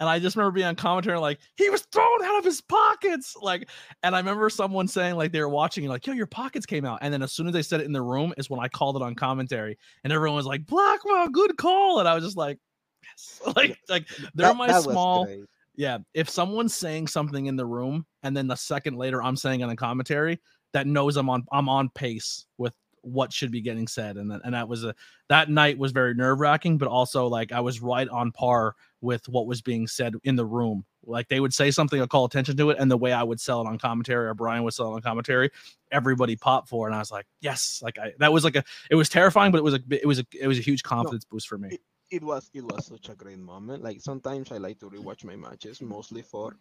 And 0.00 0.08
I 0.08 0.18
just 0.18 0.36
remember 0.36 0.52
being 0.54 0.66
on 0.66 0.76
commentary 0.76 1.18
like 1.18 1.38
he 1.56 1.70
was 1.70 1.82
thrown 1.92 2.24
out 2.24 2.38
of 2.38 2.44
his 2.44 2.60
pockets, 2.60 3.36
like. 3.40 3.68
And 4.02 4.14
I 4.14 4.18
remember 4.18 4.50
someone 4.50 4.88
saying 4.88 5.16
like 5.16 5.32
they 5.32 5.40
were 5.40 5.48
watching 5.48 5.84
and 5.84 5.92
like, 5.92 6.06
"Yo, 6.06 6.12
your 6.12 6.26
pockets 6.26 6.66
came 6.66 6.84
out." 6.84 6.98
And 7.02 7.12
then 7.12 7.22
as 7.22 7.32
soon 7.32 7.46
as 7.46 7.52
they 7.52 7.62
said 7.62 7.80
it 7.80 7.86
in 7.86 7.92
the 7.92 8.02
room, 8.02 8.32
is 8.36 8.50
when 8.50 8.60
I 8.60 8.68
called 8.68 8.96
it 8.96 9.02
on 9.02 9.14
commentary, 9.14 9.78
and 10.04 10.12
everyone 10.12 10.36
was 10.36 10.46
like, 10.46 10.66
"Blackwell, 10.66 11.28
good 11.28 11.56
call." 11.56 12.00
And 12.00 12.08
I 12.08 12.14
was 12.14 12.24
just 12.24 12.36
like, 12.36 12.58
"Yes." 13.02 13.40
Like, 13.56 13.78
like 13.88 14.08
they're 14.34 14.48
That- 14.48 14.56
my 14.56 14.66
that 14.68 14.82
small 14.82 15.26
yeah, 15.76 15.98
if 16.14 16.28
someone's 16.28 16.74
saying 16.74 17.06
something 17.06 17.46
in 17.46 17.56
the 17.56 17.66
room 17.66 18.06
and 18.22 18.36
then 18.36 18.46
the 18.46 18.56
second 18.56 18.96
later 18.96 19.22
I'm 19.22 19.36
saying 19.36 19.60
it 19.60 19.64
on 19.64 19.68
the 19.68 19.76
commentary, 19.76 20.40
that 20.72 20.86
knows 20.86 21.16
I'm 21.16 21.28
on 21.28 21.44
I'm 21.52 21.68
on 21.68 21.90
pace 21.90 22.46
with 22.58 22.74
what 23.02 23.32
should 23.32 23.52
be 23.52 23.60
getting 23.60 23.86
said. 23.86 24.16
And 24.16 24.30
that, 24.30 24.40
and 24.44 24.54
that 24.54 24.68
was 24.68 24.84
a 24.84 24.94
that 25.28 25.48
night 25.48 25.78
was 25.78 25.92
very 25.92 26.14
nerve 26.14 26.40
wracking, 26.40 26.78
but 26.78 26.88
also 26.88 27.26
like 27.26 27.52
I 27.52 27.60
was 27.60 27.80
right 27.80 28.08
on 28.08 28.32
par 28.32 28.74
with 29.06 29.28
what 29.30 29.46
was 29.46 29.62
being 29.62 29.86
said 29.88 30.14
in 30.24 30.36
the 30.36 30.46
room. 30.46 30.84
Like 31.06 31.28
they 31.28 31.40
would 31.40 31.54
say 31.54 31.70
something, 31.70 32.00
I'll 32.00 32.08
call 32.08 32.26
attention 32.26 32.56
to 32.58 32.70
it, 32.70 32.78
and 32.80 32.90
the 32.90 32.98
way 32.98 33.12
I 33.14 33.22
would 33.22 33.40
sell 33.40 33.62
it 33.62 33.68
on 33.68 33.78
commentary 33.78 34.26
or 34.28 34.34
Brian 34.34 34.64
would 34.64 34.74
sell 34.74 34.92
it 34.92 34.96
on 34.96 35.02
commentary, 35.02 35.50
everybody 35.92 36.36
popped 36.36 36.68
for, 36.68 36.86
it. 36.86 36.90
and 36.90 36.96
I 36.96 37.00
was 37.00 37.12
like, 37.12 37.26
yes, 37.40 37.80
like 37.82 37.98
I 37.98 38.12
that 38.18 38.32
was 38.32 38.44
like 38.44 38.56
a 38.56 38.64
it 38.90 38.96
was 38.96 39.08
terrifying, 39.08 39.52
but 39.52 39.58
it 39.58 39.64
was 39.64 39.74
a 39.74 39.80
it 39.90 40.06
was 40.06 40.18
a 40.20 40.26
it 40.38 40.48
was 40.48 40.58
a 40.58 40.62
huge 40.62 40.82
confidence 40.82 41.24
boost 41.24 41.48
for 41.48 41.58
me. 41.58 41.72
it 42.10 42.22
was 42.24 42.50
it 42.54 42.62
was 42.64 42.86
such 42.86 43.08
a 43.08 43.14
great 43.16 43.38
moment. 43.38 43.82
Like 43.82 44.00
sometimes 44.00 44.52
I 44.52 44.58
like 44.58 44.78
to 44.80 44.90
rewatch 44.90 45.24
my 45.24 45.36
matches 45.36 45.80
mostly 45.82 46.22
for 46.22 46.56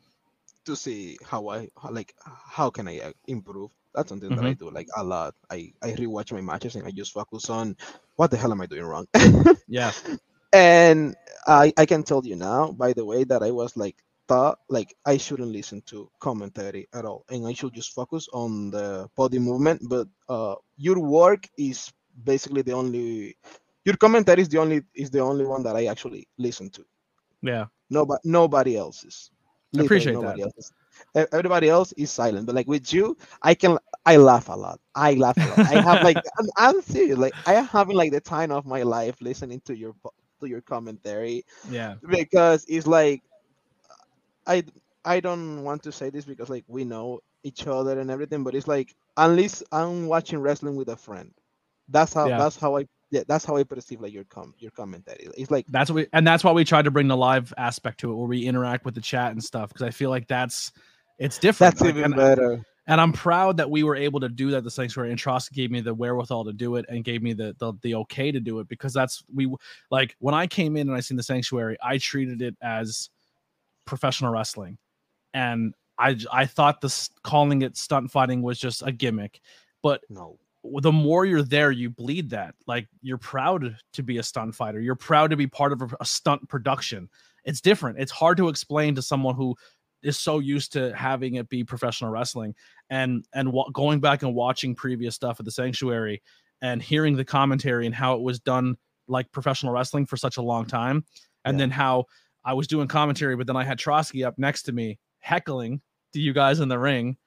to 0.65 0.75
see 0.75 1.17
how 1.25 1.49
I 1.49 1.69
like 1.91 2.15
how 2.25 2.69
can 2.69 2.87
I 2.87 2.99
uh, 2.99 3.13
improve. 3.27 3.71
That's 3.93 4.09
something 4.09 4.35
that 4.35 4.45
I 4.45 4.53
Mm-hmm. 4.53 4.53
do 4.53 4.71
like 4.71 4.87
a 4.97 5.03
lot. 5.03 5.35
I 5.51 5.73
I 5.83 5.91
rewatch 5.93 6.31
my 6.33 6.41
matches 6.41 6.75
and 6.75 6.87
I 6.87 6.91
just 6.91 7.13
focus 7.13 7.49
on 7.49 7.77
what 8.15 8.31
the 8.31 8.37
hell 8.37 8.51
am 8.53 8.61
I 8.61 8.67
doing 8.67 8.83
wrong. 8.85 9.07
Yeah. 9.67 9.93
and 10.53 11.15
I 11.47 11.73
I 11.77 11.85
can 11.85 12.03
tell 12.03 12.25
you 12.25 12.35
now, 12.35 12.71
by 12.71 12.93
the 12.93 13.05
way, 13.05 13.23
that 13.25 13.43
I 13.43 13.51
was 13.51 13.75
like 13.77 13.97
thought 14.27 14.59
like 14.69 14.95
I 15.05 15.17
shouldn't 15.17 15.51
listen 15.51 15.81
to 15.87 16.09
commentary 16.19 16.87
at 16.93 17.05
all, 17.05 17.25
and 17.29 17.47
I 17.47 17.53
should 17.53 17.73
just 17.73 17.93
focus 17.93 18.27
on 18.33 18.71
the 18.71 19.09
body 19.15 19.39
movement. 19.39 19.81
But 19.87 20.07
uh, 20.29 20.55
your 20.77 20.99
work 20.99 21.47
is 21.57 21.91
basically 22.23 22.61
the 22.61 22.73
only 22.73 23.37
your 23.85 23.97
commentary 23.97 24.41
is 24.41 24.49
the 24.49 24.59
only 24.59 24.81
is 24.95 25.09
the 25.11 25.19
only 25.19 25.45
one 25.45 25.63
that 25.63 25.75
I 25.75 25.85
actually 25.85 26.27
listen 26.37 26.69
to. 26.71 26.85
Yeah. 27.41 27.65
Nobody 27.89 28.21
nobody 28.25 28.77
else's. 28.77 29.31
I 29.77 29.81
appreciate 29.81 30.13
nobody 30.13 30.41
that. 30.41 30.45
else's. 30.45 30.71
Everybody 31.31 31.69
else 31.69 31.91
is 31.97 32.09
silent, 32.09 32.45
but 32.45 32.55
like 32.55 32.67
with 32.67 32.91
you, 32.93 33.17
I 33.41 33.53
can 33.53 33.77
I 34.05 34.17
laugh 34.17 34.49
a 34.49 34.53
lot. 34.53 34.79
I 34.95 35.13
laugh 35.15 35.39
a 35.41 35.45
lot. 35.45 35.61
I 35.67 35.79
have 35.81 36.01
like 36.01 36.19
I'm, 36.39 36.47
I'm 36.57 36.81
serious. 36.81 37.17
Like 37.17 37.35
I 37.45 37.55
am 37.55 37.65
having 37.65 37.95
like 37.95 38.11
the 38.11 38.21
time 38.21 38.51
of 38.51 38.65
my 38.65 38.83
life 38.83 39.15
listening 39.21 39.61
to 39.65 39.77
your 39.77 39.93
to 40.39 40.47
your 40.47 40.61
commentary 40.61 41.45
Yeah. 41.69 41.95
because 42.09 42.65
it's 42.67 42.87
like 42.87 43.21
I 44.47 44.63
I 45.05 45.19
don't 45.19 45.63
want 45.63 45.83
to 45.83 45.91
say 45.91 46.09
this 46.09 46.25
because 46.25 46.49
like 46.49 46.63
we 46.67 46.83
know 46.83 47.21
each 47.43 47.67
other 47.67 47.99
and 47.99 48.09
everything, 48.09 48.43
but 48.43 48.55
it's 48.55 48.67
like 48.67 48.95
unless 49.17 49.63
I'm 49.71 50.07
watching 50.07 50.39
wrestling 50.39 50.75
with 50.75 50.89
a 50.89 50.97
friend. 50.97 51.31
That's 51.89 52.13
how 52.13 52.27
Yeah. 52.27 52.37
that's 52.37 52.57
how 52.57 52.77
I 52.77 52.87
yeah 53.11 53.23
that's 53.27 53.45
how 53.45 53.55
I 53.57 53.63
perceive 53.63 54.01
like 54.01 54.13
your 54.13 54.23
com 54.25 54.53
your 54.57 54.71
commentary. 54.71 55.27
It's 55.37 55.51
like 55.51 55.65
that's 55.69 55.89
what 55.89 55.95
we 55.95 56.07
and 56.13 56.25
that's 56.27 56.43
why 56.43 56.51
we 56.51 56.63
tried 56.63 56.85
to 56.85 56.91
bring 56.91 57.07
the 57.07 57.17
live 57.17 57.53
aspect 57.57 57.99
to 57.99 58.11
it 58.11 58.15
where 58.15 58.27
we 58.27 58.45
interact 58.45 58.85
with 58.85 58.95
the 58.95 59.01
chat 59.01 59.31
and 59.31 59.43
stuff 59.43 59.69
because 59.69 59.83
i 59.83 59.91
feel 59.91 60.09
like 60.09 60.27
that's 60.27 60.71
it's 61.19 61.37
different 61.37 61.77
that's 61.77 61.81
Like, 61.81 61.95
even 61.95 62.11
better. 62.11 62.65
And 62.87 63.01
i'm 63.01 63.11
proud 63.11 63.57
that 63.57 63.69
we 63.69 63.83
were 63.83 63.95
able 63.95 64.19
to 64.19 64.29
do 64.29 64.51
that 64.51 64.63
the 64.63 64.71
sanctuary 64.71 65.09
and 65.09 65.19
Trotsky 65.19 65.55
gave 65.55 65.71
me 65.71 65.81
the 65.81 65.93
wherewithal 65.93 66.45
to 66.45 66.53
do 66.53 66.75
it 66.75 66.85
and 66.89 67.03
gave 67.03 67.21
me 67.23 67.33
the, 67.33 67.55
the 67.59 67.73
the 67.81 67.95
okay 67.95 68.31
to 68.31 68.39
do 68.39 68.59
it 68.59 68.67
because 68.67 68.93
that's 68.93 69.23
we 69.33 69.53
like 69.91 70.15
when 70.19 70.35
i 70.35 70.45
came 70.47 70.77
in 70.77 70.87
and 70.87 70.95
i 70.95 70.99
seen 70.99 71.17
the 71.17 71.23
sanctuary 71.23 71.77
i 71.83 71.97
treated 71.97 72.41
it 72.41 72.55
as 72.61 73.09
professional 73.85 74.31
wrestling 74.31 74.77
and 75.33 75.73
I 75.97 76.17
I 76.31 76.45
thought 76.45 76.81
this 76.81 77.09
calling 77.23 77.61
it 77.61 77.77
stunt 77.77 78.11
fighting 78.11 78.41
was 78.41 78.59
just 78.59 78.81
a 78.85 78.91
gimmick 78.91 79.39
but 79.81 80.01
No. 80.09 80.37
the 80.81 80.91
more 80.91 81.25
you're 81.25 81.43
there, 81.43 81.71
you 81.71 81.89
bleed 81.91 82.31
that. 82.31 82.55
Like 82.65 82.87
you're 83.01 83.19
proud 83.19 83.77
to 83.93 84.03
be 84.03 84.17
a 84.17 84.23
stunt 84.23 84.55
fighter. 84.55 84.79
You're 84.79 84.95
proud 84.95 85.29
to 85.29 85.37
be 85.37 85.45
part 85.47 85.71
of 85.71 85.83
a, 85.83 85.89
a 86.01 86.05
stunt 86.05 86.49
production. 86.49 87.07
It's 87.43 87.61
different. 87.61 87.99
It's 87.99 88.11
hard 88.11 88.37
to 88.37 88.49
explain 88.49 88.95
to 88.95 89.01
someone 89.03 89.35
who 89.35 89.55
is 90.05 90.17
so 90.19 90.39
used 90.39 90.71
to 90.73 90.95
having 90.95 91.35
it 91.35 91.49
be 91.49 91.63
professional 91.63 92.09
wrestling 92.11 92.53
and 92.89 93.25
and 93.33 93.51
going 93.73 93.99
back 93.99 94.23
and 94.23 94.33
watching 94.35 94.75
previous 94.75 95.15
stuff 95.15 95.39
at 95.39 95.45
the 95.45 95.51
sanctuary 95.51 96.21
and 96.61 96.81
hearing 96.81 97.15
the 97.15 97.25
commentary 97.25 97.85
and 97.85 97.95
how 97.95 98.15
it 98.15 98.21
was 98.21 98.39
done 98.39 98.77
like 99.07 99.31
professional 99.31 99.73
wrestling 99.73 100.05
for 100.05 100.17
such 100.17 100.37
a 100.37 100.41
long 100.41 100.65
time 100.65 101.03
and 101.43 101.57
Yeah. 101.57 101.63
then 101.63 101.71
how 101.71 102.05
I 102.43 102.53
was 102.53 102.67
doing 102.67 102.87
commentary, 102.87 103.35
but 103.35 103.47
then 103.47 103.57
I 103.57 103.63
had 103.63 103.79
Trotsky 103.79 104.23
up 104.23 104.37
next 104.37 104.63
to 104.63 104.71
me 104.71 104.99
heckling 105.19 105.81
to 106.13 106.19
you 106.19 106.31
guys 106.33 106.59
in 106.59 106.69
the 106.69 106.77
ring, 106.77 107.17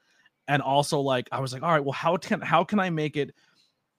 and 0.46 0.62
also 0.62 1.00
like 1.00 1.28
I 1.32 1.40
was 1.40 1.52
like, 1.52 1.62
all 1.62 1.72
right, 1.72 1.84
well, 1.84 1.92
how 1.92 2.16
can 2.16 2.40
how 2.40 2.62
can 2.64 2.78
I 2.78 2.90
make 2.90 3.16
it 3.16 3.34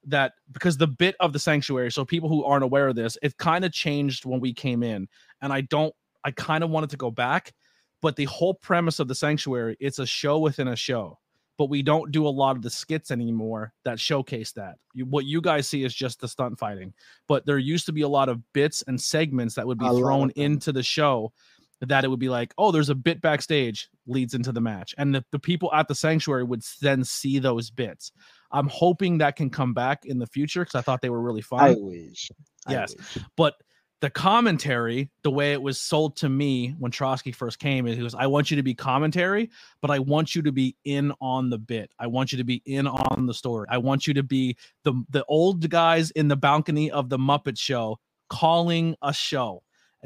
that 0.06 0.34
because 0.54 0.78
the 0.78 0.88
bit 0.88 1.16
of 1.20 1.34
the 1.34 1.40
sanctuary, 1.40 1.92
so 1.92 2.06
people 2.06 2.30
who 2.30 2.46
aren't 2.46 2.64
aware 2.64 2.88
of 2.88 2.96
this, 2.96 3.18
it 3.22 3.36
kind 3.38 3.66
of 3.66 3.74
changed 3.74 4.26
when 4.26 4.40
we 4.40 4.54
came 4.54 4.82
in, 4.82 5.08
and 5.42 5.52
I 5.52 5.62
don't, 5.62 5.94
I 6.24 6.32
kind 6.32 6.64
of 6.64 6.70
wanted 6.70 6.90
to 6.92 6.98
go 6.98 7.12
back, 7.12 7.54
but 8.02 8.16
the 8.16 8.26
whole 8.26 8.54
premise 8.54 9.00
of 9.00 9.08
the 9.08 9.16
sanctuary, 9.16 9.78
it's 9.80 10.00
a 10.00 10.06
show 10.06 10.40
within 10.40 10.68
a 10.68 10.76
show 10.76 11.20
but 11.60 11.70
we 11.70 11.82
don't 11.82 12.14
do 12.14 12.26
a 12.26 12.30
lot 12.30 12.56
of 12.56 12.62
the 12.62 12.70
skits 12.70 13.12
anymore 13.12 13.74
that 13.84 14.00
showcase 14.00 14.54
that. 14.54 14.76
You, 14.94 15.06
what 15.06 15.26
you 15.26 15.42
guys 15.42 15.68
see 15.68 15.84
is 15.84 15.94
just 15.94 16.22
the 16.22 16.28
stunt 16.30 16.58
fighting, 16.58 16.94
but 17.28 17.46
there 17.46 17.58
used 17.58 17.86
to 17.88 17.92
be 17.92 18.02
a 18.02 18.08
lot 18.08 18.30
of 18.30 18.42
bits 18.54 18.82
and 18.88 19.00
segments 19.00 19.56
that 19.56 19.68
would 19.68 19.78
be 19.78 19.84
lot 19.84 20.00
thrown 20.00 20.32
into 20.38 20.72
the 20.72 20.82
show 20.82 21.34
that 21.82 22.06
it 22.06 22.08
would 22.08 22.20
be 22.20 22.30
like, 22.30 22.54
oh, 22.58 22.72
there's 22.72 22.90
a 22.90 22.96
bit 22.96 23.22
backstage 23.22 23.90
leads 24.08 24.34
into 24.34 24.54
the 24.54 24.62
match. 24.62 24.96
And 24.98 25.14
the, 25.14 25.24
the 25.34 25.40
people 25.40 25.70
at 25.74 25.90
the 25.90 25.96
sanctuary 25.96 26.46
would 26.46 26.64
then 26.82 27.04
see 27.04 27.40
those 27.40 27.70
bits. 27.70 28.14
I'm 28.54 28.70
hoping 28.70 29.18
that 29.18 29.36
can 29.36 29.50
come 29.50 29.74
back 29.74 30.06
in 30.06 30.18
the 30.18 30.28
future 30.28 30.62
because 30.62 30.76
I 30.76 30.82
thought 30.82 31.02
they 31.02 31.10
were 31.10 31.22
really 31.22 31.42
fun 31.42 31.60
I 31.60 31.76
wish. 31.78 32.32
I 32.68 32.72
Yes. 32.72 32.96
wish. 32.98 33.24
but 33.36 33.56
the 34.02 34.10
commentary, 34.10 35.10
the 35.24 35.32
way 35.32 35.52
it 35.52 35.62
was 35.62 35.80
sold 35.80 36.16
to 36.18 36.30
me 36.30 36.76
when 36.80 36.92
Trotsky 36.92 37.34
first 37.34 37.60
came, 37.60 37.86
is 37.86 37.98
he 37.98 38.02
goes, 38.02 38.16
I 38.16 38.28
want 38.28 38.50
you 38.50 38.58
to 38.58 38.64
be 38.64 38.74
commentary, 38.74 39.50
but 39.82 39.92
I 39.92 40.00
want 40.00 40.36
you 40.36 40.42
to 40.44 40.52
be 40.52 40.78
in 40.86 41.12
on 41.20 41.50
the 41.50 41.58
bit. 41.58 41.92
I 42.00 42.08
want 42.08 42.32
you 42.32 42.38
to 42.38 42.46
be 42.46 42.62
in 42.66 42.88
on 42.88 43.26
the 43.26 43.34
story. 43.34 43.68
I 43.70 43.78
want 43.78 44.08
you 44.08 44.14
to 44.16 44.24
be 44.24 44.56
the 44.84 44.94
the 45.10 45.26
old 45.26 45.70
guys 45.70 46.12
in 46.12 46.30
the 46.30 46.38
balcony 46.38 46.90
of 46.90 47.10
the 47.10 47.18
Muppet 47.18 47.60
Show 47.60 48.00
calling 48.30 48.96
a 49.02 49.14
show. 49.14 49.64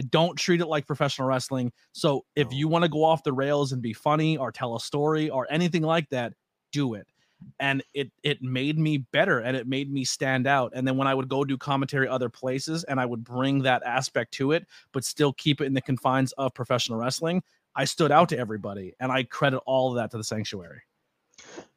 Don't 0.09 0.37
treat 0.37 0.59
it 0.59 0.65
like 0.65 0.87
professional 0.87 1.27
wrestling. 1.27 1.71
So 1.91 2.25
if 2.35 2.51
you 2.51 2.67
want 2.67 2.83
to 2.83 2.89
go 2.89 3.03
off 3.03 3.23
the 3.23 3.33
rails 3.33 3.73
and 3.73 3.81
be 3.81 3.93
funny 3.93 4.37
or 4.37 4.51
tell 4.51 4.75
a 4.75 4.79
story 4.79 5.29
or 5.29 5.45
anything 5.51 5.83
like 5.83 6.09
that, 6.09 6.33
do 6.71 6.95
it 6.95 7.05
and 7.59 7.83
it 7.93 8.11
it 8.23 8.41
made 8.41 8.77
me 8.77 8.97
better 9.11 9.39
and 9.39 9.55
it 9.55 9.67
made 9.67 9.91
me 9.91 10.03
stand 10.03 10.47
out 10.47 10.71
and 10.75 10.87
then 10.87 10.97
when 10.97 11.07
i 11.07 11.13
would 11.13 11.27
go 11.27 11.43
do 11.43 11.57
commentary 11.57 12.07
other 12.07 12.29
places 12.29 12.83
and 12.85 12.99
i 12.99 13.05
would 13.05 13.23
bring 13.23 13.61
that 13.61 13.83
aspect 13.85 14.31
to 14.31 14.51
it 14.51 14.65
but 14.91 15.03
still 15.03 15.33
keep 15.33 15.61
it 15.61 15.65
in 15.65 15.73
the 15.73 15.81
confines 15.81 16.31
of 16.33 16.53
professional 16.53 16.97
wrestling 16.97 17.41
i 17.75 17.85
stood 17.85 18.11
out 18.11 18.29
to 18.29 18.37
everybody 18.37 18.93
and 18.99 19.11
i 19.11 19.23
credit 19.23 19.59
all 19.65 19.89
of 19.89 19.95
that 19.95 20.11
to 20.11 20.17
the 20.17 20.23
sanctuary 20.23 20.81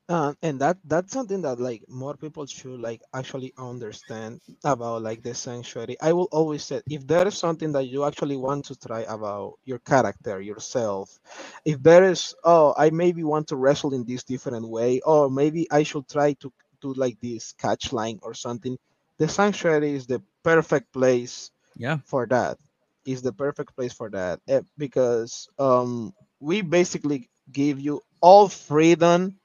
Uh, 0.09 0.35
and 0.43 0.61
that 0.61 0.79
that's 0.85 1.13
something 1.13 1.43
that 1.43 1.59
like 1.59 1.83
more 1.89 2.15
people 2.17 2.47
should 2.47 2.81
like 2.81 3.03
actually 3.15 3.53
understand 3.59 4.41
about 4.65 5.03
like 5.03 5.23
the 5.23 5.35
sanctuary. 5.35 5.97
I 6.01 6.13
will 6.13 6.29
always 6.31 6.63
say 6.65 6.81
if 6.89 7.07
there 7.07 7.27
is 7.27 7.37
something 7.37 7.73
that 7.73 7.87
you 7.87 8.05
actually 8.05 8.37
want 8.37 8.67
to 8.67 8.77
try 8.77 9.01
about 9.03 9.55
your 9.65 9.79
character, 9.81 10.41
yourself, 10.41 11.19
if 11.65 11.83
there 11.83 12.05
is 12.05 12.35
oh 12.45 12.75
I 12.77 12.91
maybe 12.91 13.25
want 13.25 13.49
to 13.49 13.57
wrestle 13.57 13.95
in 13.95 14.05
this 14.05 14.23
different 14.25 14.69
way, 14.69 15.01
or 15.01 15.29
maybe 15.31 15.67
I 15.73 15.83
should 15.83 16.09
try 16.09 16.35
to 16.35 16.53
do 16.81 16.93
like 16.95 17.19
this 17.21 17.53
catch 17.53 17.93
line 17.93 18.21
or 18.23 18.35
something, 18.35 18.79
the 19.19 19.29
sanctuary 19.29 19.93
is 19.95 20.07
the 20.07 20.23
perfect 20.43 20.93
place 20.93 21.51
yeah. 21.77 21.99
for 22.05 22.27
that. 22.27 22.59
Is 23.05 23.23
the 23.23 23.33
perfect 23.33 23.75
place 23.77 23.93
for 23.93 24.11
that. 24.11 24.41
Eh, 24.49 24.61
because 24.79 25.49
um 25.59 26.13
we 26.41 26.63
basically 26.63 27.29
give 27.51 27.81
you 27.81 28.03
all 28.21 28.49
freedom 28.49 29.39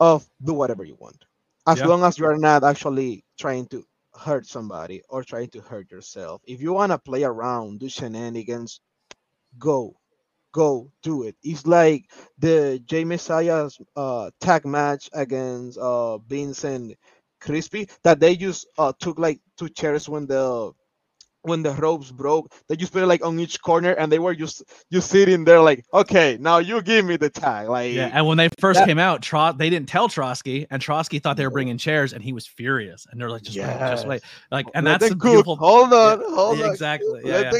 of 0.00 0.26
do 0.42 0.52
whatever 0.54 0.84
you 0.84 0.96
want. 0.98 1.24
As 1.66 1.82
Yeah. 1.82 1.86
long 1.86 2.02
as 2.04 2.18
you 2.18 2.26
are 2.26 2.38
not 2.38 2.64
actually 2.64 3.24
trying 3.38 3.66
to 3.68 3.84
hurt 4.18 4.46
somebody 4.46 5.02
or 5.08 5.22
trying 5.24 5.50
to 5.50 5.60
hurt 5.60 5.90
yourself. 5.90 6.42
If 6.46 6.60
you 6.62 6.72
want 6.72 6.92
to 6.92 6.98
play 6.98 7.24
around 7.24 7.80
do 7.80 7.88
shenanigans 7.88 8.80
go 9.58 9.96
go 10.52 10.90
do 11.02 11.22
it. 11.24 11.36
It's 11.42 11.66
like 11.66 12.04
the 12.38 12.80
Jay 12.84 13.04
Messiah's 13.04 13.78
uh 13.96 14.30
tag 14.40 14.66
match 14.66 15.08
against 15.12 15.78
uh 15.78 16.18
Vincent 16.18 16.94
Crispy 17.40 17.88
that 18.04 18.20
they 18.20 18.36
just 18.36 18.66
uh 18.78 18.92
took 18.98 19.18
like 19.18 19.40
two 19.58 19.68
chairs 19.68 20.08
when 20.08 20.26
the 20.26 20.72
when 21.46 21.62
the 21.62 21.70
ropes 21.72 22.10
broke 22.10 22.52
they 22.68 22.76
just 22.76 22.92
put 22.92 23.02
it 23.02 23.06
like 23.06 23.24
on 23.24 23.38
each 23.40 23.60
corner 23.62 23.92
and 23.92 24.10
they 24.12 24.18
were 24.18 24.34
just 24.34 24.62
just 24.92 25.10
sitting 25.10 25.44
there 25.44 25.60
like 25.60 25.84
okay 25.94 26.36
now 26.40 26.58
you 26.58 26.82
give 26.82 27.04
me 27.04 27.16
the 27.16 27.30
tag 27.30 27.68
like 27.68 27.92
yeah 27.92 28.10
and 28.12 28.26
when 28.26 28.36
they 28.36 28.48
first 28.60 28.78
that- 28.80 28.86
came 28.86 28.98
out 28.98 29.22
Trot 29.22 29.58
they 29.58 29.70
didn't 29.70 29.88
tell 29.88 30.08
Trotsky 30.08 30.66
and 30.70 30.82
Trotsky 30.82 31.18
thought 31.18 31.36
they 31.36 31.44
were 31.44 31.50
bringing 31.50 31.78
chairs 31.78 32.12
and 32.12 32.22
he 32.22 32.32
was 32.32 32.46
furious 32.46 33.06
and 33.10 33.20
they're 33.20 33.30
like 33.30 33.42
just 33.42 33.56
wait 33.56 33.78
just 33.78 34.06
wait 34.06 34.22
like 34.50 34.66
and 34.74 34.84
let 34.84 35.00
that's 35.00 35.10
the 35.12 35.16
cook. 35.16 35.30
beautiful 35.30 35.56
hold 35.56 35.92
on 35.92 36.20
Yeah, 36.20 36.26
hold 36.34 36.58
yeah, 36.58 36.64
on 36.66 36.70
exactly 36.72 37.20
yeah, 37.24 37.50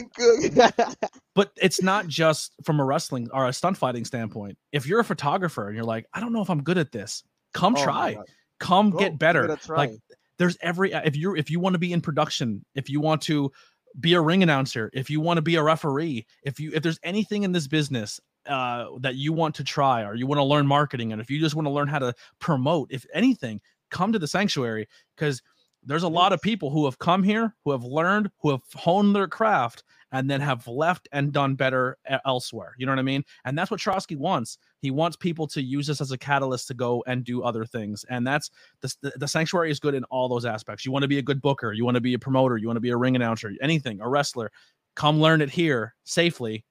yeah. 0.52 0.70
but 1.34 1.50
it's 1.60 1.82
not 1.82 2.06
just 2.06 2.52
from 2.64 2.80
a 2.80 2.84
wrestling 2.84 3.28
or 3.32 3.46
a 3.46 3.52
stunt 3.52 3.76
fighting 3.76 4.04
standpoint. 4.04 4.56
If 4.72 4.86
you're 4.86 5.00
a 5.00 5.04
photographer 5.04 5.66
and 5.66 5.76
you're 5.76 5.84
like, 5.84 6.06
I 6.14 6.20
don't 6.20 6.32
know 6.32 6.40
if 6.42 6.50
I'm 6.50 6.62
good 6.62 6.78
at 6.78 6.92
this, 6.92 7.22
come 7.52 7.74
Oh 7.76 7.84
try, 7.84 8.16
come 8.58 8.90
Go, 8.90 8.98
get 8.98 9.18
better. 9.18 9.44
it 9.44 9.50
a 9.50 9.56
try. 9.56 9.76
Like 9.76 9.90
there's 10.38 10.56
every 10.60 10.92
if 10.92 11.16
you're 11.16 11.36
if 11.36 11.50
you 11.50 11.60
want 11.60 11.74
to 11.74 11.78
be 11.78 11.92
in 11.92 12.00
production, 12.00 12.64
if 12.74 12.88
you 12.90 13.00
want 13.00 13.22
to 13.22 13.52
be 13.98 14.14
a 14.14 14.20
ring 14.20 14.42
announcer, 14.42 14.90
if 14.92 15.10
you 15.10 15.20
want 15.20 15.38
to 15.38 15.42
be 15.42 15.56
a 15.56 15.62
referee, 15.62 16.26
if 16.42 16.60
you 16.60 16.70
if 16.74 16.82
there's 16.82 17.00
anything 17.02 17.42
in 17.42 17.52
this 17.52 17.66
business 17.66 18.20
uh 18.46 18.86
that 19.00 19.16
you 19.16 19.32
want 19.32 19.54
to 19.56 19.64
try 19.64 20.04
or 20.04 20.14
you 20.14 20.26
want 20.26 20.38
to 20.38 20.44
learn 20.44 20.66
marketing 20.66 21.10
and 21.12 21.20
if 21.20 21.30
you 21.30 21.40
just 21.40 21.56
want 21.56 21.66
to 21.66 21.70
learn 21.70 21.88
how 21.88 21.98
to 21.98 22.14
promote, 22.38 22.90
if 22.92 23.04
anything, 23.12 23.60
come 23.90 24.12
to 24.12 24.18
the 24.18 24.28
sanctuary 24.28 24.86
because 25.16 25.42
there's 25.86 26.02
a 26.02 26.08
lot 26.08 26.32
of 26.32 26.42
people 26.42 26.70
who 26.70 26.84
have 26.84 26.98
come 26.98 27.22
here, 27.22 27.54
who 27.64 27.70
have 27.70 27.84
learned, 27.84 28.30
who 28.40 28.50
have 28.50 28.62
honed 28.74 29.14
their 29.14 29.28
craft, 29.28 29.84
and 30.12 30.28
then 30.28 30.40
have 30.40 30.66
left 30.66 31.08
and 31.12 31.32
done 31.32 31.54
better 31.54 31.96
elsewhere. 32.24 32.74
You 32.76 32.86
know 32.86 32.92
what 32.92 32.98
I 32.98 33.02
mean? 33.02 33.24
And 33.44 33.56
that's 33.56 33.70
what 33.70 33.80
Trotsky 33.80 34.16
wants. 34.16 34.58
He 34.80 34.90
wants 34.90 35.16
people 35.16 35.46
to 35.48 35.62
use 35.62 35.86
this 35.86 36.00
as 36.00 36.10
a 36.10 36.18
catalyst 36.18 36.68
to 36.68 36.74
go 36.74 37.04
and 37.06 37.24
do 37.24 37.42
other 37.42 37.64
things. 37.64 38.04
And 38.08 38.26
that's 38.26 38.50
the, 38.80 38.94
the, 39.02 39.12
the 39.16 39.28
sanctuary 39.28 39.70
is 39.70 39.80
good 39.80 39.94
in 39.94 40.04
all 40.04 40.28
those 40.28 40.44
aspects. 40.44 40.84
You 40.84 40.92
want 40.92 41.02
to 41.02 41.08
be 41.08 41.18
a 41.18 41.22
good 41.22 41.40
booker, 41.40 41.72
you 41.72 41.84
want 41.84 41.96
to 41.96 42.00
be 42.00 42.14
a 42.14 42.18
promoter, 42.18 42.56
you 42.56 42.66
want 42.66 42.76
to 42.76 42.82
be 42.82 42.90
a 42.90 42.96
ring 42.96 43.16
announcer, 43.16 43.52
anything, 43.60 44.00
a 44.00 44.08
wrestler. 44.08 44.50
Come 44.94 45.20
learn 45.20 45.40
it 45.40 45.50
here 45.50 45.94
safely, 46.04 46.64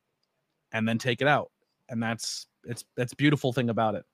and 0.71 0.87
then 0.87 0.97
take 0.97 1.21
it 1.21 1.27
out. 1.27 1.51
And 1.89 2.01
that's 2.01 2.47
it's 2.63 2.83
that's 2.97 3.13
beautiful 3.13 3.53
thing 3.53 3.69
about 3.69 3.95
it. 3.95 4.05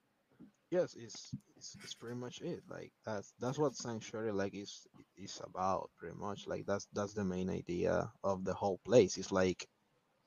yes 0.69 0.95
it's, 0.99 1.31
it's 1.61 1.77
it's 1.83 1.93
pretty 1.93 2.15
much 2.15 2.41
it 2.41 2.63
like 2.69 2.91
that's 3.05 3.33
that's 3.39 3.59
what 3.59 3.75
sanctuary 3.75 4.31
like 4.31 4.55
is 4.55 4.87
is 5.17 5.39
about 5.45 5.89
pretty 5.97 6.15
much 6.17 6.47
like 6.47 6.65
that's 6.65 6.87
that's 6.93 7.13
the 7.13 7.23
main 7.23 7.49
idea 7.49 8.11
of 8.23 8.43
the 8.43 8.53
whole 8.53 8.79
place 8.83 9.17
it's 9.17 9.31
like 9.31 9.67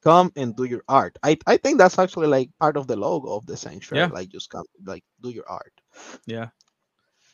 come 0.05 0.31
and 0.37 0.57
do 0.57 0.65
your 0.65 0.85
art 0.89 1.17
i 1.25 1.37
i 1.47 1.57
think 1.57 1.79
that's 1.79 1.99
actually 1.99 2.29
like 2.29 2.51
part 2.61 2.77
of 2.77 2.87
the 2.87 2.97
logo 2.97 3.35
of 3.35 3.47
the 3.47 3.57
sanctuary 3.57 4.09
Yeah. 4.09 4.11
like 4.11 4.29
just 4.29 4.51
come 4.51 4.65
like 4.87 5.05
do 5.23 5.31
your 5.31 5.49
art 5.49 5.73
Yeah. 6.27 6.49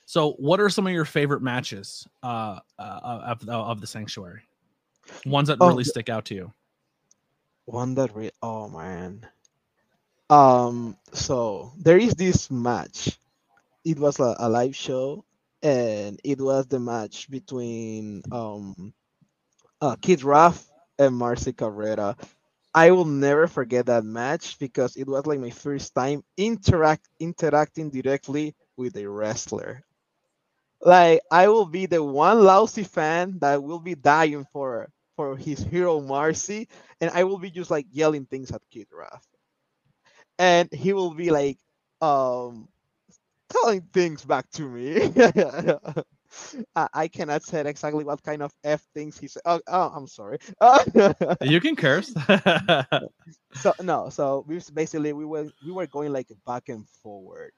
So, 0.07 0.33
what 0.33 0.61
are 0.61 0.69
some 0.71 0.87
of 0.87 0.93
your 0.93 1.05
favorite 1.05 1.43
matches 1.43 2.07
uh, 2.23 2.61
uh 2.79 3.01
of 3.27 3.45
the, 3.47 3.53
of 3.53 3.81
the 3.81 3.87
sanctuary? 3.87 4.43
Ones 5.27 5.49
that 5.49 5.61
Oh, 5.61 5.79
really 5.79 5.85
stick 5.85 6.09
out 6.09 6.25
to 6.27 6.35
you? 6.35 6.53
one 7.67 7.95
that 7.95 8.15
really 8.15 8.33
oh 8.43 8.69
man 8.69 9.27
um 10.31 10.97
so 11.13 11.73
there 11.79 11.99
is 11.99 12.15
this 12.15 12.51
match 12.51 13.20
it 13.85 13.99
was 13.99 14.19
a, 14.21 14.35
a 14.39 14.49
live 14.49 14.75
show 14.77 15.25
and 15.63 16.19
it 16.25 16.41
was 16.41 16.67
the 16.67 16.79
match 16.81 17.31
between 17.31 18.23
um 18.33 18.93
uh 19.81 19.97
kid 20.01 20.23
Ruff 20.23 20.69
and 20.99 21.15
marcy 21.17 21.53
cabrera 21.53 22.17
i 22.75 22.91
will 22.91 23.05
never 23.07 23.47
forget 23.47 23.87
that 23.87 24.05
match 24.05 24.59
because 24.59 24.97
it 24.97 25.07
was 25.09 25.27
like 25.27 25.41
my 25.41 25.51
first 25.51 25.95
time 25.95 26.23
interact 26.37 27.09
interacting 27.21 27.91
directly 27.91 28.55
with 28.77 28.97
a 28.97 29.07
wrestler 29.09 29.83
like 30.81 31.21
i 31.31 31.49
will 31.49 31.67
be 31.67 31.87
the 31.87 32.03
one 32.03 32.43
lousy 32.45 32.85
fan 32.85 33.39
that 33.41 33.63
will 33.63 33.81
be 33.81 33.95
dying 33.95 34.45
for 34.53 34.89
for 35.17 35.37
his 35.37 35.61
hero 35.63 36.01
marcy 36.01 36.69
and 37.01 37.11
I 37.11 37.25
will 37.25 37.39
be 37.39 37.51
just 37.51 37.71
like 37.71 37.87
yelling 37.91 38.27
things 38.27 38.51
at 38.51 38.63
Kid 38.71 38.87
Ruff. 38.93 39.27
And 40.39 40.73
he 40.73 40.93
will 40.93 41.15
be 41.15 41.31
like 41.31 41.59
um 42.01 42.69
telling 43.51 43.83
things 43.93 44.25
back 44.25 44.51
to 44.53 44.63
me. 44.63 45.13
I, 46.77 46.89
I 46.95 47.09
cannot 47.09 47.43
say 47.43 47.61
exactly 47.69 48.05
what 48.05 48.23
kind 48.23 48.43
of 48.43 48.53
F 48.65 48.83
things 48.95 49.19
he 49.19 49.29
said. 49.29 49.43
Oh, 49.45 49.61
oh 49.67 49.93
I'm 49.95 50.07
sorry. 50.07 50.39
You 51.43 51.61
can 51.61 51.77
curse. 51.77 52.15
so 53.55 53.73
no, 53.83 54.09
so 54.11 54.45
we 54.47 54.55
was 54.57 54.71
basically 54.71 55.13
we 55.13 55.25
were 55.25 55.49
we 55.65 55.73
were 55.73 55.87
going 55.87 56.13
like 56.13 56.29
back 56.47 56.69
and 56.69 56.87
forward. 57.03 57.53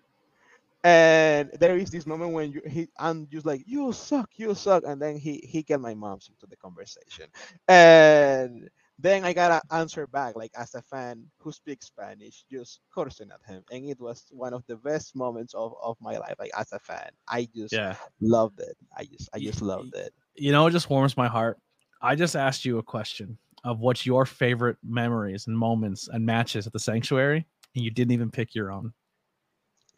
And 0.84 1.50
there 1.60 1.76
is 1.76 1.90
this 1.90 2.06
moment 2.06 2.32
when 2.32 2.52
you 2.52 2.62
he 2.68 2.88
I'm 2.98 3.28
just 3.28 3.46
like 3.46 3.62
you 3.66 3.92
suck, 3.92 4.30
you 4.36 4.54
suck, 4.54 4.82
and 4.86 5.00
then 5.00 5.16
he 5.16 5.38
he 5.48 5.62
get 5.62 5.80
my 5.80 5.94
mom's 5.94 6.28
into 6.28 6.46
the 6.46 6.56
conversation, 6.56 7.26
and 7.68 8.68
then 8.98 9.24
I 9.24 9.32
gotta 9.32 9.60
answer 9.70 10.06
back 10.06 10.36
like 10.36 10.52
as 10.56 10.74
a 10.74 10.82
fan 10.82 11.24
who 11.38 11.52
speaks 11.52 11.86
Spanish, 11.86 12.44
just 12.50 12.80
cursing 12.94 13.30
at 13.32 13.40
him, 13.50 13.62
and 13.70 13.88
it 13.88 14.00
was 14.00 14.24
one 14.30 14.54
of 14.54 14.64
the 14.68 14.76
best 14.76 15.16
moments 15.16 15.54
of, 15.54 15.74
of 15.82 15.96
my 16.00 16.18
life. 16.18 16.36
Like 16.38 16.52
as 16.56 16.72
a 16.72 16.78
fan, 16.78 17.10
I 17.28 17.48
just 17.54 17.72
yeah. 17.72 17.96
loved 18.20 18.60
it. 18.60 18.76
I 18.96 19.04
just 19.04 19.28
I 19.34 19.38
just 19.40 19.62
loved 19.62 19.94
it. 19.94 20.12
You 20.36 20.52
know, 20.52 20.66
it 20.66 20.72
just 20.72 20.90
warms 20.90 21.16
my 21.16 21.28
heart. 21.28 21.58
I 22.00 22.14
just 22.16 22.36
asked 22.36 22.64
you 22.64 22.78
a 22.78 22.82
question. 22.82 23.38
of 23.64 23.78
what's 23.78 24.04
your 24.04 24.26
favorite 24.26 24.76
memories 24.82 25.46
and 25.46 25.56
moments 25.56 26.08
and 26.08 26.26
matches 26.26 26.66
at 26.66 26.72
the 26.72 26.78
sanctuary, 26.80 27.46
and 27.76 27.84
you 27.84 27.90
didn't 27.92 28.10
even 28.12 28.30
pick 28.30 28.54
your 28.56 28.72
own. 28.72 28.92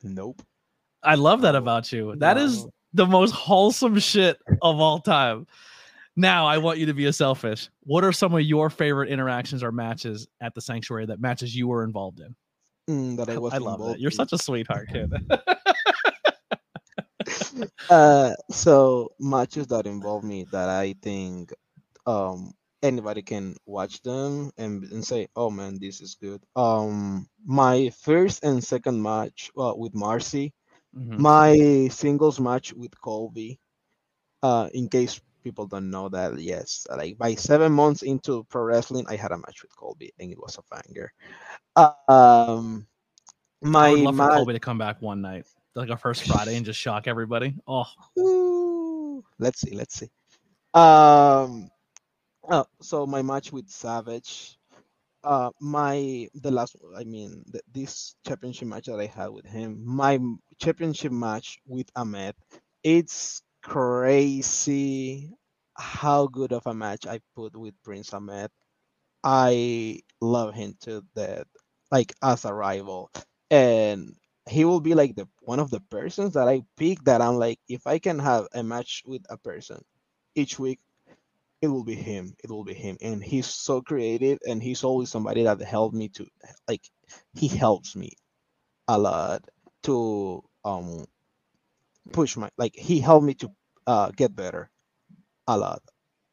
Nope. 0.02 0.42
I 1.02 1.14
love 1.14 1.40
that 1.42 1.54
about 1.54 1.90
you. 1.92 2.14
That 2.16 2.36
is 2.36 2.64
No. 2.64 2.70
the 2.92 3.06
most 3.06 3.32
wholesome 3.32 3.98
shit 3.98 4.38
of 4.62 4.80
all 4.80 4.98
time. 5.00 5.46
Now 6.16 6.46
I 6.46 6.58
want 6.58 6.78
you 6.78 6.86
to 6.86 6.94
be 6.94 7.06
a 7.06 7.12
selfish. 7.12 7.68
What 7.80 8.04
are 8.04 8.12
some 8.12 8.34
of 8.34 8.40
your 8.42 8.70
favorite 8.70 9.08
interactions 9.10 9.62
or 9.62 9.72
matches 9.72 10.28
at 10.40 10.54
the 10.54 10.60
sanctuary 10.60 11.06
that 11.06 11.20
matches 11.20 11.54
you 11.56 11.66
were 11.68 11.82
involved 11.84 12.20
in? 12.20 12.34
Mm, 12.88 13.16
that 13.16 13.28
I 13.28 13.38
was 13.38 13.52
I 13.54 13.58
love 13.58 13.80
that. 13.84 14.00
You're 14.00 14.10
in. 14.10 14.16
such 14.16 14.32
a 14.32 14.38
sweetheart, 14.38 14.88
kid. 14.92 15.12
uh 17.90 18.34
so 18.50 19.12
matches 19.18 19.66
that 19.68 19.86
involve 19.86 20.24
me 20.24 20.44
that 20.50 20.68
i 20.68 20.94
think 21.02 21.52
um 22.06 22.52
anybody 22.82 23.22
can 23.22 23.56
watch 23.66 24.02
them 24.02 24.50
and, 24.58 24.84
and 24.84 25.04
say 25.04 25.26
oh 25.36 25.50
man 25.50 25.78
this 25.80 26.00
is 26.00 26.16
good 26.20 26.42
um 26.56 27.26
my 27.44 27.90
first 28.02 28.44
and 28.44 28.62
second 28.62 29.00
match 29.02 29.50
uh, 29.56 29.72
with 29.76 29.94
marcy 29.94 30.52
Mhm. 30.96 31.18
my 31.18 31.88
singles 31.90 32.38
match 32.40 32.72
with 32.74 32.98
colby 33.00 33.58
uh 34.42 34.68
in 34.74 34.88
case 34.88 35.20
people 35.44 35.66
don't 35.66 35.90
know 35.90 36.08
that 36.08 36.38
yes 36.40 36.86
like 36.96 37.16
by 37.18 37.34
seven 37.34 37.70
months 37.70 38.02
into 38.02 38.44
pro 38.44 38.62
wrestling 38.62 39.04
i 39.08 39.14
had 39.14 39.30
a 39.30 39.36
match 39.36 39.62
with 39.62 39.76
colby 39.76 40.12
and 40.18 40.32
it 40.32 40.38
was 40.38 40.58
a 40.58 40.74
banger 40.74 41.12
um 42.08 42.86
my 43.64 43.88
I 43.88 43.90
would 43.92 44.00
love 44.00 44.16
for 44.16 44.28
Colby 44.28 44.52
to 44.52 44.60
come 44.60 44.78
back 44.78 45.00
one 45.00 45.22
night, 45.22 45.46
like 45.74 45.88
a 45.88 45.96
first 45.96 46.24
Friday, 46.24 46.56
and 46.56 46.66
just 46.66 46.78
shock 46.78 47.06
everybody. 47.06 47.54
Oh, 47.66 47.86
Ooh, 48.18 49.24
let's 49.38 49.60
see, 49.60 49.74
let's 49.74 49.94
see. 49.94 50.10
Um, 50.74 51.70
oh, 52.48 52.66
so 52.82 53.06
my 53.06 53.22
match 53.22 53.52
with 53.52 53.70
Savage, 53.70 54.58
uh, 55.24 55.50
my 55.60 56.28
the 56.34 56.50
last, 56.50 56.76
I 56.94 57.04
mean, 57.04 57.42
the, 57.46 57.62
this 57.72 58.16
championship 58.26 58.68
match 58.68 58.86
that 58.86 59.00
I 59.00 59.06
had 59.06 59.28
with 59.28 59.46
him, 59.46 59.80
my 59.82 60.18
championship 60.60 61.12
match 61.12 61.58
with 61.66 61.90
Ahmed, 61.96 62.34
it's 62.82 63.42
crazy 63.64 65.30
how 65.76 66.28
good 66.28 66.52
of 66.52 66.66
a 66.66 66.74
match 66.74 67.06
I 67.06 67.20
put 67.36 67.56
with 67.56 67.74
Prince 67.84 68.14
Ahmed. 68.14 68.50
I 69.24 70.00
love 70.20 70.54
him 70.54 70.76
to 70.82 71.04
death, 71.16 71.46
like 71.90 72.14
as 72.22 72.44
a 72.44 72.54
rival, 72.54 73.10
and 73.50 74.14
he 74.48 74.64
will 74.64 74.80
be 74.80 74.94
like 74.94 75.16
the 75.16 75.28
one 75.42 75.60
of 75.60 75.70
the 75.70 75.80
persons 75.90 76.34
that 76.34 76.48
I 76.48 76.62
pick 76.78 77.02
that 77.04 77.22
I'm 77.22 77.36
like, 77.36 77.58
if 77.68 77.86
I 77.86 77.98
can 77.98 78.18
have 78.20 78.48
a 78.54 78.62
match 78.62 79.02
with 79.06 79.22
a 79.30 79.38
person 79.38 79.82
each 80.36 80.58
week, 80.58 80.80
it 81.62 81.68
will 81.68 81.84
be 81.84 81.94
him. 81.96 82.34
It 82.44 82.50
will 82.50 82.64
be 82.64 82.74
him. 82.74 82.98
And 83.02 83.22
he's 83.24 83.46
so 83.46 83.82
creative 83.82 84.38
and 84.46 84.62
he's 84.62 84.84
always 84.84 85.10
somebody 85.10 85.44
that 85.44 85.60
helped 85.62 85.94
me 85.96 86.08
to 86.10 86.26
like 86.68 86.82
he 87.34 87.48
helps 87.48 87.96
me 87.96 88.12
a 88.88 88.98
lot 88.98 89.44
to 89.84 90.42
um 90.64 91.06
push 92.12 92.36
my 92.36 92.50
like 92.58 92.74
he 92.76 93.00
helped 93.00 93.26
me 93.26 93.34
to 93.34 93.50
uh 93.86 94.10
get 94.16 94.34
better 94.34 94.70
a 95.48 95.56
lot 95.56 95.82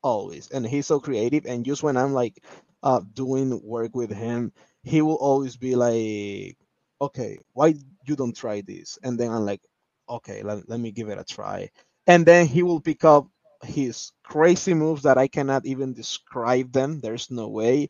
always. 0.03 0.49
And 0.51 0.65
he's 0.65 0.87
so 0.87 0.99
creative 0.99 1.45
and 1.45 1.65
just 1.65 1.83
when 1.83 1.97
i'm 1.97 2.13
like 2.13 2.43
uh 2.83 3.01
doing 3.13 3.61
work 3.63 3.95
with 3.95 4.11
him 4.11 4.51
he 4.83 5.01
will 5.01 5.15
always 5.15 5.57
be 5.57 5.75
like 5.75 6.57
okay 7.01 7.37
why 7.53 7.75
you 8.05 8.15
don't 8.15 8.35
try 8.35 8.61
this? 8.61 8.97
And 9.03 9.19
then 9.19 9.31
i'm 9.31 9.45
like 9.45 9.61
okay 10.09 10.43
let, 10.43 10.67
let 10.69 10.79
me 10.79 10.91
give 10.91 11.09
it 11.09 11.19
a 11.19 11.23
try. 11.23 11.69
And 12.07 12.25
then 12.25 12.47
he 12.47 12.63
will 12.63 12.81
pick 12.81 13.05
up 13.05 13.27
his 13.63 14.11
crazy 14.23 14.73
moves 14.73 15.03
that 15.03 15.17
i 15.17 15.27
cannot 15.27 15.65
even 15.65 15.93
describe 15.93 16.71
them. 16.71 16.99
There's 16.99 17.29
no 17.31 17.47
way. 17.49 17.89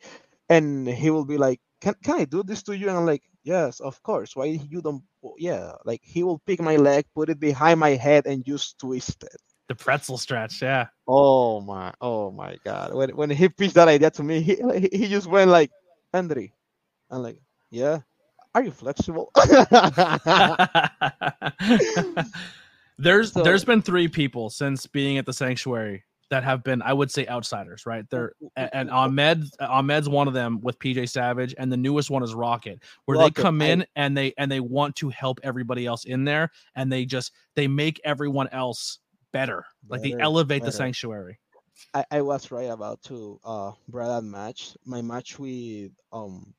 And 0.50 0.88
he 0.88 1.10
will 1.10 1.26
be 1.26 1.38
like 1.38 1.60
can, 1.82 1.96
can 2.04 2.20
i 2.22 2.26
do 2.26 2.44
this 2.44 2.64
to 2.64 2.78
you? 2.78 2.90
And 2.90 2.98
i'm 2.98 3.06
like 3.06 3.24
yes 3.44 3.80
of 3.80 4.02
course. 4.04 4.36
Why 4.36 4.46
you 4.46 4.82
don't 4.82 5.04
yeah 5.38 5.74
like 5.86 6.02
he 6.04 6.24
will 6.24 6.40
pick 6.46 6.62
my 6.62 6.76
leg 6.76 7.06
put 7.16 7.30
it 7.30 7.40
behind 7.40 7.80
my 7.80 7.92
head 7.92 8.26
and 8.26 8.46
just 8.46 8.80
twist 8.80 9.24
it 9.24 9.38
the 9.72 9.76
pretzel 9.76 10.18
stretch. 10.18 10.62
Yeah. 10.62 10.88
Oh 11.08 11.62
my, 11.62 11.94
oh 12.02 12.30
my 12.30 12.58
God! 12.66 12.94
When 12.94 13.10
when 13.12 13.30
he 13.30 13.48
pitched 13.48 13.76
that 13.76 13.88
idea 13.88 14.12
to 14.12 14.22
me, 14.22 14.42
he 14.42 14.58
he 14.92 15.08
just 15.08 15.28
went 15.28 15.50
like, 15.50 15.72
"Andry," 16.14 16.52
I'm 17.10 17.24
like, 17.24 17.40
"Yeah, 17.70 18.00
are 18.54 18.64
you 18.64 18.72
flexible?" 18.72 19.32
there's 22.98 23.32
So- 23.34 23.44
there's 23.44 23.64
been 23.64 23.82
three 23.82 24.10
people 24.10 24.50
since 24.50 24.88
being 24.88 25.18
at 25.18 25.26
the 25.26 25.32
sanctuary 25.34 26.04
that 26.32 26.44
have 26.44 26.64
been 26.64 26.82
I 26.82 26.94
would 26.94 27.12
say 27.12 27.28
outsiders, 27.28 27.86
right? 27.86 28.10
They're 28.10 28.34
and 28.56 28.90
Ahmed 28.90 29.44
Ahmed's 29.60 30.10
one 30.10 30.28
of 30.28 30.34
them 30.34 30.60
with 30.62 30.80
PJ 30.80 31.10
Savage, 31.10 31.54
and 31.58 31.72
the 31.72 31.78
newest 31.78 32.10
one 32.10 32.24
is 32.24 32.34
Rocket, 32.34 32.82
where 33.06 33.18
Rocket, 33.18 33.36
they 33.36 33.42
come 33.44 33.62
in 33.62 33.86
and 33.96 34.18
they 34.18 34.34
and 34.38 34.52
they 34.52 34.62
want 34.62 34.96
to 34.98 35.10
help 35.10 35.40
everybody 35.44 35.86
else 35.86 36.06
in 36.06 36.24
there, 36.24 36.50
and 36.76 36.92
they 36.92 37.06
just 37.06 37.34
they 37.56 37.68
make 37.68 38.02
everyone 38.04 38.48
else 38.50 39.00
better, 39.34 39.66
like 39.90 40.02
they 40.02 40.12
Better, 40.12 40.24
elevate 40.24 40.64
the 40.64 40.72
sanctuary. 40.72 41.40
I, 41.94 42.06
I 42.12 42.22
was 42.22 42.52
right 42.52 42.70
about 42.70 43.02
to 43.04 43.40
uh 43.44 43.72
match. 44.22 44.76
My 44.86 45.02
match 45.02 45.38
with 45.40 45.92
um 46.12 46.54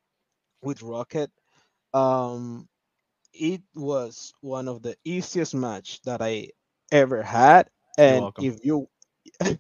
with 0.63 0.83
Rocket, 0.83 1.31
um, 1.95 2.69
it 3.33 3.63
was 3.75 4.33
one 4.41 4.69
of 4.69 4.83
the 4.83 4.97
easiest 5.05 5.55
match 5.55 6.01
that 6.03 6.21
I 6.23 6.49
ever 6.93 7.23
had. 7.23 7.69
And 7.99 8.31
if 8.39 8.65
you, 8.65 8.89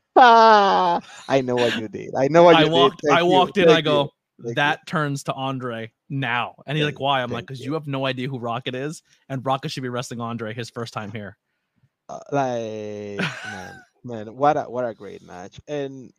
I 0.16 1.40
know 1.42 1.56
what 1.56 1.76
you 1.76 1.88
did. 1.88 2.14
I 2.16 2.28
know 2.28 2.44
what 2.44 2.56
I 2.56 2.64
you 2.64 2.70
walked 2.70 3.02
did. 3.02 3.08
Thank 3.08 3.18
I 3.18 3.22
you, 3.22 3.26
walked 3.26 3.56
in, 3.58 3.68
I 3.68 3.74
thank 3.74 3.86
you. 3.86 3.90
go, 3.90 4.10
you. 4.44 4.54
that 4.54 4.86
turns 4.86 5.24
to 5.24 5.34
Andry 5.34 5.92
now. 6.08 6.54
And 6.66 6.76
he's 6.76 6.84
like, 6.84 7.00
why? 7.00 7.22
I'm 7.22 7.30
like, 7.30 7.46
because 7.46 7.60
you. 7.60 7.66
you 7.66 7.74
have 7.74 7.86
no 7.86 8.06
idea 8.06 8.28
who 8.28 8.38
Rocket 8.38 8.74
is, 8.74 9.02
and 9.28 9.44
Rocket 9.44 9.70
should 9.70 9.82
be 9.82 9.88
wrestling 9.88 10.20
Andry 10.20 10.54
his 10.54 10.70
first 10.70 10.92
time 10.92 11.12
here. 11.12 11.36
uh, 12.08 12.20
like 12.30 13.20
man 13.52 13.82
man 14.04 14.36
what 14.36 14.56
a 14.56 14.62
what 14.64 14.84
a 14.84 14.94
great 14.94 15.22
match 15.22 15.60
and 15.68 16.12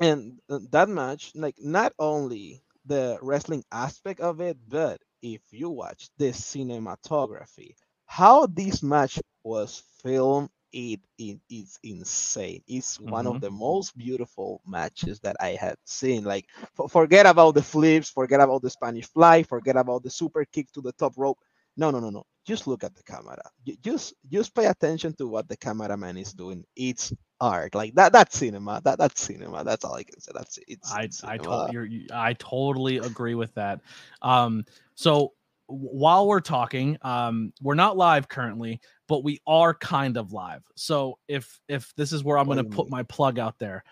and 0.00 0.38
that 0.48 0.88
match 0.88 1.32
like 1.34 1.56
not 1.58 1.92
only 1.98 2.62
the 2.86 3.18
wrestling 3.22 3.64
aspect 3.72 4.20
of 4.20 4.40
it 4.40 4.56
but 4.68 5.00
if 5.22 5.40
you 5.50 5.70
watch 5.70 6.08
the 6.18 6.30
cinematography 6.30 7.74
how 8.06 8.46
this 8.46 8.82
match 8.82 9.18
was 9.42 9.82
filmed 10.02 10.50
it, 10.74 11.00
it 11.18 11.40
is 11.50 11.78
insane. 11.84 12.62
It's 12.68 13.00
one 13.00 13.26
Mhm. 13.26 13.38
of 13.38 13.40
the 13.40 13.50
most 13.50 13.96
beautiful 13.96 14.60
matches 14.66 15.20
that 15.20 15.36
i 15.40 15.50
have 15.60 15.76
seen 15.84 16.24
like 16.24 16.46
for, 16.74 16.88
forget 16.88 17.26
about 17.26 17.54
the 17.54 17.62
flips 17.62 18.10
forget 18.10 18.40
about 18.40 18.62
the 18.62 18.70
spanish 18.70 19.06
fly 19.06 19.42
forget 19.42 19.76
about 19.76 20.02
the 20.04 20.10
super 20.10 20.44
kick 20.44 20.72
to 20.72 20.82
the 20.82 20.92
top 20.92 21.14
rope. 21.16 21.38
No 21.76 21.90
no 21.90 22.00
no 22.00 22.10
no. 22.10 22.24
Just 22.44 22.66
look 22.66 22.84
at 22.84 22.94
the 22.94 23.02
camera. 23.02 23.38
Ju- 23.66 23.76
just 23.82 24.14
just 24.30 24.54
pay 24.54 24.66
attention 24.66 25.14
to 25.14 25.26
what 25.28 25.48
the 25.48 25.56
cameraman 25.56 26.16
is 26.18 26.32
doing. 26.32 26.64
It's 26.76 27.12
art. 27.40 27.74
Like 27.74 27.94
that 27.96 28.12
that's 28.12 28.36
cinema. 28.38 28.80
That 28.84 28.98
that's 28.98 29.20
cinema. 29.20 29.64
That's 29.64 29.84
all 29.84 29.94
i 29.94 30.04
can 30.04 30.20
say. 30.20 30.32
That's 30.34 30.58
it. 30.58 30.64
it's 30.68 30.96
I 30.96 31.00
it's 31.00 31.24
I 31.24 31.38
you're, 31.66 31.84
you 31.84 32.06
I 32.12 32.34
totally 32.34 32.98
agree 32.98 33.34
with 33.34 33.54
that. 33.54 33.80
Um, 34.22 34.64
so 34.94 35.32
while 35.66 36.26
we're 36.26 36.40
talking, 36.40 36.98
um, 37.02 37.52
we're 37.60 37.74
not 37.74 37.96
live 37.96 38.28
currently, 38.28 38.80
but 39.08 39.24
we 39.24 39.40
are 39.46 39.74
kind 39.74 40.16
of 40.16 40.32
live. 40.32 40.62
So 40.76 41.18
if 41.28 41.60
if 41.68 41.92
this 41.96 42.12
is 42.12 42.22
where 42.22 42.38
I'm 42.38 42.46
going 42.46 42.58
to 42.58 42.64
put 42.64 42.90
my 42.90 43.02
plug 43.02 43.38
out 43.38 43.58
there, 43.58 43.84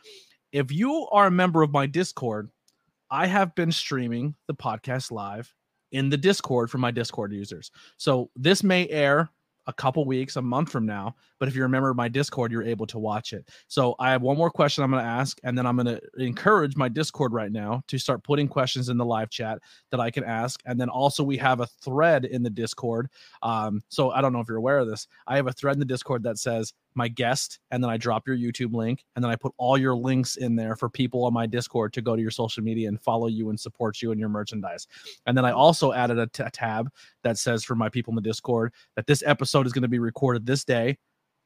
if 0.53 0.71
you 0.71 1.09
are 1.13 1.27
a 1.27 1.31
member 1.31 1.63
of 1.63 1.73
my 1.73 1.87
Discord, 1.87 2.51
I 3.11 3.27
have 3.27 3.55
been 3.55 3.73
streaming 3.73 4.35
the 4.47 4.55
podcast 4.55 5.11
live 5.11 5.53
in 5.93 6.09
the 6.09 6.17
Discord 6.17 6.71
for 6.71 6.79
my 6.79 6.91
Discord 6.91 7.33
users. 7.33 7.71
So 7.97 8.31
this 8.37 8.63
may 8.63 8.89
air 8.89 9.31
a 9.67 9.73
couple 9.73 10.05
weeks, 10.05 10.37
a 10.37 10.43
month 10.43 10.71
from 10.71 10.87
now. 10.87 11.15
But 11.43 11.49
if 11.49 11.57
you 11.57 11.63
remember 11.63 11.93
my 11.93 12.07
Discord, 12.07 12.53
you're 12.53 12.63
able 12.63 12.87
to 12.87 13.01
watch 13.01 13.33
it. 13.33 13.49
So 13.67 13.97
I 13.99 14.13
have 14.13 14.23
one 14.23 14.37
more 14.37 14.49
question 14.49 14.85
I'm 14.85 14.93
going 14.93 15.03
to 15.03 15.11
ask, 15.11 15.41
and 15.43 15.59
then 15.59 15.67
I'm 15.67 15.75
going 15.75 15.87
to 15.87 16.01
encourage 16.17 16.77
my 16.77 16.89
Discord 16.89 17.33
right 17.33 17.51
now 17.51 17.83
to 17.89 17.99
start 17.99 18.23
putting 18.23 18.47
questions 18.47 18.91
in 18.91 18.97
the 18.97 19.05
live 19.05 19.29
chat 19.29 19.59
that 19.91 19.99
I 19.99 20.09
can 20.09 20.23
ask. 20.23 20.61
And 20.67 20.81
then 20.81 20.89
also 20.89 21.25
we 21.25 21.37
have 21.39 21.59
a 21.59 21.67
thread 21.67 22.27
in 22.27 22.45
the 22.45 22.51
Discord. 22.51 23.09
Um, 23.43 23.83
so 23.89 24.13
I 24.13 24.21
don't 24.21 24.33
know 24.33 24.39
if 24.39 24.47
you're 24.47 24.59
aware 24.59 24.79
of 24.79 24.87
this. 24.87 25.09
I 25.27 25.35
have 25.35 25.49
a 25.49 25.53
thread 25.53 25.75
in 25.75 25.81
the 25.81 25.85
Discord 25.85 26.23
that 26.23 26.39
says 26.39 26.75
my 26.95 27.09
guest, 27.09 27.59
and 27.73 27.83
then 27.83 27.91
I 27.91 27.97
drop 27.97 28.29
your 28.29 28.37
YouTube 28.37 28.73
link, 28.73 29.05
and 29.17 29.25
then 29.25 29.33
I 29.33 29.35
put 29.35 29.53
all 29.57 29.77
your 29.77 29.97
links 29.97 30.37
in 30.37 30.55
there 30.55 30.77
for 30.77 30.89
people 30.89 31.25
on 31.25 31.33
my 31.33 31.47
Discord 31.47 31.93
to 31.95 32.03
go 32.03 32.15
to 32.15 32.23
your 32.23 32.31
social 32.31 32.63
media 32.63 32.89
and 32.89 33.01
follow 33.01 33.27
you 33.27 33.51
and 33.51 33.59
support 33.59 34.01
you 34.01 34.13
and 34.13 34.21
your 34.21 34.29
merchandise. 34.29 34.87
And 35.27 35.37
then 35.37 35.45
I 35.45 35.51
also 35.51 35.93
added 35.93 36.21
a, 36.21 36.29
t- 36.29 36.45
a 36.45 36.51
tab 36.51 36.89
that 37.25 37.37
says 37.37 37.65
for 37.65 37.75
my 37.75 37.89
people 37.89 38.13
in 38.13 38.15
the 38.15 38.21
Discord 38.21 38.73
that 38.95 39.09
this 39.09 39.25
episode 39.27 39.67
is 39.67 39.73
going 39.73 39.83
to 39.83 39.89
be 39.89 39.99
recorded 39.99 40.47
this 40.47 40.65
day. 40.65 40.99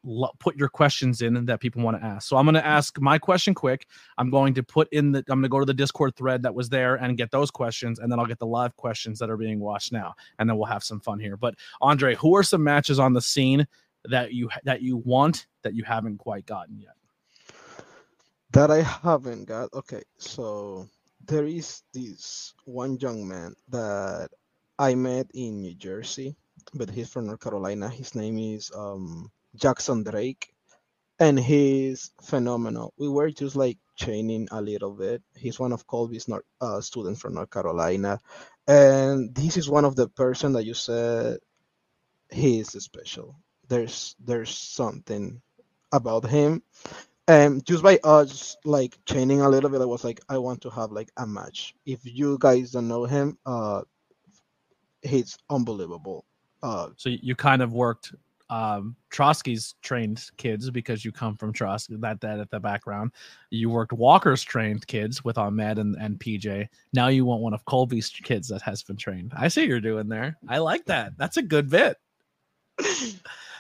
Lo- 0.09 0.31
put 0.39 0.57
your 0.57 0.69
questions 0.69 1.21
in 1.21 1.45
that 1.47 1.61
people 1.61 1.83
want 1.83 2.01
to 2.01 2.07
ask. 2.07 2.29
So 2.29 2.37
I'm 2.37 2.45
going 2.47 2.55
to 2.55 2.65
ask 2.65 2.99
my 3.01 3.19
question 3.19 3.55
quick. 3.55 3.87
I'm 4.19 4.31
going 4.31 4.55
to 4.55 4.63
put 4.63 4.89
in 4.93 5.13
the 5.13 5.19
I'm 5.29 5.41
going 5.41 5.43
to 5.43 5.49
go 5.49 5.59
to 5.59 5.67
the 5.67 5.75
Discord 5.75 6.15
thread 6.17 6.43
that 6.45 6.55
was 6.55 6.69
there 6.69 6.95
and 6.95 7.17
get 7.19 7.31
those 7.31 7.51
questions, 7.51 7.99
and 7.99 8.11
then 8.11 8.19
I'll 8.19 8.27
get 8.27 8.39
the 8.39 8.47
live 8.47 8.77
questions 8.77 9.19
that 9.19 9.31
are 9.31 9.37
being 9.37 9.61
watched 9.61 9.93
now, 9.93 10.15
and 10.39 10.49
then 10.49 10.57
we'll 10.57 10.67
have 10.67 10.85
some 10.85 11.01
fun 11.01 11.19
here. 11.19 11.37
But 11.37 11.57
Andry, 11.83 12.15
who 12.15 12.37
are 12.37 12.43
some 12.43 12.63
matches 12.63 12.99
on 12.99 13.13
the 13.13 13.21
scene 13.21 13.67
that 14.05 14.33
you 14.33 14.49
that 14.65 14.81
you 14.81 14.99
want 14.99 15.47
that 15.63 15.75
you 15.75 15.83
haven't 15.85 16.19
quite 16.19 16.47
gotten 16.47 16.79
yet? 16.79 16.97
that 18.57 18.71
I 18.71 18.81
haven't 18.81 19.45
got. 19.45 19.69
Okay, 19.75 20.03
so 20.17 20.89
there 21.27 21.45
is 21.45 21.83
this 21.93 22.55
one 22.65 22.97
young 22.99 23.29
man 23.29 23.55
that 23.69 24.31
I 24.79 24.95
met 24.95 25.27
in 25.35 25.61
New 25.61 25.75
Jersey, 25.75 26.37
but 26.73 26.89
he's 26.89 27.11
from 27.11 27.27
North 27.27 27.41
Carolina. 27.41 27.89
His 27.89 28.15
name 28.15 28.39
is 28.39 28.73
um, 28.75 29.31
Jackson 29.57 30.05
Drake, 30.05 30.55
and 31.21 31.39
he's 31.39 32.13
phenomenal. 32.23 32.95
We 32.99 33.09
were 33.09 33.31
just 33.31 33.57
like 33.57 33.79
training 33.99 34.49
a 34.53 34.63
little 34.63 34.93
bit. 34.93 35.23
He's 35.37 35.59
one 35.61 35.73
of 35.73 35.87
Colby's 35.87 36.29
North, 36.29 36.45
uh, 36.61 36.81
students 36.83 37.21
from 37.21 37.35
North 37.35 37.51
Carolina, 37.51 38.21
and 38.69 39.35
this 39.35 39.57
is 39.59 39.71
one 39.71 39.85
of 39.87 39.97
the 39.97 40.09
person 40.09 40.53
that 40.55 40.65
you 40.67 40.75
said 40.75 41.39
he 42.31 42.61
is 42.61 42.69
special. 42.69 43.37
There's 43.69 44.17
there's 44.25 44.51
something 44.57 45.43
about 45.93 46.27
him 46.29 46.63
and 47.29 47.65
just 47.67 47.83
by 47.83 47.99
us 48.05 48.57
like 48.65 48.99
training 49.07 49.41
a 49.41 49.49
little 49.49 49.71
bit 49.71 49.81
i 49.81 49.85
was 49.87 50.05
like 50.05 50.21
i 50.29 50.39
want 50.39 50.61
to 50.63 50.71
have 50.71 50.93
like 50.93 51.11
a 51.17 51.27
match 51.27 51.75
if 51.87 52.01
you 52.05 52.37
guys 52.41 52.73
don't 52.73 52.89
know 52.89 53.05
him 53.05 53.39
uh 53.47 53.83
he's 55.03 55.39
unbelievable 55.51 56.25
uh 56.63 56.89
So 56.97 57.11
you 57.11 57.35
kind 57.37 57.63
of 57.63 57.73
worked 57.73 58.15
um 58.49 58.95
Trotsky's 59.11 59.75
trained 59.83 60.23
kids 60.37 60.71
because 60.71 61.05
you 61.05 61.13
come 61.13 61.37
from 61.37 61.53
Trotsky 61.53 61.97
that 61.97 62.21
that 62.21 62.39
at 62.39 62.51
the 62.51 62.61
background. 62.61 63.13
You 63.51 63.71
worked 63.71 63.93
Walker's 63.93 64.43
trained 64.43 64.87
kids 64.87 65.25
with 65.25 65.39
Ahmed 65.39 65.79
and, 65.79 65.97
and 65.97 66.19
PJ. 66.19 66.69
Now 66.93 67.09
you 67.09 67.25
want 67.25 67.43
one 67.43 67.55
of 67.55 67.65
Colby's 67.65 68.09
kids 68.09 68.49
that 68.49 68.63
has 68.63 68.83
been 68.83 68.97
trained. 68.97 69.33
I 69.37 69.49
see 69.49 69.63
what 69.63 69.69
you're 69.69 69.81
doing 69.81 70.09
there. 70.09 70.37
I 70.49 70.59
like 70.59 70.85
that. 70.87 71.13
That's 71.17 71.37
a 71.37 71.43
good 71.43 71.71
bit. 71.71 71.97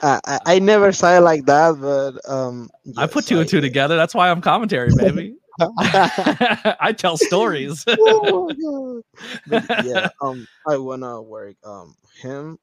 I, 0.02 0.20
I, 0.26 0.38
I 0.46 0.58
never 0.58 0.92
saw 0.92 1.16
it 1.16 1.20
like 1.20 1.46
that 1.46 1.80
but 1.80 2.30
um 2.30 2.68
I 2.96 3.06
put 3.06 3.24
yes, 3.24 3.28
two 3.28 3.40
and 3.40 3.48
two 3.48 3.60
together. 3.60 3.96
That's 3.96 4.14
why 4.14 4.30
I'm 4.30 4.40
commentary, 4.40 4.90
baby. 4.94 5.36
I 5.58 6.94
tell 6.96 7.16
stories. 7.16 7.82
oh 7.88 8.46
my 8.46 8.54
god. 8.54 9.02
But 9.68 9.86
yeah, 9.86 10.08
um, 10.20 10.46
I 10.68 10.76
wanna 10.76 11.22
work 11.22 11.56
um 11.64 11.96
him 12.20 12.58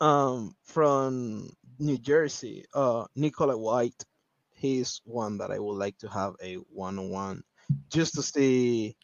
um 0.00 0.54
from 0.64 1.50
New 1.78 1.98
Jersey, 1.98 2.64
uh 2.74 3.06
Nicola 3.16 3.56
White. 3.56 4.04
He's 4.52 5.00
one 5.04 5.38
that 5.38 5.50
I 5.50 5.58
would 5.58 5.76
like 5.78 5.98
to 5.98 6.08
have 6.08 6.34
a 6.42 6.54
one 6.70 6.98
on 6.98 7.10
one 7.10 7.42
just 7.90 8.14
to 8.14 8.22
see 8.22 8.96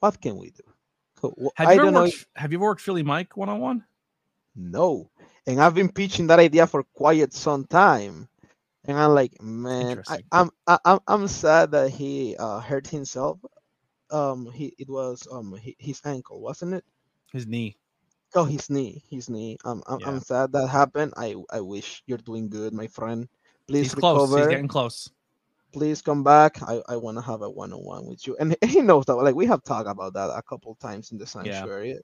what 0.00 0.20
can 0.20 0.36
we 0.36 0.50
do. 0.50 0.62
Wh- 1.22 1.48
have 1.56 1.70
I 1.70 1.72
you 1.72 1.80
ever 1.80 1.86
don't 1.86 1.94
know. 1.94 2.04
worked, 2.04 2.14
if- 2.14 2.26
have 2.36 2.52
you 2.52 2.58
ever 2.58 2.64
worked 2.66 2.80
Philly 2.82 3.02
Mike 3.02 3.36
one 3.36 3.48
on 3.48 3.60
one? 3.60 3.84
no, 4.56 5.10
and 5.46 5.60
I've 5.60 5.74
been 5.74 5.92
pitching 5.92 6.28
that 6.28 6.38
idea 6.40 6.66
for 6.66 6.82
quite 6.82 7.32
some 7.32 7.64
time. 7.66 8.28
And 8.84 8.98
I'm 8.98 9.14
like, 9.14 9.40
man, 9.42 10.02
I. 10.06 10.20
I'm 10.32 10.50
I, 10.66 10.78
I'm 10.84 11.00
I'm 11.06 11.28
sad 11.28 11.72
that 11.72 11.90
he 11.90 12.36
uh, 12.36 12.60
hurt 12.60 12.86
himself. 12.88 13.38
Um, 14.10 14.50
he 14.52 14.74
it 14.78 14.88
was 14.88 15.26
um 15.30 15.58
hi- 15.62 15.76
his 15.78 16.00
ankle, 16.04 16.40
wasn't 16.40 16.74
it? 16.74 16.84
His 17.32 17.46
knee. 17.46 17.78
Oh, 18.36 18.44
his 18.44 18.68
knee, 18.68 19.02
his 19.10 19.30
knee. 19.30 19.56
Um, 19.64 19.82
I'm, 19.86 19.98
Yeah. 19.98 20.08
I'm 20.08 20.20
sad 20.20 20.52
that 20.52 20.68
happened. 20.68 21.14
I 21.16 21.34
I 21.50 21.60
wish 21.60 22.02
you're 22.06 22.18
doing 22.18 22.50
good, 22.50 22.74
my 22.74 22.86
friend. 22.86 23.28
Please 23.66 23.86
He's 23.86 23.94
close. 23.94 24.20
recover. 24.20 24.38
He's 24.38 24.48
getting 24.48 24.68
close. 24.68 25.10
Please 25.72 26.02
come 26.02 26.22
back. 26.22 26.62
I, 26.62 26.82
I 26.86 26.96
want 26.96 27.16
to 27.16 27.22
have 27.22 27.40
a 27.40 27.48
one 27.50 27.72
on 27.72 27.80
one 27.80 28.06
with 28.06 28.26
you. 28.26 28.36
And 28.38 28.54
he 28.64 28.82
knows 28.82 29.06
that. 29.06 29.14
Like 29.14 29.34
we 29.34 29.46
have 29.46 29.64
talked 29.64 29.88
about 29.88 30.12
that 30.14 30.30
a 30.30 30.42
couple 30.42 30.74
times 30.76 31.12
in 31.12 31.18
the 31.18 31.26
sanctuary. 31.26 31.92
Yeah. 31.92 31.98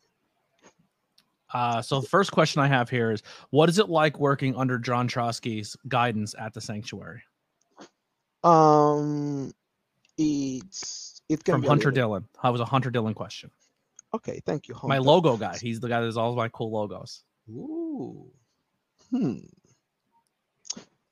Uh, 1.52 1.82
so 1.82 2.00
the 2.00 2.08
first 2.08 2.32
question 2.32 2.62
I 2.62 2.66
have 2.66 2.88
here 2.88 3.10
is, 3.10 3.22
what 3.50 3.68
is 3.68 3.78
it 3.78 3.90
like 3.90 4.18
working 4.18 4.56
under 4.56 4.78
John 4.78 5.06
Trotsky's 5.06 5.76
guidance 5.86 6.34
at 6.38 6.54
the 6.54 6.62
sanctuary? 6.62 7.22
Um, 8.42 9.52
it's 10.16 11.20
it 11.28 11.44
can 11.44 11.54
From 11.54 11.60
be 11.60 11.68
Hunter 11.68 11.90
Dillon. 11.90 12.26
That 12.42 12.48
was 12.48 12.62
a 12.62 12.64
Hunter 12.64 12.90
Dillon 12.90 13.12
question. 13.12 13.50
Okay, 14.14 14.40
thank 14.44 14.68
you. 14.68 14.74
My 14.84 14.96
Hunter. 14.96 15.00
logo 15.00 15.36
guy. 15.36 15.58
He's 15.58 15.80
the 15.80 15.88
guy 15.88 16.00
that 16.00 16.06
does 16.06 16.16
all 16.16 16.34
my 16.34 16.48
cool 16.48 16.70
logos. 16.72 17.22
Ooh. 17.50 18.30
Hmm. 19.10 19.38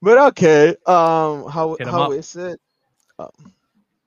But 0.02 0.18
okay. 0.28 0.70
Um. 0.86 1.48
How 1.48 1.76
Hit 1.78 1.88
how 1.88 2.12
is 2.12 2.36
it? 2.36 2.60
Um, 3.18 3.54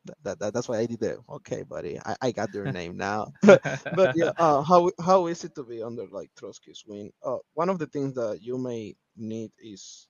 that, 0.05 0.17
that, 0.23 0.39
that 0.39 0.53
that's 0.53 0.67
why 0.69 0.79
I 0.79 0.85
did 0.85 1.01
it. 1.03 1.17
Okay, 1.29 1.63
buddy. 1.63 1.99
I, 2.05 2.15
I 2.21 2.31
got 2.31 2.53
your 2.53 2.65
name 2.71 2.97
now. 2.97 3.31
but 3.41 4.15
yeah, 4.15 4.31
uh, 4.37 4.61
how 4.61 4.91
how 5.03 5.27
is 5.27 5.43
it 5.43 5.55
to 5.55 5.63
be 5.63 5.81
under 5.83 6.07
like 6.11 6.31
Trotsky's 6.39 6.83
wing? 6.87 7.11
Uh, 7.23 7.37
one 7.53 7.69
of 7.69 7.79
the 7.79 7.87
things 7.87 8.15
that 8.15 8.39
you 8.41 8.57
may 8.57 8.95
need 9.17 9.51
is 9.59 10.07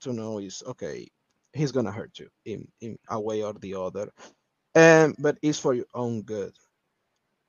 to 0.00 0.12
know 0.12 0.38
is 0.38 0.62
okay, 0.66 1.08
he's 1.52 1.72
gonna 1.72 1.92
hurt 1.92 2.18
you 2.18 2.28
in 2.44 2.68
in 2.80 2.98
a 3.08 3.20
way 3.20 3.42
or 3.42 3.54
the 3.54 3.74
other, 3.74 4.10
and 4.74 5.16
but 5.18 5.38
it's 5.42 5.58
for 5.58 5.74
your 5.74 5.86
own 5.94 6.22
good. 6.22 6.52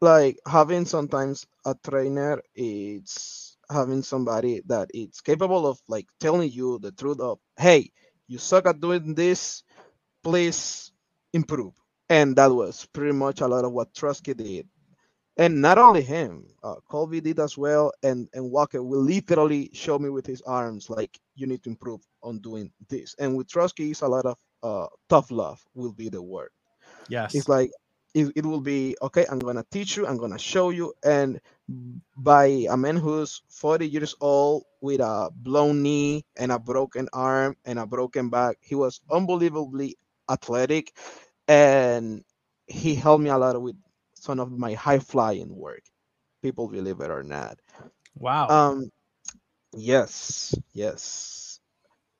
Like 0.03 0.39
having 0.47 0.85
sometimes 0.85 1.47
a 1.65 1.75
trainer, 1.75 2.41
it's 2.55 3.57
having 3.71 4.03
somebody 4.03 4.61
that 4.67 4.89
it's 4.93 5.21
capable 5.21 5.67
of 5.67 5.79
like 5.87 6.07
telling 6.19 6.51
you 6.51 6.79
the 6.79 6.91
truth 6.91 7.19
of, 7.21 7.39
hey, 7.57 7.91
you 8.27 8.39
suck 8.39 8.67
at 8.67 8.81
doing 8.81 9.15
this, 9.15 9.63
please 10.23 10.91
improve. 11.33 11.73
And 12.09 12.35
that 12.37 12.51
was 12.51 12.85
pretty 12.93 13.13
much 13.13 13.41
a 13.41 13.47
lot 13.47 13.65
of 13.65 13.73
what 13.73 13.95
Trotsky 13.95 14.33
did 14.35 14.67
and 15.37 15.61
not 15.61 15.77
only 15.79 16.01
him, 16.01 16.45
uh, 16.63 16.75
Colby 16.89 17.21
did 17.21 17.39
as 17.39 17.57
well, 17.57 17.91
and 18.03 18.27
and 18.33 18.51
Walker 18.51 18.83
will 18.83 19.01
literally 19.01 19.69
show 19.73 19.97
me 19.99 20.09
with 20.09 20.27
his 20.27 20.41
arms 20.43 20.89
like 20.89 21.19
you 21.35 21.47
need 21.47 21.63
to 21.63 21.69
improve 21.69 22.01
on 22.23 22.39
doing 22.39 22.71
this. 22.89 23.15
And 23.19 23.35
with 23.37 23.49
Trotsky, 23.49 23.91
it's 23.91 24.01
a 24.01 24.07
lot 24.07 24.25
of 24.25 24.37
uh, 24.63 24.87
tough 25.09 25.31
love 25.31 25.63
will 25.75 25.93
be 25.93 26.09
the 26.09 26.21
word. 26.21 26.49
yes. 27.07 27.33
It's 27.33 27.47
like 27.49 27.71
it, 28.13 28.31
it 28.35 28.45
will 28.45 28.61
be 28.61 28.95
okay. 29.01 29.25
I'm 29.29 29.39
gonna 29.39 29.65
teach 29.69 29.97
you. 29.97 30.07
I'm 30.07 30.17
gonna 30.17 30.39
show 30.39 30.69
you. 30.69 30.93
And 31.03 31.39
by 32.15 32.65
a 32.69 32.77
man 32.77 32.97
who's 32.97 33.41
40 33.49 33.87
years 33.87 34.15
old 34.21 34.63
with 34.81 34.99
a 35.01 35.29
blown 35.33 35.81
knee 35.83 36.25
and 36.37 36.51
a 36.51 36.59
broken 36.59 37.07
arm 37.13 37.55
and 37.65 37.79
a 37.79 37.85
broken 37.85 38.29
back, 38.29 38.57
he 38.61 38.75
was 38.75 39.01
unbelievably 39.11 39.97
athletic, 40.29 40.93
and 41.47 42.23
he 42.67 42.95
helped 42.95 43.23
me 43.23 43.29
a 43.29 43.37
lot 43.37 43.61
with 43.61 43.75
some 44.15 44.39
of 44.39 44.51
my 44.51 44.73
high 44.73 44.99
flying 44.99 45.55
work. 45.55 45.83
People 46.41 46.67
believe 46.69 46.99
it 47.01 47.11
or 47.11 47.23
not. 47.23 47.57
wow. 48.15 48.49
Um, 48.49 48.89
yes, 49.73 50.55
yes. 50.73 51.59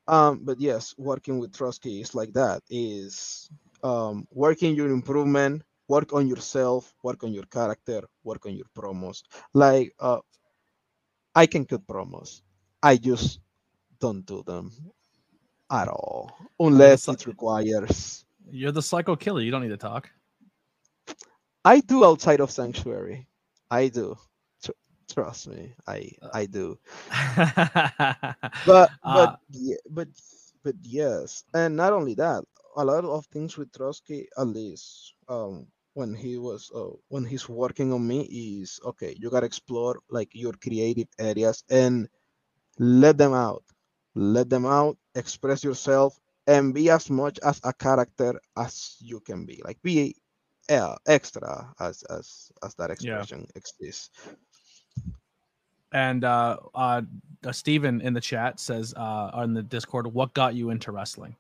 Um, 0.08 0.41
but 0.44 0.60
yes, 0.60 0.96
working 0.98 1.39
with 1.39 1.54
Trotsky 1.56 2.02
is 2.02 2.16
like 2.16 2.34
that. 2.34 2.62
Is 2.70 3.50
um 3.84 4.28
working 4.32 4.76
your 4.76 4.89
improvement, 4.89 5.64
work 5.94 6.14
on 6.14 6.28
yourself, 6.28 6.94
work 7.04 7.24
on 7.24 7.34
your 7.34 7.48
character, 7.58 8.02
work 8.24 8.46
on 8.48 8.54
your 8.56 8.70
promos. 8.78 9.24
Like 9.54 9.94
uh, 10.00 10.20
I 11.36 11.46
can 11.48 11.66
cut 11.66 11.86
promos. 11.88 12.41
I 12.82 12.98
just 12.98 13.39
don't 14.00 14.26
do 14.26 14.44
them 14.44 14.72
at 15.72 15.88
all 15.89 16.32
unless 16.60 17.08
it 17.10 17.26
requires. 17.28 18.26
You're 18.50 18.72
the 18.72 18.82
psycho 18.82 19.16
killer. 19.16 19.41
You 19.41 19.52
don't 19.52 19.64
need 19.64 19.70
to 19.70 19.78
talk. 19.78 20.10
I 21.66 21.80
do 21.82 22.06
outside 22.06 22.41
of 22.41 22.52
sanctuary. 22.52 23.28
I 23.70 23.89
do. 23.89 24.16
Tr- 24.64 24.80
trust 25.12 25.48
me, 25.48 25.74
I 25.88 26.12
I 26.34 26.46
do. 26.46 26.78
but 28.66 28.91
Uh, 29.04 29.36
but 29.36 29.36
yeah, 29.52 29.78
but 29.89 30.10
but 30.64 30.76
yes, 30.82 31.44
and 31.54 31.76
not 31.78 31.94
only 31.94 32.16
that, 32.16 32.44
a 32.78 32.86
lot 32.86 33.06
of 33.06 33.26
things 33.28 33.58
with 33.58 33.72
Trotsky, 33.74 34.28
at 34.38 34.48
least 34.48 35.14
um, 35.30 35.68
when 35.94 36.14
he 36.16 36.38
was 36.38 36.72
uh, 36.76 36.91
when 37.10 37.26
he's 37.26 37.48
working 37.50 37.94
on 37.94 38.06
me, 38.08 38.22
is 38.24 38.80
okay. 38.86 39.16
You 39.20 39.30
gotta 39.30 39.46
explore 39.46 40.00
like 40.10 40.30
your 40.34 40.54
creative 40.54 41.08
areas 41.20 41.64
and 41.70 42.08
let 42.80 43.18
them 43.18 43.34
out, 43.34 43.64
let 44.16 44.50
them 44.50 44.66
out, 44.66 44.98
express 45.16 45.64
yourself, 45.64 46.20
and 46.48 46.74
be 46.74 46.89
as 46.89 47.10
much 47.10 47.39
as 47.44 47.60
a 47.64 47.74
character 47.74 48.39
as 48.58 48.98
you 49.00 49.20
can 49.22 49.46
be. 49.46 49.62
Like 49.64 49.82
be 49.84 50.16
uh, 50.70 50.96
extra 51.08 51.74
as 51.80 52.04
as 52.04 52.52
as 52.64 52.76
that 52.76 52.91
Yeah. 53.00 53.26
expression 53.26 53.48
exists. 53.56 54.12
and 55.91 56.24
uh, 56.24 56.58
uh, 56.76 57.02
uh, 57.46 57.52
Steven 57.52 58.02
in 58.02 58.14
the 58.14 58.22
chat 58.22 58.60
says 58.60 58.94
uh, 58.98 59.30
on 59.34 59.54
the 59.54 59.64
Discord, 59.64 60.08
what 60.08 60.34
got 60.34 60.56
you 60.56 60.70
into 60.70 60.91
wrestling? 60.91 61.36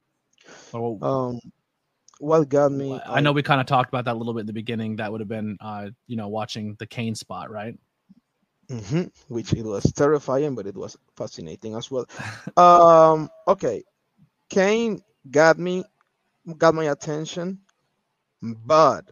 Well, 0.73 1.01
Um, 1.01 1.39
what 2.19 2.49
got 2.49 2.71
me? 2.71 3.01
I 3.05 3.21
know 3.21 3.31
we 3.31 3.43
kind 3.43 3.59
of 3.61 3.67
talked 3.67 3.89
about 3.89 4.05
that 4.05 4.13
a 4.15 4.17
little 4.17 4.33
bit 4.33 4.41
in 4.41 4.47
the 4.47 4.53
beginning. 4.53 4.97
That 4.97 5.11
would 5.11 5.21
have 5.21 5.27
been, 5.29 5.57
uh, 5.59 5.89
you 6.07 6.15
know, 6.15 6.27
watching 6.29 6.75
the 6.79 6.85
Kane 6.87 7.15
spot, 7.15 7.49
right? 7.51 7.75
Mhm, 8.69 9.11
which 9.27 9.53
it 9.53 9.63
was 9.65 9.83
terrifying, 9.93 10.55
but 10.55 10.67
it 10.67 10.75
was 10.75 10.97
fascinating 11.15 11.75
as 11.75 11.89
well. 11.91 12.05
Um, 12.57 13.29
okay, 13.47 13.83
Kane 14.49 15.01
got 15.29 15.57
me, 15.57 15.83
got 16.57 16.73
my 16.75 16.85
attention, 16.85 17.59
but 18.41 19.09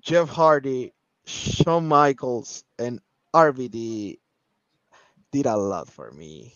Jeff 0.00 0.28
Hardy, 0.28 0.92
Shawn 1.26 1.86
Michaels, 1.88 2.64
and 2.78 3.00
RVD 3.34 4.18
did 5.32 5.46
a 5.46 5.56
lot 5.56 5.88
for 5.88 6.10
me, 6.12 6.54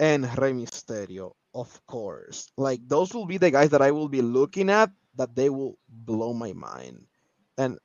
and 0.00 0.24
Rey 0.38 0.52
Mysterio, 0.52 1.32
of 1.54 1.84
course. 1.86 2.50
Like 2.56 2.80
those 2.86 3.14
will 3.14 3.26
be 3.26 3.38
the 3.38 3.50
guys 3.50 3.70
that 3.70 3.82
I 3.82 3.90
will 3.92 4.08
be 4.08 4.22
looking 4.22 4.70
at 4.70 4.90
that 5.16 5.34
they 5.34 5.50
will 5.50 5.78
blow 5.88 6.32
my 6.34 6.52
mind. 6.52 7.06
And 7.58 7.78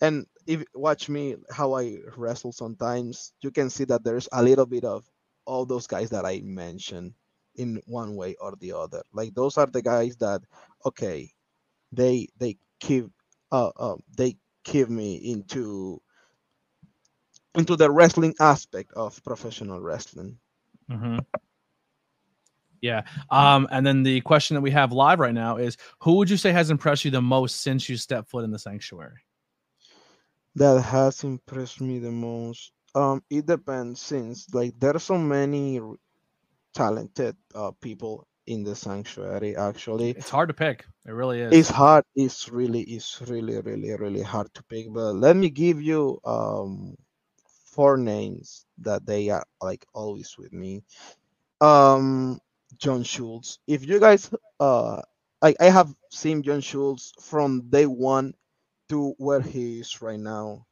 and 0.00 0.26
if 0.46 0.64
watch 0.74 1.08
me 1.08 1.36
how 1.50 1.74
i 1.74 1.98
wrestle 2.16 2.52
sometimes. 2.52 3.32
You 3.40 3.50
can 3.50 3.70
see 3.70 3.84
that 3.84 4.04
there's 4.04 4.28
a 4.32 4.42
little 4.42 4.66
bit 4.66 4.84
of 4.84 5.04
all 5.46 5.66
those 5.66 5.86
guys 5.86 6.10
that 6.10 6.26
i 6.26 6.40
mentioned 6.44 7.14
in 7.56 7.80
one 7.86 8.16
way 8.16 8.36
or 8.40 8.54
the 8.60 8.72
other. 8.72 9.02
Like 9.12 9.34
those 9.34 9.58
are 9.58 9.66
the 9.66 9.82
guys 9.82 10.16
that 10.18 10.42
okay 10.86 11.30
they 11.92 12.28
they 12.38 12.58
keep 12.80 13.06
uh, 13.52 13.70
uh 13.76 13.96
they 14.16 14.36
keep 14.64 14.88
me 14.88 15.16
into 15.16 16.00
into 17.54 17.76
the 17.76 17.90
wrestling 17.90 18.34
aspect 18.40 18.92
of 18.94 19.22
professional 19.24 19.80
wrestling. 19.80 20.38
Mm-hmm. 20.90 21.18
Yeah. 22.80 23.02
Um, 23.30 23.68
and 23.70 23.86
then 23.86 24.02
the 24.02 24.20
question 24.20 24.54
that 24.54 24.60
we 24.62 24.70
have 24.70 24.92
live 24.92 25.18
right 25.20 25.34
now 25.34 25.56
is 25.56 25.76
who 26.00 26.14
would 26.16 26.30
you 26.30 26.36
say 26.36 26.52
has 26.52 26.70
impressed 26.70 27.04
you 27.04 27.10
the 27.10 27.20
most 27.22 27.60
since 27.60 27.88
you 27.88 27.96
stepped 27.96 28.30
foot 28.30 28.44
in 28.44 28.50
the 28.50 28.58
sanctuary? 28.58 29.20
that 30.54 30.80
has 30.82 31.24
impressed 31.24 31.80
me 31.80 31.98
the 31.98 32.10
most 32.10 32.72
um 32.94 33.22
it 33.30 33.46
depends 33.46 34.00
since 34.00 34.46
like 34.54 34.72
there 34.78 34.94
are 34.96 34.98
so 35.12 35.16
many 35.18 35.78
r- 35.80 35.94
talented 36.74 37.36
uh, 37.54 37.70
people 37.80 38.26
in 38.46 38.62
the 38.64 38.74
sanctuary 38.74 39.56
actually 39.56 40.16
It's 40.16 40.30
hard 40.30 40.48
to 40.48 40.54
pick. 40.54 40.86
It 41.06 41.12
really 41.12 41.40
is. 41.40 41.58
it's 41.58 41.68
hard 41.68 42.04
it's 42.14 42.48
really 42.48 42.82
it's 42.82 43.20
really 43.28 43.58
really 43.60 43.94
really 43.96 44.22
hard 44.22 44.52
to 44.54 44.62
pick 44.64 44.86
but 44.92 45.12
let 45.14 45.36
me 45.36 45.50
give 45.50 45.80
you 45.82 46.18
um 46.24 46.94
four 47.64 47.96
names 47.96 48.66
that 48.78 49.04
they 49.06 49.28
are 49.30 49.44
like 49.62 49.84
always 49.94 50.36
with 50.38 50.52
me 50.52 50.82
um 51.60 52.38
john 52.80 53.04
schultz. 53.04 53.58
If 53.68 53.86
you 53.86 54.00
guys 54.00 54.30
uh 54.60 55.02
i, 55.42 55.54
I 55.60 55.66
have 55.70 55.94
seen 56.10 56.42
john 56.42 56.60
schultz 56.62 57.12
from 57.20 57.68
day 57.70 57.86
one 57.86 58.34
to 58.90 59.14
where 59.18 59.40
he 59.40 59.80
is 59.80 60.02
right 60.02 60.20
now 60.20 60.66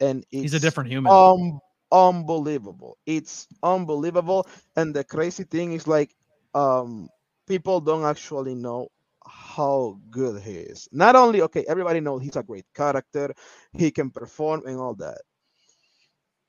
and 0.00 0.24
He's 0.40 0.54
a 0.54 0.60
different 0.60 0.90
human. 0.90 1.10
um 1.10 1.60
unbelievable. 1.92 2.98
It's 3.06 3.48
unbelievable 3.62 4.46
and 4.76 4.94
the 4.94 5.04
crazy 5.04 5.44
thing 5.44 5.72
is 5.72 5.86
like 5.86 6.14
um 6.54 7.08
people 7.46 7.80
don't 7.80 8.04
actually 8.04 8.54
know 8.54 8.88
how 9.26 9.98
good 10.10 10.42
he 10.42 10.52
is. 10.56 10.88
Not 10.92 11.16
only 11.16 11.42
okay 11.42 11.64
everybody 11.68 12.00
knows 12.00 12.22
he's 12.22 12.36
a 12.36 12.42
great 12.44 12.66
character 12.74 13.34
he 13.72 13.90
can 13.90 14.10
perform 14.10 14.62
and 14.66 14.78
all 14.78 14.94
that. 14.96 15.20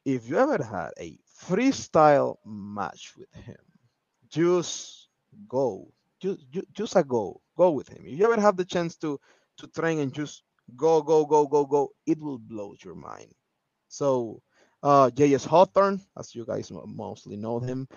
If 0.05 0.29
you 0.29 0.37
ever 0.37 0.63
had 0.63 0.91
a 0.99 1.19
freestyle 1.45 2.37
match 2.45 3.15
with 3.17 3.31
him 3.33 3.57
just 4.33 5.09
go 5.49 5.93
just, 6.21 6.41
just 6.73 6.97
a 6.97 7.05
go 7.05 7.41
go 7.57 7.71
with 7.71 7.89
him 7.89 8.03
if 8.05 8.19
you 8.19 8.25
ever 8.25 8.41
have 8.41 8.57
the 8.57 8.65
chance 8.65 8.97
to 8.97 9.19
to 9.57 9.67
train 9.69 9.99
and 10.01 10.13
just 10.13 10.43
go 10.77 11.03
go 11.03 11.25
go 11.25 11.47
go 11.47 11.65
go 11.65 11.91
it 12.07 12.21
will 12.21 12.39
blow 12.39 12.75
your 12.85 12.95
mind 12.95 13.33
so 13.89 14.41
uh 14.83 15.11
J.S. 15.11 15.45
Hawthorne, 15.45 16.01
as 16.17 16.35
you 16.35 16.45
guys 16.45 16.71
mostly 16.87 17.37
know 17.37 17.59
him, 17.59 17.89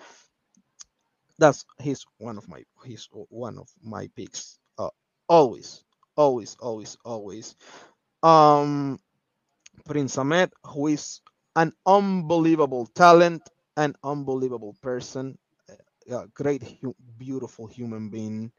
that's 1.39 1.65
he's 1.81 2.05
one 2.19 2.37
of 2.39 2.49
my 2.49 2.63
he's 2.85 3.09
one 3.29 3.59
of 3.59 3.69
my 3.83 4.09
picks. 4.15 4.59
Uh, 4.79 4.89
always, 5.29 5.83
always, 6.17 6.57
always, 6.61 6.97
always. 7.05 7.55
Um, 8.23 8.99
Prince 9.85 10.17
Ahmed, 10.17 10.53
who 10.65 10.87
is 10.89 11.21
an 11.57 11.73
unbelievable 11.87 12.87
talent, 12.95 13.43
an 13.77 13.95
unbelievable 14.03 14.75
person, 14.81 15.37
a 16.09 16.27
great, 16.33 16.63
hu- 16.81 16.95
beautiful 17.17 17.67
human 17.67 18.09
being, 18.09 18.51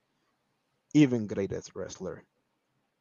even 0.94 1.26
greatest 1.26 1.74
wrestler. 1.74 2.22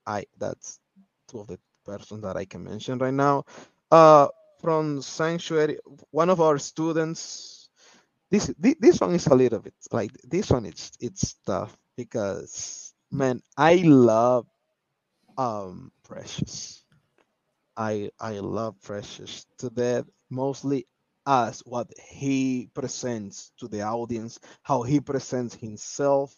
I 0.05 0.25
that's 0.37 0.79
two 1.27 1.39
of 1.39 1.47
the 1.47 1.59
persons 1.85 2.21
that 2.23 2.37
I 2.37 2.45
can 2.45 2.63
mention 2.63 2.97
right 2.99 3.13
now. 3.13 3.45
Uh, 3.91 4.27
from 4.61 5.01
Sanctuary, 5.01 5.77
one 6.11 6.29
of 6.29 6.41
our 6.41 6.57
students. 6.57 7.69
This 8.31 8.47
thi- 8.61 8.77
this 8.79 8.99
one 8.99 9.13
is 9.15 9.27
a 9.27 9.35
little 9.35 9.59
bit 9.59 9.75
like 9.91 10.11
this 10.23 10.49
one. 10.51 10.65
It's 10.65 10.91
it's 10.99 11.35
tough 11.45 11.77
because 11.97 12.93
man, 13.11 13.41
I 13.57 13.75
love 13.85 14.47
um 15.37 15.91
Precious. 16.03 16.83
I 17.77 18.09
I 18.19 18.39
love 18.39 18.79
Precious 18.81 19.45
to 19.59 19.69
death, 19.69 20.05
mostly 20.29 20.87
as 21.27 21.61
what 21.61 21.89
he 22.11 22.69
presents 22.75 23.53
to 23.59 23.69
the 23.69 23.83
audience, 23.83 24.39
how 24.63 24.83
he 24.83 25.01
presents 25.01 25.55
himself, 25.55 26.35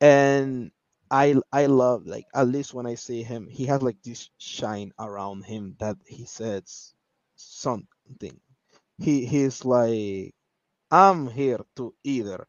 and 0.00 0.72
I 1.10 1.36
I 1.52 1.66
love 1.66 2.06
like 2.06 2.26
at 2.34 2.48
least 2.48 2.74
when 2.74 2.86
I 2.86 2.96
see 2.96 3.22
him, 3.24 3.48
he 3.50 3.66
has 3.66 3.82
like 3.82 4.02
this 4.04 4.30
shine 4.38 4.92
around 5.00 5.44
him 5.44 5.76
that 5.80 5.96
he 6.06 6.26
says 6.26 6.94
something. 7.36 8.40
He 8.98 9.26
he's 9.26 9.64
like 9.64 10.34
I'm 10.90 11.28
here 11.28 11.60
to 11.76 11.94
either 12.04 12.46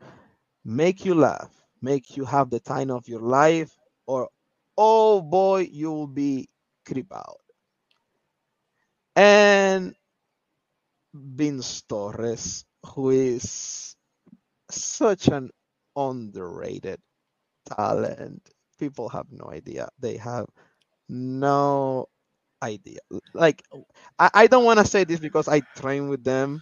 make 0.66 1.06
you 1.06 1.16
laugh, 1.16 1.52
make 1.82 2.18
you 2.18 2.26
have 2.26 2.50
the 2.50 2.60
time 2.60 2.92
of 2.92 3.08
your 3.08 3.22
life, 3.22 3.76
or 4.08 4.30
oh 4.78 5.22
boy, 5.22 5.68
you'll 5.72 6.08
be 6.08 6.50
creep 6.86 7.14
out. 7.14 7.42
And 9.16 9.96
Vince 11.18 11.82
Torres, 11.84 12.66
who 12.86 13.10
is 13.10 13.96
such 14.70 15.28
an 15.28 15.50
underrated 15.96 17.00
talent. 17.76 18.50
People 18.80 19.10
have 19.10 19.28
no 19.32 19.50
idea. 19.52 19.90
They 20.00 20.18
have 20.18 20.46
no 21.10 22.08
idea. 22.62 23.00
Like, 23.34 23.64
I, 24.20 24.30
I 24.34 24.48
don't 24.48 24.66
want 24.66 24.80
to 24.80 24.86
say 24.86 25.04
this 25.04 25.20
because 25.20 25.48
I 25.48 25.62
train 25.76 26.10
with 26.10 26.24
them, 26.24 26.62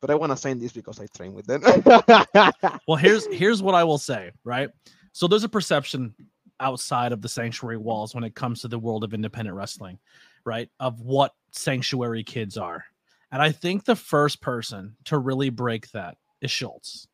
but 0.00 0.10
I 0.10 0.14
want 0.14 0.32
to 0.32 0.36
say 0.36 0.52
this 0.54 0.72
because 0.72 1.00
I 1.00 1.06
train 1.16 1.34
with 1.34 1.46
them. 1.46 1.62
well, 2.86 2.96
here's 2.96 3.26
here's 3.26 3.62
what 3.62 3.74
I 3.74 3.84
will 3.84 3.98
say, 3.98 4.32
right? 4.44 4.70
So 5.12 5.28
there's 5.28 5.44
a 5.44 5.48
perception 5.48 6.14
outside 6.60 7.12
of 7.12 7.22
the 7.22 7.28
sanctuary 7.28 7.76
walls 7.76 8.14
when 8.14 8.24
it 8.24 8.34
comes 8.34 8.60
to 8.62 8.68
the 8.68 8.78
world 8.78 9.04
of 9.04 9.14
independent 9.14 9.56
wrestling, 9.56 9.98
right? 10.44 10.68
Of 10.80 11.00
what 11.00 11.32
sanctuary 11.52 12.24
kids 12.24 12.56
are. 12.56 12.84
And 13.32 13.42
I 13.42 13.50
think 13.50 13.84
the 13.84 13.96
first 13.96 14.40
person 14.40 14.96
to 15.06 15.18
really 15.18 15.48
break 15.50 15.90
that 15.92 16.18
is 16.42 16.50
Schultz, 16.50 17.08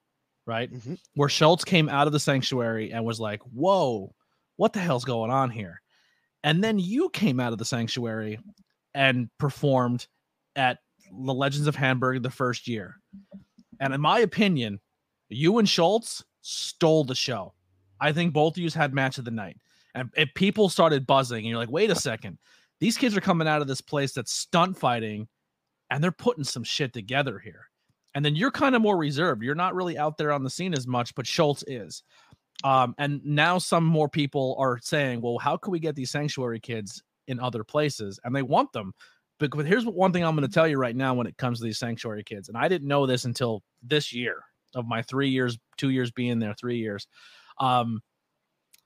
right? 0.47 0.71
Mhm. 0.71 0.99
Where 1.15 1.29
Schultz 1.29 1.65
came 1.65 1.89
out 1.89 2.07
of 2.09 2.13
the 2.13 2.21
sanctuary 2.21 2.93
and 2.93 3.05
was 3.05 3.21
like, 3.21 3.41
whoa, 3.45 4.15
what 4.57 4.73
the 4.73 4.81
hell's 4.81 5.05
going 5.05 5.31
on 5.31 5.51
here? 5.51 5.81
And 6.43 6.63
then 6.63 6.79
you 6.79 7.09
came 7.11 7.41
out 7.41 7.53
of 7.53 7.59
the 7.59 7.65
sanctuary 7.65 8.41
and 8.95 9.31
performed 9.39 10.09
at 10.57 10.79
the 11.13 11.35
Legends 11.35 11.69
of 11.69 11.77
Hamburg 11.77 12.23
the 12.23 12.31
first 12.31 12.67
year. 12.67 12.97
And 13.81 13.95
in 13.95 14.01
my 14.01 14.19
opinion, 14.19 14.81
you 15.29 15.59
and 15.59 15.69
Schultz 15.69 16.25
stole 16.41 17.05
the 17.05 17.15
show. 17.15 17.55
I 18.01 18.13
think 18.13 18.33
both 18.33 18.55
of 18.55 18.59
you 18.59 18.71
had 18.71 18.93
match 18.93 19.19
of 19.19 19.25
the 19.25 19.31
night. 19.31 19.57
And 19.95 20.11
if 20.17 20.33
people 20.35 20.69
started 20.69 21.07
buzzing, 21.07 21.39
and 21.39 21.47
you're 21.47 21.59
like, 21.59 21.71
wait 21.71 21.91
a 21.91 21.95
second, 21.95 22.39
these 22.81 22.97
kids 22.97 23.17
are 23.17 23.21
coming 23.21 23.49
out 23.49 23.61
of 23.63 23.69
this 23.69 23.81
place 23.81 24.13
that's 24.13 24.33
stunt 24.33 24.77
fighting 24.77 25.29
and 25.91 26.03
they're 26.03 26.13
putting 26.13 26.45
some 26.45 26.65
shit 26.65 26.93
together 26.93 27.39
here. 27.39 27.69
And 28.15 28.25
then 28.25 28.35
you're 28.37 28.51
kind 28.51 28.75
of 28.75 28.83
more 28.83 28.97
reserved. 28.97 29.43
You're 29.43 29.55
not 29.55 29.75
really 29.75 29.99
out 29.99 30.17
there 30.19 30.33
on 30.33 30.43
the 30.43 30.51
scene 30.51 30.75
as 30.75 30.87
much, 30.87 31.15
but 31.15 31.27
Schultz 31.27 31.63
is. 31.67 32.03
Um, 32.65 32.95
and 32.99 33.25
now 33.25 33.59
some 33.59 33.85
more 33.85 34.09
people 34.09 34.57
are 34.59 34.79
saying, 34.83 35.21
well, 35.21 35.39
how 35.39 35.57
can 35.57 35.71
we 35.71 35.79
get 35.79 35.95
these 35.95 36.11
sanctuary 36.11 36.59
kids 36.59 37.03
in 37.29 37.39
other 37.39 37.63
places? 37.63 38.19
And 38.25 38.35
they 38.35 38.43
want 38.43 38.73
them. 38.73 38.93
But, 39.39 39.51
but 39.53 39.67
here's 39.67 39.87
one 39.87 40.13
thing 40.13 40.25
I'm 40.25 40.35
going 40.35 40.49
to 40.49 40.53
tell 40.53 40.67
you 40.67 40.79
right 40.79 40.97
now 40.97 41.15
when 41.15 41.29
it 41.29 41.37
comes 41.37 41.59
to 41.59 41.65
these 41.65 41.79
sanctuary 41.79 42.25
kids. 42.25 42.49
And 42.49 42.59
I 42.59 42.67
didn't 42.67 42.89
know 42.89 43.07
this 43.07 43.25
until 43.25 43.63
this 43.83 44.13
year 44.13 44.43
of 44.75 44.87
my 44.87 45.03
three 45.03 45.29
years, 45.29 45.57
two 45.77 45.91
years 45.91 46.11
being 46.11 46.39
there, 46.39 46.55
three 46.55 46.79
years. 46.79 47.07
Um, 47.61 48.01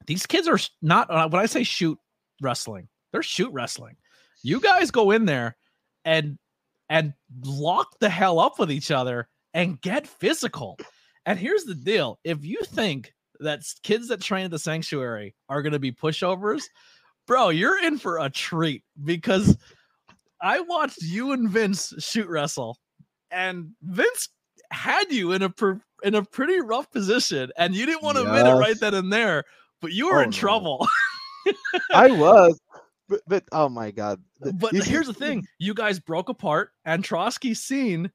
these 0.07 0.27
kids 0.27 0.49
are 0.49 0.59
not, 0.83 1.11
uh, 1.11 1.29
when 1.29 1.41
I 1.41 1.47
say 1.47 1.63
shoot 1.63 1.99
wrestling, 2.43 2.89
they're 3.13 3.23
shoot 3.23 3.53
wrestling. 3.53 3.97
You 4.43 4.61
guys 4.61 4.91
go 4.91 5.13
in 5.13 5.25
there 5.25 5.57
and 6.05 6.39
and 6.93 7.15
lock 7.43 7.99
the 8.01 8.09
hell 8.11 8.39
up 8.39 8.59
with 8.59 8.71
each 8.71 8.91
other 8.91 9.27
and 9.55 9.81
get 9.81 10.07
physical. 10.07 10.79
And 11.25 11.39
here's 11.39 11.65
the 11.65 11.75
deal: 11.75 12.21
if 12.23 12.45
you 12.45 12.61
think 12.65 13.15
that 13.41 13.63
kids 13.83 14.09
that 14.09 14.21
train 14.21 14.45
at 14.45 14.51
the 14.51 14.59
sanctuary 14.59 15.35
are 15.49 15.63
going 15.63 15.73
to 15.73 15.79
be 15.79 15.91
pushovers, 15.91 16.65
bro, 17.27 17.49
you're 17.49 17.83
in 17.83 17.97
for 17.97 18.19
a 18.19 18.29
treat 18.29 18.85
because 19.05 19.57
I 20.43 20.61
watched 20.61 21.01
you 21.03 21.33
and 21.33 21.49
Vince 21.49 21.95
shoot 21.99 22.29
wrestle, 22.29 22.77
and 23.31 23.71
Vince 23.83 24.29
had 24.71 25.11
you 25.11 25.33
in 25.33 25.43
a 25.43 25.49
per, 25.49 25.81
in 26.03 26.15
a 26.15 26.23
pretty 26.23 26.61
rough 26.61 26.91
position, 26.91 27.51
and 27.57 27.75
you 27.75 27.87
didn't 27.87 28.03
want 28.03 28.19
to 28.19 28.25
admit 28.25 28.47
it 28.47 28.55
right 28.55 28.69
Yes. 28.69 28.81
then 28.81 28.95
and 28.95 29.11
there, 29.13 29.45
but 29.81 29.93
you 29.93 30.09
were 30.11 30.21
Oh, 30.21 30.25
in 30.25 30.31
no. 30.31 30.37
trouble. 30.37 30.87
I 31.95 32.09
was, 32.11 32.61
but, 33.13 33.21
but 33.27 33.45
oh 33.53 33.69
my 33.69 33.91
god! 33.91 34.21
But 34.41 34.75
here's 34.75 35.07
the 35.07 35.15
thing: 35.15 35.47
you 35.59 35.75
guys 35.75 36.01
broke 36.01 36.29
apart, 36.29 36.71
and 36.85 37.05
Trotsky 37.05 37.55
seen 37.55 38.11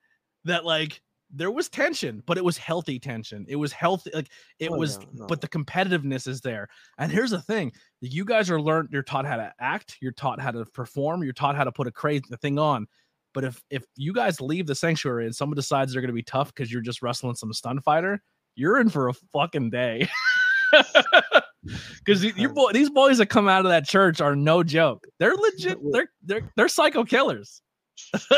that 0.45 0.65
like 0.65 1.01
there 1.29 1.51
was 1.51 1.67
tension, 1.69 2.23
but 2.25 2.37
it 2.37 2.43
was 2.43 2.57
healthy 2.57 2.99
tension. 2.99 3.45
It 3.49 3.57
was 3.57 3.71
healthy, 3.73 4.11
like 4.13 4.29
it 4.59 4.71
Oh, 4.71 4.77
was, 4.77 4.97
yeah, 5.01 5.07
no. 5.13 5.27
but 5.27 5.41
the 5.41 5.47
competitiveness 5.47 6.27
is 6.27 6.41
there. 6.41 6.69
And 6.97 7.11
here's 7.11 7.31
the 7.31 7.41
thing: 7.41 7.71
you 8.01 8.25
guys 8.25 8.49
are 8.49 8.61
learned, 8.61 8.89
you're 8.91 9.03
taught 9.03 9.25
how 9.25 9.35
to 9.37 9.53
act, 9.59 9.97
you're 10.01 10.13
taught 10.13 10.39
how 10.39 10.51
to 10.51 10.65
perform, 10.65 11.23
you're 11.23 11.33
taught 11.33 11.55
how 11.55 11.63
to 11.63 11.71
put 11.71 11.87
a 11.87 11.91
crazy 11.91 12.23
thing 12.41 12.57
on. 12.57 12.87
But 13.33 13.43
if 13.43 13.61
if 13.69 13.83
you 13.95 14.13
guys 14.13 14.41
leave 14.41 14.65
the 14.67 14.75
sanctuary 14.75 15.25
and 15.25 15.35
someone 15.35 15.55
decides 15.55 15.93
they're 15.93 16.01
gonna 16.01 16.13
be 16.13 16.23
tough 16.23 16.53
because 16.53 16.71
you're 16.71 16.81
just 16.81 17.01
wrestling 17.01 17.35
some 17.35 17.53
stunt 17.53 17.83
fighter, 17.83 18.21
you're 18.55 18.79
in 18.79 18.89
for 18.89 19.09
a 19.09 19.13
fucking 19.13 19.69
day. 19.69 20.09
Because 21.97 22.23
you 22.23 22.49
boy, 22.49 22.71
these 22.71 22.89
boys 22.89 23.17
that 23.19 23.27
come 23.27 23.47
out 23.47 23.65
of 23.65 23.69
that 23.69 23.85
church 23.87 24.21
are 24.21 24.35
no 24.35 24.63
joke. 24.63 25.05
They're 25.19 25.35
legit. 25.35 25.77
They're 25.91 26.09
they're 26.23 26.51
they're 26.55 26.67
psycho 26.67 27.03
killers. 27.03 27.61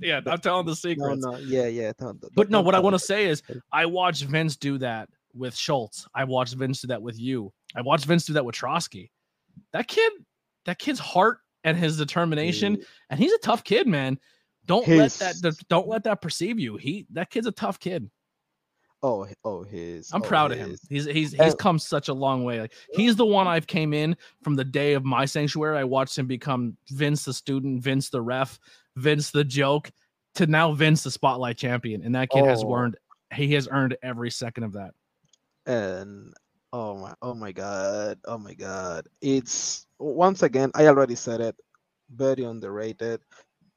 yeah, 0.00 0.20
I'm 0.26 0.38
telling 0.38 0.66
the 0.66 0.70
No, 0.70 0.74
secrets. 0.74 1.24
no, 1.24 1.36
yeah, 1.38 1.66
yeah. 1.66 1.92
no, 2.00 2.12
th- 2.12 2.32
But 2.34 2.50
no, 2.50 2.60
what 2.60 2.74
I 2.74 2.80
want 2.80 2.94
to 2.94 2.98
say 2.98 3.26
is, 3.26 3.42
I 3.72 3.86
watched 3.86 4.24
Vince 4.24 4.56
do 4.56 4.78
that 4.78 5.08
with 5.34 5.54
Schultz. 5.56 6.06
I 6.14 6.24
watched 6.24 6.54
Vince 6.54 6.80
do 6.82 6.88
that 6.88 7.02
with 7.02 7.18
you. 7.18 7.52
I 7.74 7.82
watched 7.82 8.04
Vince 8.04 8.24
do 8.26 8.32
that 8.34 8.44
with 8.44 8.54
Trotsky. 8.54 9.10
That 9.72 9.86
kid, 9.88 10.12
that 10.66 10.78
kid's 10.78 10.98
heart 10.98 11.38
and 11.64 11.76
his 11.76 11.96
determination, 11.98 12.82
and 13.10 13.20
he's 13.20 13.32
a 13.32 13.38
tough 13.38 13.64
kid, 13.64 13.86
man. 13.86 14.18
Don't 14.66 14.86
let 14.86 15.12
that 15.12 15.34
don't 15.68 15.88
let 15.88 16.04
that 16.04 16.20
perceive 16.20 16.58
you. 16.58 16.76
He 16.76 17.06
that 17.12 17.30
kid's 17.30 17.46
a 17.46 17.52
tough 17.52 17.78
kid. 17.80 18.10
Oh, 19.02 19.26
oh, 19.44 19.62
his. 19.62 20.10
I'm 20.12 20.22
oh, 20.22 20.26
proud 20.26 20.52
of 20.52 20.58
him. 20.58 20.76
He's 20.88 21.06
he's 21.06 21.30
he's 21.32 21.34
And- 21.34 21.58
come 21.58 21.78
such 21.78 22.08
a 22.08 22.14
long 22.14 22.44
way. 22.44 22.60
Like 22.60 22.74
he's 22.92 23.16
the 23.16 23.24
one 23.24 23.46
I've 23.46 23.66
came 23.66 23.94
in 23.94 24.16
from 24.42 24.56
the 24.56 24.64
day 24.64 24.92
of 24.92 25.04
my 25.04 25.24
sanctuary. 25.24 25.78
I 25.78 25.84
watched 25.84 26.18
him 26.18 26.26
become 26.26 26.76
Vince 26.90 27.24
the 27.24 27.32
student, 27.32 27.82
Vince 27.82 28.10
the 28.10 28.20
ref, 28.20 28.60
Vince 28.96 29.30
the 29.30 29.42
joke, 29.44 29.90
to 30.34 30.46
now 30.46 30.72
Vince 30.72 31.02
the 31.02 31.10
spotlight 31.10 31.56
champion. 31.56 32.02
And 32.02 32.14
that 32.14 32.28
kid 32.30 32.44
has 32.44 32.62
Oh. 32.62 32.74
earned 32.74 32.96
he 33.32 33.54
has 33.54 33.68
earned 33.70 33.96
every 34.02 34.30
second 34.30 34.64
of 34.64 34.72
that. 34.74 34.90
and 35.66 36.34
oh 36.72 36.96
my 36.96 37.14
oh 37.22 37.34
my 37.34 37.52
god 37.52 38.18
oh 38.26 38.38
my 38.38 38.54
god 38.54 39.06
it's 39.20 39.86
once 39.98 40.42
again 40.44 40.70
i 40.74 40.86
already 40.86 41.14
said 41.16 41.40
it 41.40 41.56
very 42.14 42.44
underrated 42.44 43.20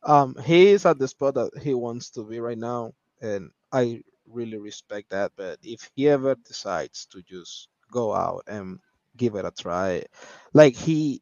um 0.04 0.36
he 0.46 0.68
is 0.68 0.86
at 0.86 0.98
the 1.00 1.08
spot 1.08 1.34
that 1.34 1.50
he 1.62 1.74
wants 1.74 2.10
to 2.12 2.24
be 2.24 2.40
right 2.40 2.58
now 2.58 2.94
and 3.22 3.50
i 3.72 4.00
really 4.28 4.58
respect 4.58 5.10
that 5.10 5.32
but 5.36 5.58
if 5.64 5.90
he 5.96 6.08
ever 6.10 6.36
decides 6.36 7.06
to 7.08 7.22
just 7.24 7.68
go 7.92 8.14
out 8.14 8.44
and 8.48 8.80
give 9.18 9.36
it 9.36 9.46
a 9.46 9.52
try 9.52 10.04
like 10.54 10.76
he 10.76 11.22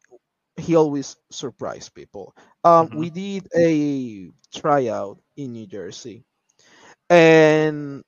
he 0.57 0.75
always 0.75 1.15
surprise 1.31 1.89
people 1.89 2.33
um 2.63 2.89
Mhm. 2.89 2.93
we 2.93 3.09
did 3.09 3.47
a 3.57 4.29
tryout 4.53 5.19
in 5.37 5.53
new 5.53 5.67
jersey 5.67 6.23
and 7.09 8.03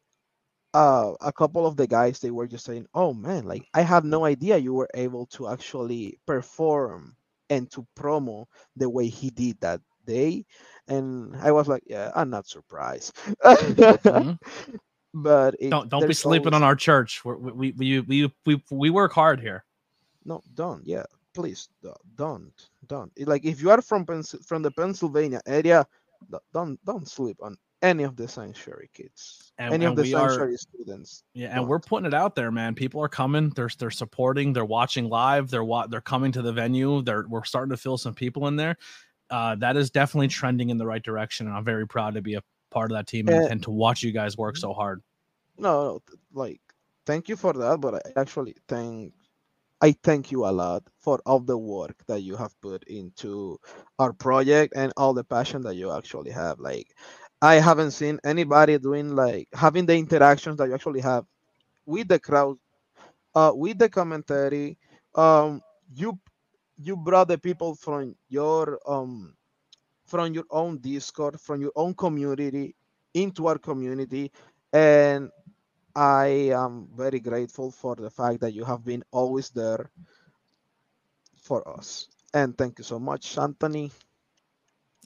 uh, 0.74 1.14
a 1.22 1.32
couple 1.32 1.66
of 1.66 1.76
the 1.78 1.88
guys 1.88 2.20
they 2.20 2.32
were 2.32 2.48
just 2.48 2.66
saying, 2.66 2.88
"Oh 2.94 3.14
man, 3.14 3.46
like 3.46 3.64
I 3.74 3.82
had 3.82 4.06
no 4.06 4.26
idea 4.26 4.58
you 4.58 4.74
were 4.74 4.90
able 4.94 5.26
to 5.38 5.48
actually 5.48 6.20
perform 6.26 7.16
and 7.50 7.70
to 7.72 7.86
promo 7.98 8.46
the 8.76 8.90
way 8.90 9.08
he 9.08 9.30
did 9.30 9.60
that 9.62 9.82
day." 10.06 10.46
And 10.88 11.36
I 11.38 11.52
was 11.52 11.68
like, 11.68 11.84
"Yeah, 11.86 12.12
I'm 12.16 12.30
not 12.30 12.48
surprised." 12.48 13.16
Mhm. 13.44 14.38
but 15.14 15.56
it, 15.60 15.70
Don't 15.70 15.90
don't 15.90 16.08
be 16.08 16.14
sleeping 16.14 16.54
always- 16.54 16.62
on 16.62 16.64
our 16.64 16.76
church. 16.76 17.24
We're, 17.24 17.38
we 17.38 17.72
we 17.78 18.00
we 18.02 18.34
we 18.46 18.64
we 18.72 18.90
work 18.90 19.14
hard 19.14 19.40
here. 19.40 19.64
No, 20.26 20.42
don't. 20.56 20.86
Yeah, 20.86 21.04
please 21.34 21.70
do- 21.82 21.94
don't, 22.16 22.54
don't. 22.88 23.12
Like 23.28 23.46
if 23.46 23.62
you 23.62 23.70
are 23.72 23.82
from 23.82 24.06
Pens- 24.06 24.36
from 24.46 24.62
the 24.62 24.72
Pennsylvania 24.72 25.42
area, 25.46 25.86
do- 26.32 26.40
don't 26.54 26.80
don't 26.86 27.08
sleep 27.08 27.38
on 27.42 27.58
any 27.82 28.04
of 28.04 28.16
the 28.16 28.28
sanctuary 28.28 28.90
kids, 28.94 29.52
And- 29.58 29.74
any 29.74 29.86
and 29.86 29.92
of 29.92 29.96
the 29.98 30.04
we 30.10 30.14
are- 30.16 30.30
sanctuary 30.30 30.58
students. 30.58 31.24
Yeah, 31.34 31.58
and 31.58 31.68
we're 31.68 31.80
putting 31.80 32.06
it 32.08 32.14
out 32.14 32.36
there, 32.36 32.52
man. 32.52 32.76
People 32.76 33.02
are 33.04 33.10
coming. 33.10 33.50
They're 33.52 33.70
they're 33.78 33.92
supporting. 33.92 34.52
They're 34.54 34.66
watching 34.66 35.08
live. 35.10 35.50
They're 35.50 35.64
wa- 35.64 35.88
they're 35.88 36.02
coming 36.02 36.32
to 36.34 36.42
the 36.42 36.52
venue. 36.54 37.02
They're 37.02 37.26
we're 37.30 37.44
starting 37.46 37.72
to 37.72 37.78
feel 37.78 37.98
some 37.98 38.14
people 38.16 38.48
in 38.48 38.56
there. 38.58 38.76
Uh, 39.34 39.56
that 39.56 39.76
is 39.76 39.90
definitely 39.90 40.28
trending 40.28 40.70
in 40.70 40.78
the 40.78 40.86
right 40.86 41.04
direction, 41.04 41.48
and 41.48 41.56
I'm 41.58 41.66
very 41.66 41.88
proud 41.88 42.14
to 42.14 42.22
be 42.22 42.36
a 42.36 42.44
part 42.70 42.92
of 42.92 42.98
that 42.98 43.08
team 43.08 43.28
and, 43.30 43.46
Uh, 43.46 43.48
and 43.50 43.64
to 43.64 43.72
watch 43.72 44.04
you 44.04 44.12
guys 44.12 44.38
work 44.38 44.58
so 44.58 44.74
hard. 44.74 45.02
no, 45.58 45.72
no, 45.84 46.02
like 46.34 46.62
thank 47.06 47.30
you 47.30 47.36
for 47.36 47.54
that, 47.54 47.82
but 47.82 47.96
I 47.96 48.02
actually 48.22 48.56
thank 48.68 49.14
I 49.82 49.92
thank 50.04 50.32
you 50.32 50.46
a 50.46 50.54
lot 50.64 50.84
for 51.00 51.20
all 51.26 51.40
the 51.42 51.58
work 51.58 51.98
that 52.08 52.22
you 52.22 52.36
have 52.38 52.54
put 52.62 52.84
into 52.88 53.60
our 54.00 54.14
project 54.14 54.74
and 54.76 54.94
all 54.98 55.14
the 55.14 55.24
passion 55.26 55.62
that 55.64 55.76
you 55.76 55.92
actually 55.92 56.32
have. 56.32 56.60
Like 56.60 56.88
I 57.42 57.56
haven't 57.56 57.92
seen 57.92 58.20
anybody 58.24 58.78
doing 58.80 59.16
like 59.16 59.50
having 59.54 59.86
the 59.86 59.96
interactions 59.98 60.58
that 60.58 60.70
you 60.70 60.76
actually 60.76 61.02
have 61.02 61.26
with 61.86 62.08
the 62.08 62.20
crowd, 62.20 62.58
uh, 63.36 63.52
with 63.56 63.78
the 63.80 63.90
commentary. 63.90 64.78
Um, 65.16 65.62
you 65.94 66.20
you 66.78 66.96
brought 66.96 67.28
the 67.28 67.38
people 67.38 67.76
from 67.76 68.16
your 68.30 68.80
um 68.88 69.36
from 70.06 70.34
your 70.34 70.46
own 70.52 70.78
Discord, 70.80 71.40
from 71.40 71.62
your 71.62 71.72
own 71.76 71.94
community 71.94 72.76
into 73.14 73.48
our 73.48 73.58
community, 73.58 74.32
and 74.74 75.30
I 75.96 76.52
am 76.54 76.90
very 76.96 77.20
grateful 77.20 77.72
for 77.72 77.96
the 77.96 78.10
fact 78.10 78.42
that 78.42 78.54
you 78.54 78.66
have 78.66 78.84
been 78.84 79.04
always 79.12 79.50
there 79.50 79.92
for 81.38 81.68
us. 81.68 82.08
And 82.34 82.58
thank 82.58 82.80
you 82.80 82.84
so 82.84 83.00
much, 83.00 83.38
Anthony. 83.38 83.92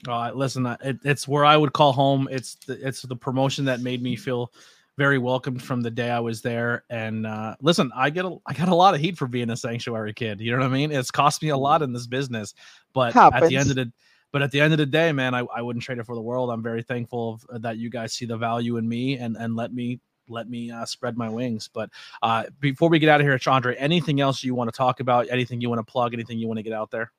Uh, 0.06 0.30
listen, 0.32 0.64
uh, 0.64 0.76
it, 0.82 0.98
it's 1.04 1.28
where 1.28 1.44
I 1.44 1.56
would 1.56 1.72
call 1.72 1.92
home. 1.92 2.28
It's 2.30 2.54
the, 2.66 2.86
it's 2.86 3.02
the 3.02 3.16
promotion 3.16 3.64
that 3.66 3.80
made 3.80 4.02
me 4.02 4.16
feel 4.16 4.52
very 4.98 5.16
welcomed 5.16 5.62
from 5.62 5.80
the 5.80 5.90
day 5.92 6.10
I 6.10 6.18
was 6.18 6.42
there. 6.42 6.84
And 6.90 7.24
uh, 7.24 7.54
listen, 7.62 7.90
I 7.94 8.10
get 8.10 8.24
a, 8.24 8.36
I 8.46 8.52
got 8.52 8.68
a 8.68 8.74
lot 8.74 8.94
of 8.94 9.00
heat 9.00 9.16
for 9.16 9.28
being 9.28 9.48
a 9.48 9.56
sanctuary 9.56 10.12
kid. 10.12 10.40
You 10.40 10.50
know 10.50 10.58
what 10.58 10.66
I 10.66 10.70
mean? 10.70 10.90
It's 10.90 11.12
cost 11.12 11.40
me 11.40 11.50
a 11.50 11.56
lot 11.56 11.82
in 11.82 11.92
this 11.92 12.08
business, 12.08 12.52
but 12.92 13.14
at 13.16 13.48
the 13.48 13.56
end 13.56 13.70
of 13.70 13.76
the 13.76 13.92
but 14.32 14.42
at 14.42 14.50
the 14.50 14.60
end 14.60 14.74
of 14.74 14.78
the 14.78 14.84
day, 14.84 15.10
man, 15.12 15.34
I, 15.34 15.44
I 15.54 15.62
wouldn't 15.62 15.82
trade 15.82 15.98
it 15.98 16.04
for 16.04 16.14
the 16.14 16.20
world. 16.20 16.50
I'm 16.50 16.62
very 16.62 16.82
thankful 16.82 17.34
of, 17.34 17.46
uh, 17.50 17.58
that 17.60 17.78
you 17.78 17.88
guys 17.88 18.12
see 18.12 18.26
the 18.26 18.36
value 18.36 18.76
in 18.76 18.86
me 18.86 19.16
and 19.16 19.36
and 19.36 19.54
let 19.54 19.72
me 19.72 20.00
let 20.28 20.50
me 20.50 20.70
uh, 20.70 20.84
spread 20.84 21.16
my 21.16 21.28
wings. 21.28 21.70
But 21.72 21.90
uh, 22.20 22.44
before 22.58 22.88
we 22.88 22.98
get 22.98 23.08
out 23.08 23.20
of 23.20 23.26
here, 23.26 23.38
Chandra, 23.38 23.74
anything 23.76 24.20
else 24.20 24.42
you 24.42 24.54
want 24.54 24.68
to 24.70 24.76
talk 24.76 25.00
about? 25.00 25.28
Anything 25.30 25.60
you 25.60 25.70
want 25.70 25.78
to 25.78 25.90
plug? 25.90 26.12
Anything 26.12 26.38
you 26.38 26.48
want 26.48 26.58
to 26.58 26.64
get 26.64 26.72
out 26.72 26.90
there? 26.90 27.12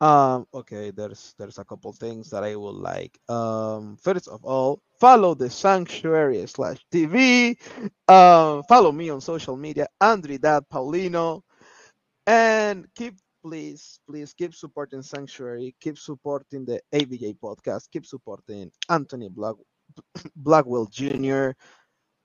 Um, 0.00 0.46
okay, 0.54 0.90
there's 0.92 1.34
there's 1.38 1.58
a 1.58 1.64
couple 1.64 1.92
things 1.92 2.30
that 2.30 2.44
I 2.44 2.54
would 2.54 2.76
like. 2.76 3.18
Um, 3.28 3.96
first 3.96 4.28
of 4.28 4.44
all, 4.44 4.80
follow 5.00 5.34
the 5.34 5.50
sanctuary 5.50 6.46
slash 6.46 6.78
TV. 6.92 7.58
Um, 8.06 8.62
follow 8.68 8.92
me 8.92 9.10
on 9.10 9.20
social 9.20 9.56
media, 9.56 9.88
Andridad 10.00 10.62
Paulino, 10.72 11.42
and 12.26 12.86
keep 12.94 13.14
please 13.42 13.98
please 14.08 14.32
keep 14.34 14.54
supporting 14.54 15.02
Sanctuary, 15.02 15.74
keep 15.80 15.98
supporting 15.98 16.64
the 16.64 16.80
ABJ 16.94 17.38
podcast, 17.38 17.90
keep 17.92 18.06
supporting 18.06 18.70
Anthony 18.88 19.28
Black 19.28 19.56
Blackwell 20.36 20.86
Jr. 20.90 21.50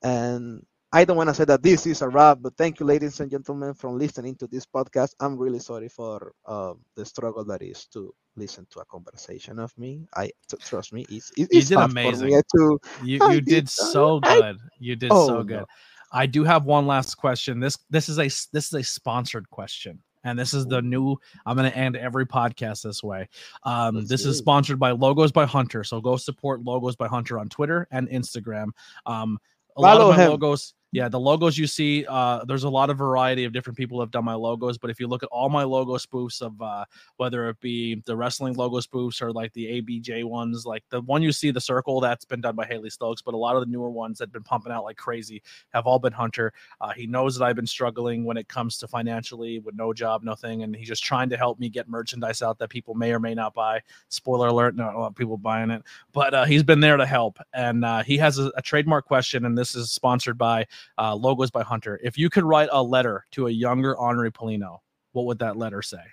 And 0.03 0.63
I 0.95 1.05
don't 1.05 1.17
want 1.17 1.29
to 1.29 1.33
say 1.33 1.45
that 1.45 1.63
this 1.63 1.87
is 1.87 2.03
a 2.03 2.07
wrap, 2.07 2.37
but 2.41 2.55
thank 2.55 2.79
you, 2.79 2.85
ladies 2.85 3.19
and 3.19 3.29
gentlemen, 3.31 3.73
for 3.73 3.89
listening 3.89 4.35
to 4.35 4.45
this 4.47 4.63
podcast. 4.65 5.15
I'm 5.19 5.37
really 5.37 5.57
sorry 5.57 5.89
for 5.89 6.33
um, 6.45 6.81
the 6.95 7.03
struggle 7.03 7.43
that 7.45 7.63
is 7.63 7.87
to 7.87 8.13
listen 8.35 8.67
to 8.69 8.79
a 8.81 8.85
conversation 8.85 9.57
of 9.57 9.75
me. 9.75 10.07
I 10.15 10.27
t- 10.47 10.57
trust 10.59 10.93
me, 10.93 11.03
it's, 11.09 11.31
it- 11.31 11.39
You 11.39 11.47
it's 11.51 11.69
did 11.69 11.79
amazing. 11.79 12.27
me 12.27 12.41
to 12.55 12.79
You 13.03 13.13
you 13.31 13.41
did 13.41 13.45
did 13.45 13.69
so- 13.69 14.19
I- 14.23 14.39
good. 14.39 14.57
You 14.79 14.95
did 14.95 15.11
Oh, 15.11 15.27
so 15.27 15.37
no. 15.37 15.43
good. 15.43 15.65
I 16.11 16.27
do 16.27 16.43
have 16.43 16.65
one 16.65 16.85
last 16.85 17.15
question. 17.15 17.59
This 17.59 17.75
this 17.89 18.07
is 18.07 18.19
a 18.19 18.25
this 18.25 18.67
is 18.67 18.73
a 18.73 18.83
sponsored 18.83 19.49
question. 19.49 19.99
And 20.25 20.37
this 20.39 20.53
is 20.53 20.65
the 20.67 20.81
new. 20.81 21.17
I'm 21.45 21.57
going 21.57 21.69
to 21.69 21.75
end 21.77 21.97
every 21.97 22.25
podcast 22.25 22.83
this 22.83 23.03
way. 23.03 23.27
Um, 23.63 24.05
this 24.05 24.23
do 24.23 24.29
is 24.29 24.37
sponsored 24.37 24.79
by 24.79 24.91
Logos 24.91 25.31
by 25.33 25.45
Hunter. 25.45 25.83
So 25.83 25.99
go 25.99 26.15
support 26.17 26.61
Logos 26.63 26.95
by 26.95 27.07
Hunter 27.07 27.39
on 27.39 27.49
Twitter 27.49 27.87
and 27.91 28.07
Instagram. 28.09 28.67
Um, 29.07 29.37
a 29.75 29.81
lot 29.81 29.97
of 29.99 30.15
my 30.15 30.23
him. 30.23 30.29
logos, 30.29 30.75
yeah, 30.93 31.09
the 31.09 31.19
logos 31.19 31.57
you 31.57 31.65
see, 31.65 32.05
uh, 32.07 32.45
there's 32.45 32.65
a 32.65 32.69
lot 32.69 32.91
of 32.91 32.99
variety 32.99 33.45
of 33.45 33.51
different 33.51 33.75
people 33.75 33.99
have 33.99 34.11
done 34.11 34.23
my 34.23 34.35
logos. 34.35 34.77
But 34.77 34.91
if 34.91 34.99
you 34.99 35.07
look 35.07 35.23
at 35.23 35.29
all 35.29 35.49
my 35.49 35.63
logo 35.63 35.97
spoofs 35.97 36.39
of 36.39 36.61
uh, 36.61 36.85
whether 37.17 37.49
it 37.49 37.59
be 37.61 37.95
the 38.05 38.15
wrestling 38.15 38.53
logo 38.53 38.77
spoofs 38.77 39.19
or 39.19 39.33
like 39.33 39.51
the 39.53 39.81
ABJ 39.81 40.23
ones, 40.23 40.67
like 40.67 40.83
the 40.91 41.01
one 41.01 41.23
you 41.23 41.31
see, 41.31 41.49
the 41.49 41.59
circle, 41.59 41.99
that's 41.99 42.25
been 42.25 42.41
done 42.41 42.55
by 42.55 42.67
Haley 42.67 42.91
Stokes. 42.91 43.23
But 43.23 43.33
a 43.33 43.37
lot 43.37 43.55
of 43.55 43.61
the 43.61 43.71
newer 43.71 43.89
ones 43.89 44.19
that 44.19 44.25
have 44.25 44.33
been 44.33 44.43
pumping 44.43 44.71
out 44.71 44.83
like 44.83 44.97
crazy 44.97 45.41
have 45.73 45.87
all 45.87 45.97
been 45.97 46.13
Hunter. 46.13 46.53
Uh, 46.79 46.91
he 46.91 47.07
knows 47.07 47.39
that 47.39 47.45
I've 47.45 47.55
been 47.55 47.65
struggling 47.65 48.23
when 48.23 48.37
it 48.37 48.47
comes 48.47 48.77
to 48.77 48.87
financially 48.87 49.57
with 49.57 49.73
no 49.73 49.93
job, 49.93 50.21
nothing, 50.21 50.61
and 50.61 50.75
he's 50.75 50.87
just 50.87 51.03
trying 51.03 51.29
to 51.29 51.37
help 51.37 51.59
me 51.59 51.69
get 51.69 51.89
merchandise 51.89 52.43
out 52.43 52.59
that 52.59 52.69
people 52.69 52.93
may 52.93 53.11
or 53.11 53.19
may 53.19 53.33
not 53.33 53.55
buy. 53.55 53.81
Spoiler 54.09 54.49
alert, 54.49 54.75
not 54.75 54.93
a 54.93 54.99
lot 54.99 55.07
of 55.07 55.15
people 55.15 55.37
buying 55.37 55.71
it, 55.71 55.81
but 56.11 56.35
uh, 56.35 56.45
he's 56.45 56.61
been 56.61 56.81
there 56.81 56.97
to 56.97 57.05
help. 57.07 57.39
And 57.51 57.83
uh, 57.83 58.03
he 58.03 58.15
has 58.17 58.37
a, 58.37 58.51
a 58.55 58.61
trademark 58.61 59.05
question, 59.05 59.45
and 59.45 59.57
this 59.57 59.73
is 59.73 59.91
sponsored 59.91 60.37
by 60.37 60.67
uh, 60.97 61.15
Logos 61.15 61.51
by 61.51 61.63
Hunter. 61.63 61.99
If 62.03 62.17
you 62.17 62.29
could 62.29 62.43
write 62.43 62.69
a 62.71 62.84
letter 62.84 63.25
to 63.31 63.47
a 63.47 63.51
younger 63.51 63.95
Andry 63.99 64.31
Paulino, 64.31 64.79
what 65.11 65.25
would 65.25 65.39
that 65.39 65.57
letter 65.57 65.81
say? 65.81 66.03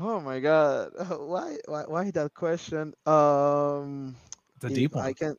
Oh 0.00 0.20
my 0.20 0.40
god. 0.40 0.92
Why 1.32 1.58
why 1.66 1.84
why 1.86 2.10
that 2.12 2.34
question? 2.34 2.94
Um 3.06 4.16
It's 4.56 4.64
a 4.64 4.70
deep 4.70 4.94
I 4.96 5.12
can 5.12 5.36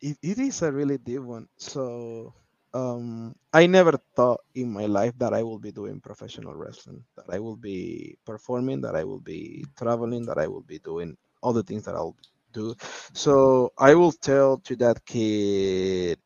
it, 0.00 0.18
it 0.22 0.38
is 0.38 0.62
a 0.62 0.72
really 0.72 0.98
deep 0.98 1.22
one. 1.22 1.48
So 1.56 2.32
um 2.74 3.34
I 3.52 3.66
never 3.66 3.92
thought 4.16 4.40
in 4.54 4.72
my 4.72 4.86
life 4.86 5.14
that 5.18 5.32
I 5.34 5.42
will 5.42 5.58
be 5.58 5.72
doing 5.72 6.00
professional 6.00 6.54
wrestling, 6.54 7.04
that 7.16 7.26
I 7.30 7.38
will 7.40 7.56
be 7.56 8.16
performing, 8.24 8.80
that 8.82 8.96
I 8.96 9.04
will 9.04 9.20
be 9.20 9.64
traveling, 9.76 10.26
that 10.26 10.38
I 10.38 10.46
will 10.48 10.62
be 10.64 10.78
doing 10.78 11.16
all 11.42 11.52
the 11.52 11.62
things 11.64 11.84
that 11.84 11.94
I'll 11.96 12.16
do. 12.52 12.74
So 13.14 13.72
I 13.78 13.94
will 13.94 14.12
tell 14.12 14.58
to 14.58 14.76
that 14.76 15.04
kid 15.04 16.18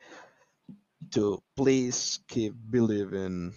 to 1.13 1.41
please 1.57 2.21
keep 2.29 2.55
believing 2.71 3.53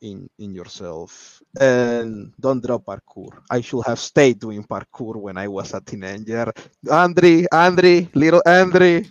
in 0.00 0.28
in 0.38 0.54
yourself 0.54 1.42
and 1.60 2.32
don't 2.40 2.62
drop 2.62 2.84
parkour. 2.84 3.40
I 3.50 3.60
should 3.60 3.84
have 3.86 3.98
stayed 3.98 4.38
doing 4.40 4.64
parkour 4.64 5.16
when 5.16 5.36
I 5.38 5.48
was 5.48 5.74
a 5.74 5.80
teenager. 5.80 6.52
Andry, 6.90 7.46
Andry, 7.52 8.08
little 8.14 8.42
Andry, 8.46 9.06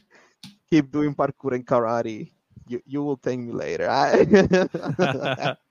keep 0.70 0.92
doing 0.92 1.14
parkour 1.16 1.56
and 1.56 1.66
karate. 1.66 2.32
You 2.68 2.82
you 2.86 3.04
will 3.04 3.20
thank 3.22 3.42
me 3.48 3.54
later. 3.54 3.88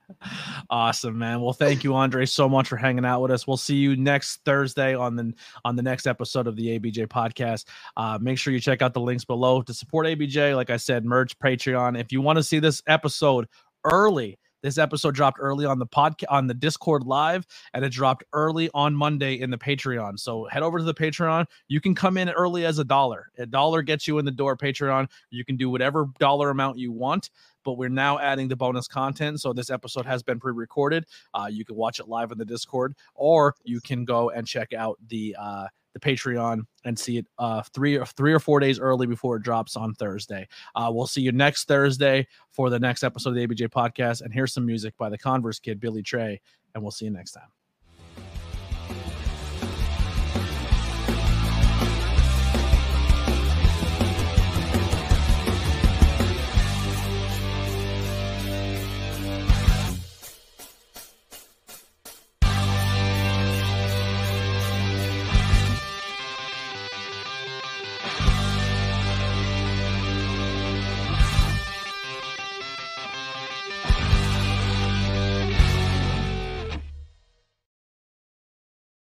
Awesome, 0.69 1.17
man. 1.17 1.41
Well, 1.41 1.53
thank 1.53 1.83
you, 1.83 1.95
Andry, 1.95 2.27
so 2.27 2.47
much 2.47 2.67
for 2.67 2.77
hanging 2.77 3.05
out 3.05 3.21
with 3.21 3.31
us. 3.31 3.47
We'll 3.47 3.57
see 3.57 3.75
you 3.75 3.95
next 3.95 4.41
Thursday 4.45 4.95
on 4.95 5.15
the 5.15 5.33
on 5.63 5.75
the 5.75 5.83
next 5.83 6.07
episode 6.07 6.47
of 6.47 6.55
the 6.55 6.79
ABJ 6.79 7.07
podcast. 7.07 7.65
Uh, 7.97 8.17
make 8.21 8.37
sure 8.37 8.53
you 8.53 8.59
check 8.59 8.81
out 8.81 8.93
the 8.93 9.01
links 9.01 9.25
below 9.25 9.61
to 9.61 9.73
support 9.73 10.05
ABJ. 10.05 10.55
Like 10.55 10.69
I 10.69 10.77
said, 10.77 11.05
merch, 11.05 11.37
Patreon. 11.39 11.99
If 11.99 12.11
you 12.11 12.21
want 12.21 12.37
to 12.37 12.43
see 12.43 12.59
this 12.59 12.81
episode 12.87 13.47
early. 13.83 14.37
This 14.65 14.79
episode 14.79 15.13
dropped 15.13 15.37
early 15.39 15.63
on 15.67 15.77
the 15.77 15.85
podcast 15.85 16.23
on 16.27 16.47
the 16.47 16.55
Discord 16.55 17.03
live, 17.03 17.45
and 17.75 17.85
it 17.85 17.91
dropped 17.91 18.23
early 18.33 18.67
on 18.73 18.95
Monday 18.95 19.35
in 19.35 19.51
the 19.51 19.59
Patreon. 19.59 20.17
So 20.17 20.45
head 20.45 20.63
over 20.63 20.79
to 20.79 20.83
the 20.83 20.91
Patreon. 20.91 21.45
You 21.67 21.79
can 21.79 21.93
come 21.93 22.17
in 22.17 22.31
early 22.31 22.65
as 22.65 22.79
a 22.79 22.83
dollar. 22.83 23.29
A 23.37 23.45
dollar 23.45 23.83
gets 23.83 24.07
you 24.07 24.17
in 24.17 24.25
the 24.25 24.31
door. 24.31 24.57
Patreon. 24.57 25.07
You 25.29 25.45
can 25.45 25.55
do 25.55 25.69
whatever 25.69 26.07
dollar 26.17 26.49
amount 26.49 26.79
you 26.79 26.91
want 26.91 27.29
but 27.63 27.77
we're 27.79 27.89
now 27.89 28.19
adding 28.19 28.47
the 28.47 28.55
bonus 28.55 28.87
content. 28.87 29.41
So 29.41 29.51
this 29.51 29.71
episode 29.71 30.05
has 30.05 30.21
been 30.21 30.39
pre-recorded. 30.39 31.05
Uh, 31.33 31.47
you 31.49 31.65
can 31.65 31.75
watch 31.75 31.99
it 31.99 32.07
live 32.07 32.31
in 32.31 32.37
the 32.37 32.45
Discord, 32.45 32.93
or 33.15 33.55
you 33.63 33.81
can 33.81 34.05
go 34.05 34.29
and 34.29 34.47
check 34.47 34.71
out 34.73 34.99
the 35.07 35.35
uh, 35.39 35.67
the 35.95 35.99
Patreon 35.99 36.61
and 36.83 36.99
see 36.99 37.17
it 37.17 37.25
uh, 37.39 37.63
three 37.73 37.95
or 37.95 38.05
three 38.05 38.33
or 38.33 38.39
four 38.39 38.59
days 38.59 38.79
early 38.79 39.07
before 39.07 39.37
it 39.37 39.43
drops 39.43 39.77
on 39.77 39.93
Thursday. 39.95 40.47
Uh, 40.75 40.91
we'll 40.93 41.07
see 41.07 41.21
you 41.21 41.31
next 41.31 41.67
Thursday 41.67 42.27
for 42.51 42.69
the 42.69 42.77
next 42.77 43.03
episode 43.03 43.29
of 43.29 43.35
the 43.35 43.47
ABJ 43.47 43.69
podcast. 43.69 44.21
And 44.21 44.33
here's 44.33 44.53
some 44.53 44.65
music 44.65 44.95
by 44.97 45.09
the 45.09 45.17
Converse 45.17 45.57
Kid, 45.57 45.79
Billy 45.79 46.03
Trey, 46.03 46.41
and 46.73 46.83
we'll 46.83 46.91
see 46.91 47.05
you 47.05 47.11
next 47.11 47.31
time. 47.31 47.47